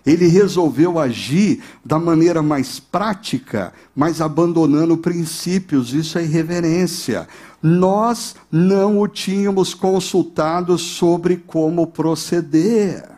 Ele 0.05 0.27
resolveu 0.27 0.99
agir 0.99 1.63
da 1.85 1.99
maneira 1.99 2.43
mais 2.43 2.81
prática, 2.81 3.73
mas 3.95 4.21
abandonando 4.21 4.97
princípios. 4.97 5.93
Isso 5.93 6.19
é 6.19 6.25
irreverência. 6.25 7.29
Nós 7.63 8.35
não 8.51 8.99
o 8.99 9.07
tínhamos 9.07 9.75
consultado 9.75 10.79
sobre 10.79 11.37
como 11.37 11.87
proceder. 11.87 13.09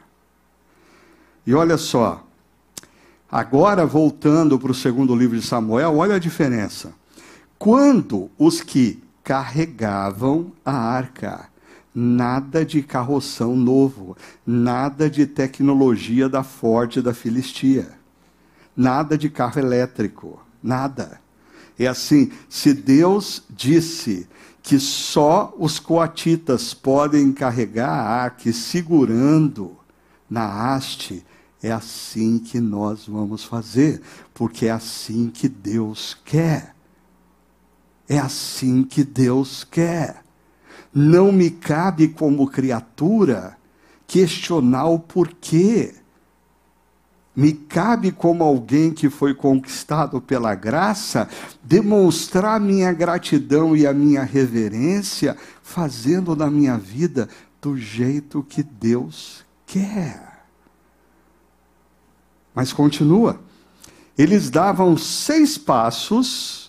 E 1.46 1.54
olha 1.54 1.76
só, 1.76 2.24
agora 3.30 3.86
voltando 3.86 4.58
para 4.58 4.72
o 4.72 4.74
segundo 4.74 5.14
livro 5.14 5.38
de 5.38 5.46
Samuel, 5.46 5.96
olha 5.96 6.16
a 6.16 6.18
diferença. 6.18 6.92
Quando 7.62 8.28
os 8.36 8.60
que 8.60 9.00
carregavam 9.22 10.50
a 10.64 10.72
arca, 10.72 11.48
nada 11.94 12.66
de 12.66 12.82
carroção 12.82 13.54
novo, 13.54 14.16
nada 14.44 15.08
de 15.08 15.26
tecnologia 15.26 16.28
da 16.28 16.42
Ford 16.42 17.00
da 17.00 17.14
Filistia, 17.14 17.88
nada 18.76 19.16
de 19.16 19.30
carro 19.30 19.60
elétrico, 19.60 20.44
nada. 20.60 21.20
É 21.78 21.86
assim, 21.86 22.32
se 22.48 22.74
Deus 22.74 23.44
disse 23.48 24.26
que 24.60 24.80
só 24.80 25.54
os 25.56 25.78
coatitas 25.78 26.74
podem 26.74 27.30
carregar 27.30 27.90
a 27.90 28.10
arca 28.24 28.52
segurando 28.52 29.76
na 30.28 30.74
haste, 30.74 31.24
é 31.62 31.70
assim 31.70 32.40
que 32.40 32.58
nós 32.58 33.06
vamos 33.06 33.44
fazer, 33.44 34.02
porque 34.34 34.66
é 34.66 34.72
assim 34.72 35.30
que 35.32 35.48
Deus 35.48 36.18
quer. 36.24 36.74
É 38.08 38.18
assim 38.18 38.82
que 38.82 39.04
Deus 39.04 39.64
quer. 39.64 40.22
Não 40.94 41.32
me 41.32 41.50
cabe, 41.50 42.08
como 42.08 42.48
criatura, 42.48 43.56
questionar 44.06 44.86
o 44.86 44.98
porquê. 44.98 45.94
Me 47.34 47.52
cabe, 47.52 48.12
como 48.12 48.44
alguém 48.44 48.92
que 48.92 49.08
foi 49.08 49.34
conquistado 49.34 50.20
pela 50.20 50.54
graça, 50.54 51.26
demonstrar 51.62 52.60
minha 52.60 52.92
gratidão 52.92 53.74
e 53.74 53.86
a 53.86 53.92
minha 53.94 54.22
reverência, 54.22 55.34
fazendo 55.62 56.36
na 56.36 56.50
minha 56.50 56.76
vida 56.76 57.26
do 57.60 57.78
jeito 57.78 58.42
que 58.42 58.62
Deus 58.62 59.46
quer. 59.64 60.44
Mas 62.54 62.70
continua. 62.70 63.40
Eles 64.18 64.50
davam 64.50 64.98
seis 64.98 65.56
passos 65.56 66.61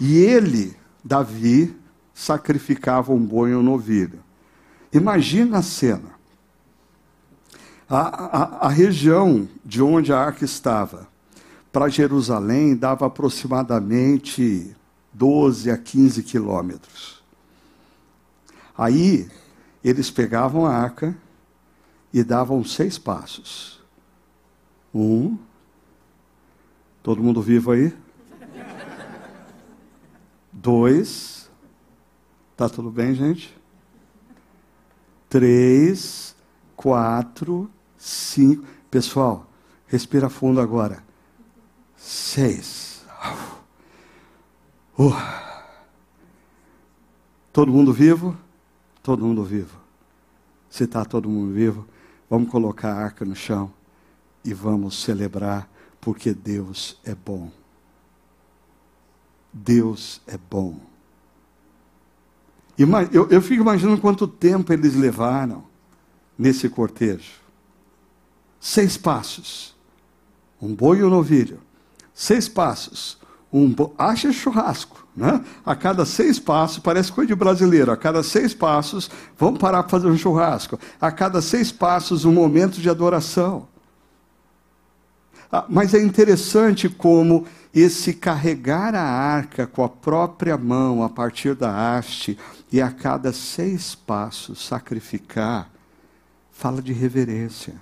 e 0.00 0.16
ele, 0.16 0.76
Davi, 1.04 1.76
sacrificava 2.14 3.12
um 3.12 3.24
boi 3.24 3.54
ou 3.54 3.60
um 3.60 3.64
novilho. 3.64 4.20
Imagina 4.92 5.58
a 5.58 5.62
cena. 5.62 6.18
A, 7.88 7.98
a, 7.98 8.66
a, 8.66 8.68
região 8.68 9.48
de 9.64 9.82
onde 9.82 10.12
a 10.12 10.18
arca 10.18 10.44
estava 10.44 11.08
para 11.72 11.88
Jerusalém 11.88 12.76
dava 12.76 13.06
aproximadamente 13.06 14.74
12 15.12 15.70
a 15.70 15.78
15 15.78 16.22
quilômetros. 16.22 17.22
Aí 18.76 19.28
eles 19.82 20.10
pegavam 20.10 20.66
a 20.66 20.74
arca 20.74 21.16
e 22.12 22.22
davam 22.22 22.64
seis 22.64 22.98
passos. 22.98 23.80
Um. 24.94 25.38
Todo 27.02 27.22
mundo 27.22 27.40
vivo 27.40 27.70
aí? 27.70 27.94
Dois. 30.68 31.50
Tá 32.54 32.68
tudo 32.68 32.90
bem, 32.90 33.14
gente? 33.14 33.58
Três, 35.26 36.36
quatro, 36.76 37.70
cinco. 37.96 38.66
Pessoal, 38.90 39.46
respira 39.86 40.28
fundo 40.28 40.60
agora. 40.60 41.02
Seis. 41.96 43.02
Uh. 44.98 45.10
Todo 47.50 47.72
mundo 47.72 47.90
vivo? 47.90 48.36
Todo 49.02 49.24
mundo 49.24 49.44
vivo. 49.44 49.74
Se 50.68 50.84
está 50.84 51.02
todo 51.02 51.30
mundo 51.30 51.54
vivo, 51.54 51.88
Vamos 52.28 52.50
colocar 52.50 52.92
a 52.92 53.04
arca 53.04 53.24
no 53.24 53.34
chão 53.34 53.72
e 54.44 54.52
vamos 54.52 55.02
celebrar, 55.02 55.66
porque 55.98 56.34
Deus 56.34 57.00
é 57.06 57.14
bom. 57.14 57.50
Deus 59.52 60.20
é 60.26 60.38
bom. 60.50 60.76
Eu, 63.12 63.28
eu 63.28 63.42
fico 63.42 63.62
imaginando 63.62 64.00
quanto 64.00 64.28
tempo 64.28 64.72
eles 64.72 64.94
levaram 64.94 65.64
nesse 66.38 66.68
cortejo. 66.68 67.32
Seis 68.60 68.96
passos. 68.96 69.74
Um 70.60 70.74
boi 70.74 70.98
e 70.98 71.04
um 71.04 71.10
novilho. 71.10 71.60
Seis 72.14 72.48
passos. 72.48 73.18
Um 73.52 73.68
bo... 73.68 73.94
Acha 73.98 74.32
churrasco. 74.32 75.06
Né? 75.16 75.44
A 75.66 75.74
cada 75.74 76.04
seis 76.04 76.38
passos, 76.38 76.78
parece 76.78 77.10
coisa 77.10 77.26
de 77.26 77.34
brasileiro, 77.34 77.90
a 77.90 77.96
cada 77.96 78.22
seis 78.22 78.54
passos, 78.54 79.10
vamos 79.36 79.58
parar 79.58 79.82
para 79.82 79.90
fazer 79.90 80.06
um 80.06 80.16
churrasco. 80.16 80.78
A 81.00 81.10
cada 81.10 81.42
seis 81.42 81.72
passos, 81.72 82.24
um 82.24 82.32
momento 82.32 82.80
de 82.80 82.88
adoração. 82.88 83.66
Ah, 85.50 85.64
mas 85.68 85.92
é 85.92 86.00
interessante 86.00 86.88
como 86.88 87.46
esse 87.74 88.14
carregar 88.14 88.94
a 88.94 89.02
arca 89.02 89.66
com 89.66 89.84
a 89.84 89.88
própria 89.88 90.56
mão 90.56 91.02
a 91.02 91.08
partir 91.08 91.54
da 91.54 91.96
haste 91.96 92.38
e 92.72 92.80
a 92.80 92.90
cada 92.90 93.32
seis 93.32 93.94
passos 93.94 94.66
sacrificar, 94.66 95.70
fala 96.50 96.82
de 96.82 96.92
reverência. 96.92 97.74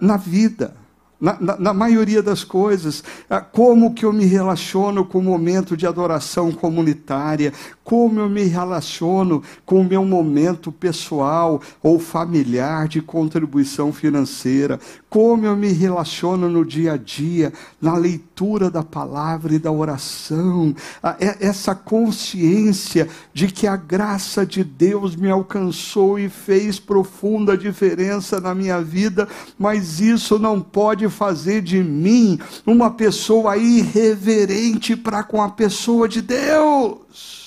Na 0.00 0.16
vida, 0.16 0.76
na, 1.20 1.40
na, 1.40 1.56
na, 1.56 1.72
maioria 1.72 2.22
das 2.22 2.42
coisas, 2.42 3.02
ah, 3.30 3.40
como 3.40 3.94
que 3.94 4.04
eu 4.04 4.12
me 4.12 4.24
relaciono 4.24 5.04
com 5.04 5.18
o 5.18 5.22
momento 5.22 5.76
de 5.76 5.86
adoração 5.86 6.50
comunitária, 6.50 7.52
como 7.84 8.20
eu 8.20 8.28
me 8.28 8.44
relaciono 8.44 9.42
com 9.66 9.80
o 9.80 9.84
meu 9.84 10.04
momento 10.04 10.70
pessoal 10.70 11.60
ou 11.82 11.98
familiar 11.98 12.86
de 12.88 13.02
contribuição 13.02 13.92
financeira, 13.92 14.78
como 15.10 15.44
eu 15.44 15.56
me 15.56 15.72
relaciono 15.72 16.48
no 16.48 16.64
dia 16.64 16.94
a 16.94 16.96
dia, 16.96 17.52
na 17.80 17.96
leitura 17.96 18.70
da 18.70 18.82
palavra 18.82 19.54
e 19.54 19.58
da 19.58 19.70
oração, 19.70 20.74
ah, 21.02 21.16
é, 21.20 21.36
essa 21.40 21.74
consciência 21.74 23.08
de 23.34 23.48
que 23.48 23.66
a 23.66 23.76
graça 23.76 24.46
de 24.46 24.64
Deus 24.64 25.14
me 25.14 25.30
alcançou 25.30 26.18
e 26.18 26.28
fez 26.28 26.78
profunda 26.78 27.56
diferença 27.56 28.40
na 28.40 28.54
minha 28.54 28.80
vida, 28.80 29.28
mas 29.58 30.00
isso 30.00 30.38
não 30.38 30.60
pode 30.60 31.08
fazer 31.08 31.62
de 31.62 31.82
mim 31.82 32.38
uma 32.64 32.90
pessoa 32.90 33.56
irreverente 33.56 34.96
para 34.96 35.22
com 35.22 35.42
a 35.42 35.50
pessoa 35.50 36.08
de 36.08 36.22
Deus. 36.22 37.41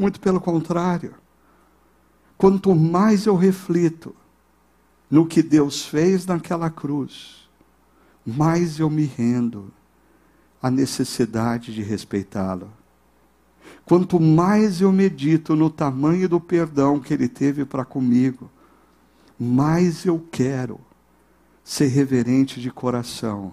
Muito 0.00 0.18
pelo 0.18 0.40
contrário. 0.40 1.14
Quanto 2.38 2.74
mais 2.74 3.26
eu 3.26 3.36
reflito 3.36 4.16
no 5.10 5.26
que 5.26 5.42
Deus 5.42 5.84
fez 5.84 6.24
naquela 6.24 6.70
cruz, 6.70 7.46
mais 8.24 8.78
eu 8.78 8.88
me 8.88 9.04
rendo 9.04 9.70
à 10.62 10.70
necessidade 10.70 11.74
de 11.74 11.82
respeitá-lo. 11.82 12.72
Quanto 13.84 14.18
mais 14.18 14.80
eu 14.80 14.90
medito 14.90 15.54
no 15.54 15.68
tamanho 15.68 16.30
do 16.30 16.40
perdão 16.40 16.98
que 16.98 17.12
ele 17.12 17.28
teve 17.28 17.66
para 17.66 17.84
comigo, 17.84 18.50
mais 19.38 20.06
eu 20.06 20.26
quero 20.32 20.80
ser 21.62 21.88
reverente 21.88 22.58
de 22.58 22.70
coração 22.70 23.52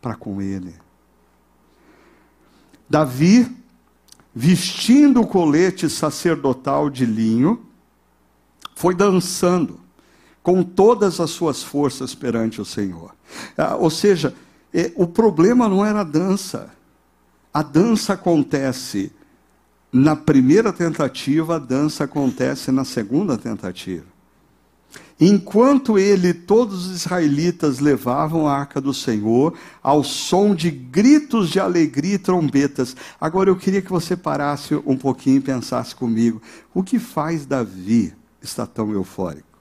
para 0.00 0.14
com 0.14 0.40
ele. 0.40 0.74
Davi, 2.88 3.65
vestindo 4.38 5.22
o 5.22 5.26
colete 5.26 5.88
sacerdotal 5.88 6.90
de 6.90 7.06
linho, 7.06 7.64
foi 8.74 8.94
dançando 8.94 9.80
com 10.42 10.62
todas 10.62 11.20
as 11.20 11.30
suas 11.30 11.62
forças 11.62 12.14
perante 12.14 12.60
o 12.60 12.64
Senhor. 12.64 13.14
Ah, 13.56 13.76
ou 13.76 13.88
seja, 13.88 14.34
é, 14.74 14.92
o 14.94 15.06
problema 15.06 15.66
não 15.70 15.82
era 15.82 16.00
a 16.00 16.04
dança. 16.04 16.70
A 17.52 17.62
dança 17.62 18.12
acontece 18.12 19.10
na 19.90 20.14
primeira 20.14 20.70
tentativa, 20.70 21.56
a 21.56 21.58
dança 21.58 22.04
acontece 22.04 22.70
na 22.70 22.84
segunda 22.84 23.38
tentativa. 23.38 24.04
Enquanto 25.18 25.98
ele, 25.98 26.34
todos 26.34 26.86
os 26.86 26.96
israelitas 26.96 27.78
levavam 27.78 28.46
a 28.46 28.54
arca 28.54 28.82
do 28.82 28.92
Senhor 28.92 29.54
ao 29.82 30.04
som 30.04 30.54
de 30.54 30.70
gritos 30.70 31.48
de 31.48 31.58
alegria 31.58 32.16
e 32.16 32.18
trombetas. 32.18 32.94
Agora 33.18 33.48
eu 33.48 33.56
queria 33.56 33.80
que 33.80 33.90
você 33.90 34.14
parasse 34.14 34.74
um 34.74 34.96
pouquinho 34.96 35.38
e 35.38 35.40
pensasse 35.40 35.94
comigo: 35.94 36.42
o 36.74 36.82
que 36.82 36.98
faz 36.98 37.46
Davi 37.46 38.14
estar 38.42 38.66
tão 38.66 38.92
eufórico? 38.92 39.58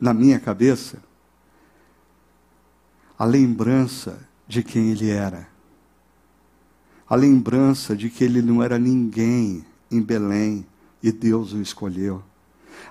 Na 0.00 0.14
minha 0.14 0.40
cabeça, 0.40 1.02
a 3.18 3.26
lembrança 3.26 4.26
de 4.48 4.62
quem 4.62 4.90
ele 4.90 5.10
era, 5.10 5.46
a 7.06 7.14
lembrança 7.14 7.94
de 7.94 8.08
que 8.08 8.24
ele 8.24 8.40
não 8.40 8.62
era 8.62 8.78
ninguém 8.78 9.66
em 9.90 10.00
Belém 10.00 10.66
e 11.02 11.12
Deus 11.12 11.52
o 11.52 11.60
escolheu 11.60 12.22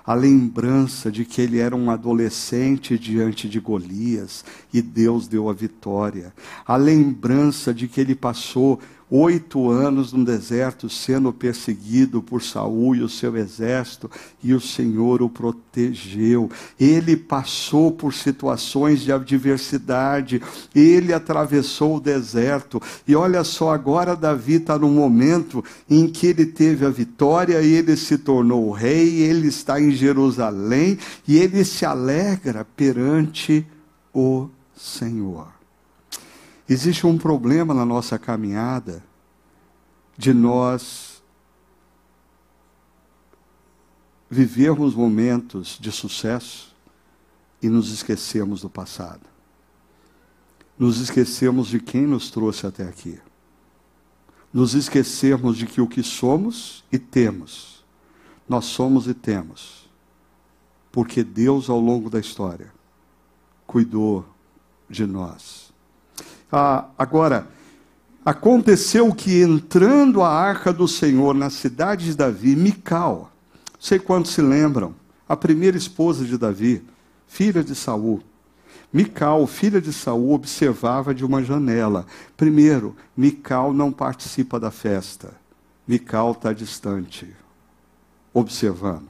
a 0.04 0.14
lembrança 0.14 1.10
de 1.10 1.24
que 1.24 1.40
ele 1.40 1.58
era 1.58 1.76
um 1.76 1.90
adolescente 1.90 2.98
diante 2.98 3.48
de 3.48 3.60
Golias 3.60 4.44
e 4.72 4.80
Deus 4.82 5.28
deu 5.28 5.48
a 5.48 5.52
vitória, 5.52 6.32
a 6.66 6.76
lembrança 6.76 7.72
de 7.72 7.88
que 7.88 8.00
ele 8.00 8.14
passou 8.14 8.80
oito 9.10 9.68
anos 9.68 10.12
no 10.12 10.24
deserto 10.24 10.88
sendo 10.88 11.32
perseguido 11.32 12.22
por 12.22 12.42
Saul 12.42 12.94
e 12.94 13.02
o 13.02 13.08
seu 13.08 13.36
exército, 13.36 14.10
e 14.42 14.54
o 14.54 14.60
Senhor 14.60 15.20
o 15.20 15.28
protegeu. 15.28 16.48
Ele 16.78 17.16
passou 17.16 17.90
por 17.90 18.14
situações 18.14 19.00
de 19.00 19.12
adversidade, 19.12 20.40
ele 20.74 21.12
atravessou 21.12 21.96
o 21.96 22.00
deserto, 22.00 22.80
e 23.06 23.16
olha 23.16 23.42
só, 23.42 23.72
agora 23.72 24.14
Davi 24.14 24.54
está 24.54 24.78
no 24.78 24.88
momento 24.88 25.64
em 25.88 26.06
que 26.06 26.28
ele 26.28 26.46
teve 26.46 26.86
a 26.86 26.90
vitória, 26.90 27.60
ele 27.62 27.96
se 27.96 28.16
tornou 28.16 28.70
rei, 28.70 29.22
ele 29.22 29.48
está 29.48 29.80
em 29.80 29.90
Jerusalém, 29.90 30.98
e 31.26 31.36
ele 31.36 31.64
se 31.64 31.84
alegra 31.84 32.64
perante 32.76 33.66
o 34.14 34.48
Senhor. 34.76 35.59
Existe 36.70 37.04
um 37.04 37.18
problema 37.18 37.74
na 37.74 37.84
nossa 37.84 38.16
caminhada 38.16 39.02
de 40.16 40.32
nós 40.32 41.20
vivermos 44.30 44.94
momentos 44.94 45.76
de 45.80 45.90
sucesso 45.90 46.72
e 47.60 47.68
nos 47.68 47.90
esquecemos 47.90 48.60
do 48.60 48.70
passado. 48.70 49.26
Nos 50.78 51.00
esquecemos 51.00 51.66
de 51.66 51.80
quem 51.80 52.06
nos 52.06 52.30
trouxe 52.30 52.68
até 52.68 52.84
aqui. 52.84 53.20
Nos 54.52 54.72
esquecemos 54.72 55.56
de 55.56 55.66
que 55.66 55.80
o 55.80 55.88
que 55.88 56.04
somos 56.04 56.84
e 56.92 57.00
temos, 57.00 57.84
nós 58.48 58.66
somos 58.66 59.08
e 59.08 59.14
temos, 59.14 59.90
porque 60.92 61.24
Deus, 61.24 61.68
ao 61.68 61.80
longo 61.80 62.08
da 62.08 62.20
história, 62.20 62.72
cuidou 63.66 64.24
de 64.88 65.04
nós. 65.04 65.69
Ah, 66.52 66.86
agora, 66.98 67.46
aconteceu 68.24 69.12
que 69.14 69.40
entrando 69.40 70.22
a 70.22 70.28
arca 70.28 70.72
do 70.72 70.88
Senhor 70.88 71.34
na 71.34 71.48
cidade 71.48 72.06
de 72.06 72.16
Davi, 72.16 72.56
Mical, 72.56 73.30
sei 73.78 73.98
quantos 73.98 74.32
se 74.32 74.42
lembram, 74.42 74.94
a 75.28 75.36
primeira 75.36 75.76
esposa 75.76 76.24
de 76.24 76.36
Davi, 76.36 76.82
filha 77.28 77.62
de 77.62 77.74
Saul. 77.74 78.20
Mical, 78.92 79.46
filha 79.46 79.80
de 79.80 79.92
Saul, 79.92 80.32
observava 80.32 81.14
de 81.14 81.24
uma 81.24 81.44
janela. 81.44 82.04
Primeiro, 82.36 82.96
Mical 83.16 83.72
não 83.72 83.92
participa 83.92 84.58
da 84.58 84.72
festa. 84.72 85.32
Mical 85.86 86.32
está 86.32 86.52
distante, 86.52 87.28
observando. 88.34 89.08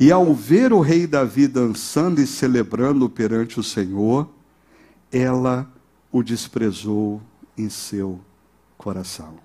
E 0.00 0.10
ao 0.10 0.32
ver 0.32 0.72
o 0.72 0.80
rei 0.80 1.06
Davi 1.06 1.46
dançando 1.46 2.20
e 2.20 2.26
celebrando 2.26 3.10
perante 3.10 3.60
o 3.60 3.62
Senhor, 3.62 4.28
ela 5.12 5.70
o 6.10 6.22
desprezou 6.22 7.22
em 7.56 7.68
seu 7.68 8.20
coração. 8.76 9.38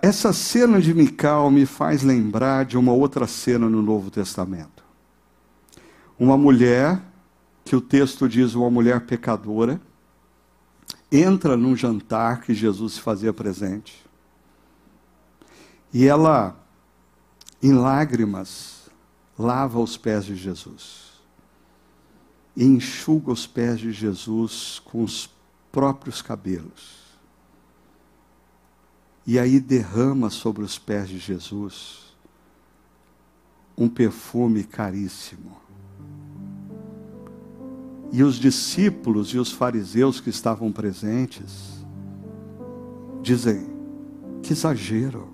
Essa 0.00 0.32
cena 0.32 0.80
de 0.80 0.94
Mical 0.94 1.50
me 1.50 1.66
faz 1.66 2.02
lembrar 2.02 2.64
de 2.64 2.78
uma 2.78 2.92
outra 2.92 3.26
cena 3.26 3.68
no 3.68 3.82
Novo 3.82 4.10
Testamento. 4.10 4.84
Uma 6.18 6.36
mulher, 6.36 7.02
que 7.64 7.74
o 7.74 7.80
texto 7.80 8.28
diz 8.28 8.54
uma 8.54 8.70
mulher 8.70 9.00
pecadora, 9.06 9.80
entra 11.10 11.56
num 11.56 11.76
jantar 11.76 12.42
que 12.42 12.54
Jesus 12.54 12.94
se 12.94 13.00
fazia 13.00 13.32
presente. 13.32 14.04
E 15.92 16.06
ela, 16.06 16.56
em 17.60 17.72
lágrimas, 17.72 18.88
lava 19.36 19.80
os 19.80 19.96
pés 19.96 20.24
de 20.24 20.36
Jesus 20.36 21.11
e 22.56 22.64
enxuga 22.64 23.32
os 23.32 23.46
pés 23.46 23.80
de 23.80 23.92
Jesus 23.92 24.80
com 24.84 25.02
os 25.02 25.30
próprios 25.70 26.20
cabelos. 26.20 27.02
E 29.26 29.38
aí 29.38 29.58
derrama 29.60 30.30
sobre 30.30 30.62
os 30.62 30.78
pés 30.78 31.08
de 31.08 31.18
Jesus 31.18 32.02
um 33.76 33.88
perfume 33.88 34.64
caríssimo. 34.64 35.60
E 38.12 38.22
os 38.22 38.36
discípulos 38.36 39.28
e 39.30 39.38
os 39.38 39.50
fariseus 39.50 40.20
que 40.20 40.28
estavam 40.28 40.70
presentes 40.70 41.82
dizem: 43.22 43.66
que 44.42 44.52
exagero, 44.52 45.28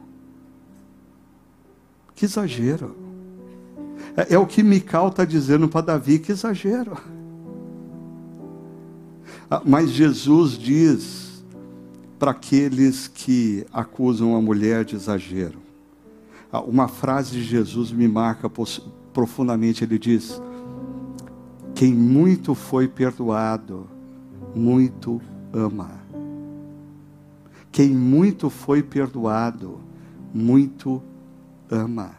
que 2.14 2.24
exagero. 2.24 3.07
É, 4.18 4.34
é 4.34 4.38
o 4.38 4.46
que 4.46 4.64
Mical 4.64 5.08
está 5.08 5.24
dizendo 5.24 5.68
para 5.68 5.80
Davi, 5.80 6.18
que 6.18 6.32
exagero. 6.32 6.96
Ah, 9.48 9.62
mas 9.64 9.90
Jesus 9.90 10.58
diz 10.58 11.44
para 12.18 12.32
aqueles 12.32 13.06
que 13.06 13.64
acusam 13.72 14.34
a 14.34 14.42
mulher 14.42 14.84
de 14.84 14.96
exagero. 14.96 15.60
Ah, 16.50 16.60
uma 16.60 16.88
frase 16.88 17.30
de 17.30 17.44
Jesus 17.44 17.92
me 17.92 18.08
marca 18.08 18.50
profundamente. 19.12 19.84
Ele 19.84 20.00
diz: 20.00 20.42
Quem 21.72 21.94
muito 21.94 22.56
foi 22.56 22.88
perdoado, 22.88 23.86
muito 24.52 25.20
ama. 25.52 25.92
Quem 27.70 27.90
muito 27.90 28.50
foi 28.50 28.82
perdoado, 28.82 29.78
muito 30.34 31.00
ama 31.70 32.17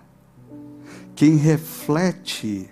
quem 1.20 1.36
reflete 1.36 2.70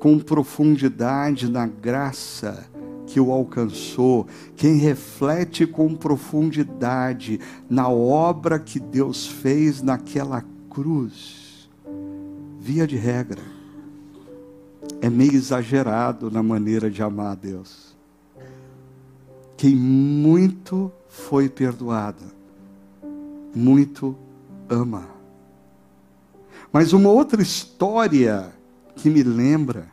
com 0.00 0.18
profundidade 0.18 1.50
na 1.50 1.66
graça 1.66 2.66
que 3.06 3.20
o 3.20 3.30
alcançou, 3.30 4.26
quem 4.56 4.76
reflete 4.78 5.66
com 5.66 5.94
profundidade 5.94 7.38
na 7.68 7.86
obra 7.86 8.58
que 8.58 8.80
Deus 8.80 9.26
fez 9.26 9.82
naquela 9.82 10.42
cruz, 10.70 11.68
via 12.58 12.86
de 12.86 12.96
regra, 12.96 13.42
é 15.02 15.10
meio 15.10 15.34
exagerado 15.34 16.30
na 16.30 16.42
maneira 16.42 16.90
de 16.90 17.02
amar 17.02 17.32
a 17.32 17.34
Deus. 17.34 17.94
Quem 19.58 19.76
muito 19.76 20.90
foi 21.06 21.50
perdoado, 21.50 22.24
muito 23.54 24.16
ama. 24.70 25.13
Mas 26.74 26.92
uma 26.92 27.08
outra 27.08 27.40
história 27.40 28.52
que 28.96 29.08
me 29.08 29.22
lembra 29.22 29.86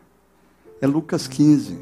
é 0.81 0.87
Lucas 0.87 1.27
15, 1.27 1.77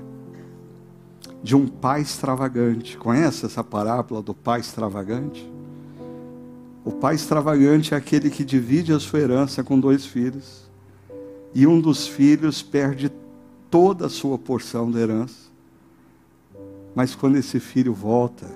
de 1.41 1.55
um 1.55 1.69
pai 1.69 2.01
extravagante. 2.01 2.97
Conhece 2.97 3.45
essa 3.45 3.63
parábola 3.63 4.21
do 4.21 4.33
pai 4.33 4.59
extravagante? 4.59 5.49
O 6.83 6.91
pai 6.91 7.15
extravagante 7.15 7.93
é 7.93 7.97
aquele 7.97 8.29
que 8.29 8.43
divide 8.43 8.91
a 8.91 8.99
sua 8.99 9.19
herança 9.21 9.63
com 9.63 9.79
dois 9.79 10.05
filhos, 10.05 10.69
e 11.55 11.65
um 11.65 11.79
dos 11.79 12.05
filhos 12.05 12.61
perde 12.61 13.09
toda 13.71 14.07
a 14.07 14.09
sua 14.09 14.37
porção 14.37 14.91
da 14.91 14.99
herança. 14.99 15.49
Mas 16.93 17.15
quando 17.15 17.37
esse 17.37 17.61
filho 17.61 17.93
volta, 17.93 18.51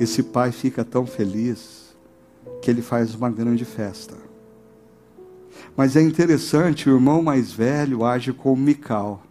esse 0.00 0.24
pai 0.24 0.50
fica 0.50 0.84
tão 0.84 1.06
feliz 1.06 1.94
que 2.60 2.68
ele 2.68 2.82
faz 2.82 3.14
uma 3.14 3.30
grande 3.30 3.64
festa. 3.64 4.31
Mas 5.76 5.96
é 5.96 6.02
interessante, 6.02 6.88
o 6.88 6.94
irmão 6.94 7.22
mais 7.22 7.52
velho 7.52 8.04
age 8.04 8.32
como 8.32 8.62
Mical. 8.62 9.22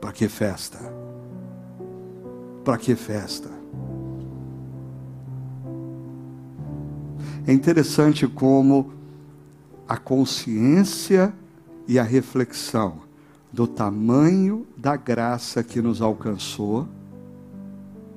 Para 0.00 0.12
que 0.12 0.28
festa? 0.28 0.78
Para 2.64 2.76
que 2.76 2.94
festa? 2.94 3.50
É 7.46 7.52
interessante 7.52 8.26
como 8.26 8.92
a 9.88 9.96
consciência 9.96 11.32
e 11.86 11.98
a 11.98 12.02
reflexão 12.02 13.02
do 13.52 13.66
tamanho 13.66 14.66
da 14.76 14.96
graça 14.96 15.62
que 15.62 15.80
nos 15.80 16.00
alcançou 16.02 16.88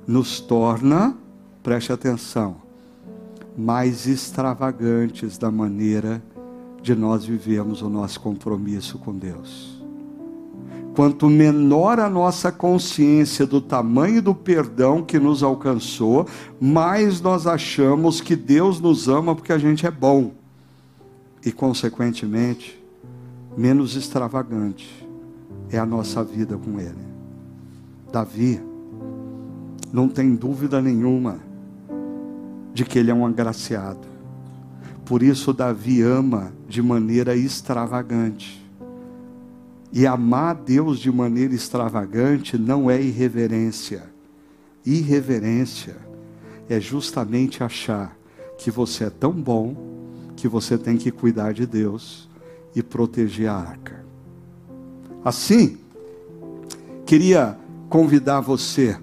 nos 0.06 0.40
torna, 0.40 1.14
preste 1.62 1.92
atenção, 1.92 2.56
mais 3.58 4.06
extravagantes 4.06 5.36
da 5.36 5.50
maneira 5.50 6.22
de 6.80 6.94
nós 6.94 7.24
vivemos 7.24 7.82
o 7.82 7.88
nosso 7.88 8.20
compromisso 8.20 8.98
com 8.98 9.12
Deus. 9.12 9.82
Quanto 10.94 11.28
menor 11.28 11.98
a 11.98 12.08
nossa 12.08 12.52
consciência 12.52 13.44
do 13.44 13.60
tamanho 13.60 14.22
do 14.22 14.32
perdão 14.32 15.02
que 15.02 15.18
nos 15.18 15.42
alcançou, 15.42 16.24
mais 16.60 17.20
nós 17.20 17.48
achamos 17.48 18.20
que 18.20 18.36
Deus 18.36 18.80
nos 18.80 19.08
ama 19.08 19.34
porque 19.34 19.52
a 19.52 19.58
gente 19.58 19.84
é 19.86 19.90
bom. 19.90 20.32
E, 21.44 21.50
consequentemente, 21.50 22.80
menos 23.56 23.96
extravagante 23.96 25.06
é 25.70 25.78
a 25.78 25.86
nossa 25.86 26.22
vida 26.22 26.56
com 26.56 26.78
Ele. 26.80 27.08
Davi, 28.12 28.60
não 29.92 30.08
tem 30.08 30.34
dúvida 30.34 30.80
nenhuma, 30.80 31.47
de 32.72 32.84
que 32.84 32.98
ele 32.98 33.10
é 33.10 33.14
um 33.14 33.26
agraciado. 33.26 34.06
Por 35.04 35.22
isso, 35.22 35.52
Davi 35.52 36.02
ama 36.02 36.52
de 36.68 36.82
maneira 36.82 37.34
extravagante. 37.34 38.62
E 39.92 40.06
amar 40.06 40.54
Deus 40.54 40.98
de 40.98 41.10
maneira 41.10 41.54
extravagante 41.54 42.58
não 42.58 42.90
é 42.90 43.00
irreverência. 43.00 44.02
Irreverência 44.84 45.96
é 46.68 46.78
justamente 46.78 47.64
achar 47.64 48.16
que 48.58 48.70
você 48.70 49.04
é 49.04 49.10
tão 49.10 49.32
bom 49.32 49.74
que 50.36 50.46
você 50.46 50.76
tem 50.76 50.96
que 50.96 51.10
cuidar 51.10 51.52
de 51.52 51.66
Deus 51.66 52.28
e 52.74 52.82
proteger 52.82 53.48
a 53.48 53.54
arca. 53.54 54.04
Assim, 55.24 55.78
queria 57.06 57.58
convidar 57.88 58.40
você 58.40 58.98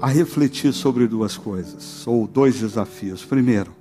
a 0.00 0.06
refletir 0.06 0.72
sobre 0.72 1.06
duas 1.06 1.36
coisas, 1.36 2.06
ou 2.06 2.26
dois 2.26 2.58
desafios. 2.58 3.24
Primeiro, 3.24 3.72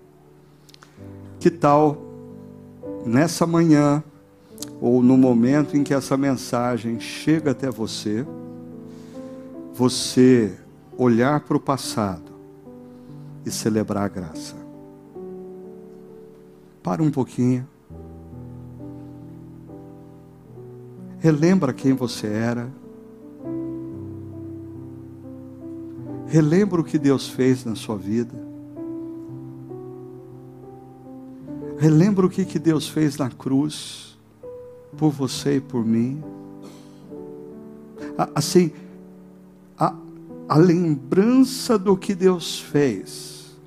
que 1.39 1.49
tal 1.49 2.01
nessa 3.05 3.45
manhã 3.45 4.03
ou 4.81 5.01
no 5.01 5.17
momento 5.17 5.77
em 5.77 5.83
que 5.83 5.93
essa 5.93 6.17
mensagem 6.17 6.99
chega 6.99 7.51
até 7.51 7.69
você, 7.69 8.25
você 9.73 10.55
olhar 10.97 11.39
para 11.41 11.57
o 11.57 11.59
passado 11.59 12.31
e 13.45 13.51
celebrar 13.51 14.05
a 14.05 14.07
graça. 14.07 14.55
Para 16.81 17.01
um 17.03 17.11
pouquinho. 17.11 17.67
Relembra 21.19 21.73
quem 21.73 21.93
você 21.93 22.27
era. 22.27 22.69
Relembra 26.27 26.81
o 26.81 26.83
que 26.83 26.99
Deus 26.99 27.27
fez 27.29 27.63
na 27.63 27.73
sua 27.73 27.95
vida. 27.95 28.35
Relembra 31.77 32.25
o 32.25 32.29
que, 32.29 32.43
que 32.43 32.59
Deus 32.59 32.87
fez 32.87 33.17
na 33.17 33.29
cruz, 33.29 34.17
por 34.97 35.11
você 35.11 35.57
e 35.57 35.61
por 35.61 35.85
mim. 35.85 36.21
Assim, 38.35 38.71
a, 39.77 39.95
a 40.49 40.57
lembrança 40.57 41.77
do 41.77 41.95
que 41.95 42.13
Deus 42.13 42.59
fez 42.59 43.57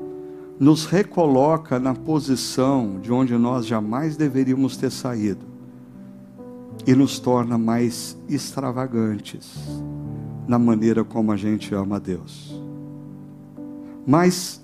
nos 0.58 0.84
recoloca 0.84 1.78
na 1.78 1.94
posição 1.94 3.00
de 3.00 3.11
onde 3.11 3.34
nós 3.38 3.64
jamais 3.64 4.18
deveríamos 4.18 4.76
ter 4.76 4.90
saído 4.90 5.46
e 6.86 6.94
nos 6.94 7.18
torna 7.18 7.56
mais 7.56 8.18
extravagantes 8.28 9.54
na 10.47 10.59
maneira 10.59 11.05
como 11.05 11.32
a 11.32 11.36
gente 11.36 11.74
ama 11.74 11.97
a 11.97 11.99
Deus. 11.99 12.55
Mas 14.07 14.61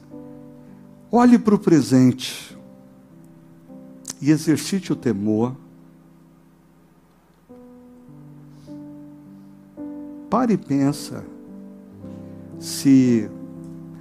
olhe 1.11 1.39
para 1.39 1.55
o 1.55 1.59
presente 1.59 2.57
e 4.21 4.31
exercite 4.31 4.93
o 4.93 4.97
temor. 4.97 5.55
Pare 10.29 10.55
e 10.55 10.57
pensa 10.57 11.25
se 12.59 13.31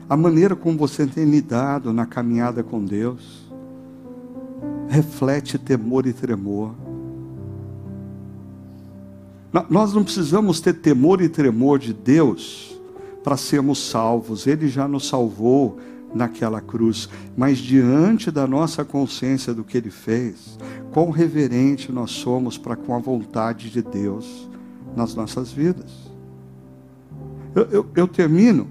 a 0.09 0.15
maneira 0.15 0.55
como 0.55 0.77
você 0.77 1.05
tem 1.05 1.25
lidado 1.25 1.91
na 1.91 2.05
caminhada 2.05 2.63
com 2.63 2.83
Deus 2.83 3.45
reflete 4.87 5.57
temor 5.57 6.05
e 6.05 6.13
tremor. 6.13 6.73
Nós 9.69 9.93
não 9.93 10.03
precisamos 10.03 10.59
ter 10.59 10.73
temor 10.73 11.21
e 11.21 11.29
tremor 11.29 11.79
de 11.79 11.93
Deus 11.93 12.79
para 13.23 13.37
sermos 13.37 13.79
salvos. 13.89 14.47
Ele 14.47 14.67
já 14.67 14.87
nos 14.87 15.07
salvou 15.07 15.79
naquela 16.13 16.59
cruz. 16.61 17.09
Mas 17.37 17.57
diante 17.57 18.31
da 18.31 18.45
nossa 18.45 18.83
consciência 18.83 19.53
do 19.53 19.63
que 19.63 19.77
Ele 19.77 19.91
fez, 19.91 20.57
quão 20.91 21.09
reverente 21.09 21.91
nós 21.91 22.11
somos 22.11 22.57
para 22.57 22.75
com 22.75 22.95
a 22.95 22.99
vontade 22.99 23.69
de 23.69 23.81
Deus 23.81 24.49
nas 24.95 25.15
nossas 25.15 25.51
vidas. 25.51 25.91
Eu, 27.53 27.63
eu, 27.71 27.85
eu 27.95 28.07
termino 28.07 28.67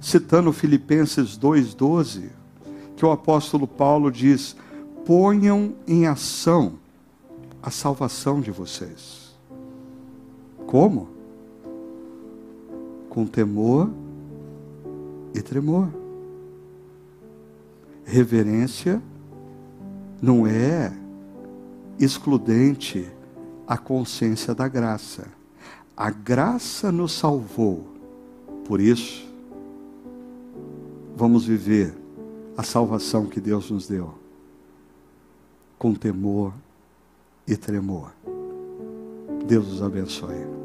citando 0.00 0.52
Filipenses 0.52 1.38
2,12, 1.38 2.30
que 2.96 3.04
o 3.04 3.10
apóstolo 3.10 3.66
Paulo 3.66 4.10
diz: 4.10 4.56
ponham 5.04 5.74
em 5.86 6.06
ação 6.06 6.74
a 7.62 7.70
salvação 7.70 8.40
de 8.40 8.50
vocês. 8.50 9.15
Como? 10.66 11.08
Com 13.08 13.26
temor 13.26 13.90
e 15.34 15.40
tremor. 15.40 15.88
Reverência 18.04 19.02
não 20.20 20.46
é 20.46 20.92
excludente 21.98 23.08
à 23.66 23.76
consciência 23.76 24.54
da 24.54 24.68
graça. 24.68 25.28
A 25.96 26.10
graça 26.10 26.92
nos 26.92 27.12
salvou. 27.12 27.86
Por 28.64 28.80
isso, 28.80 29.26
vamos 31.16 31.46
viver 31.46 31.94
a 32.56 32.62
salvação 32.62 33.26
que 33.26 33.40
Deus 33.40 33.70
nos 33.70 33.86
deu 33.86 34.26
com 35.78 35.94
temor 35.94 36.52
e 37.46 37.56
tremor. 37.56 38.12
Deus 39.46 39.68
os 39.68 39.82
abençoe. 39.82 40.55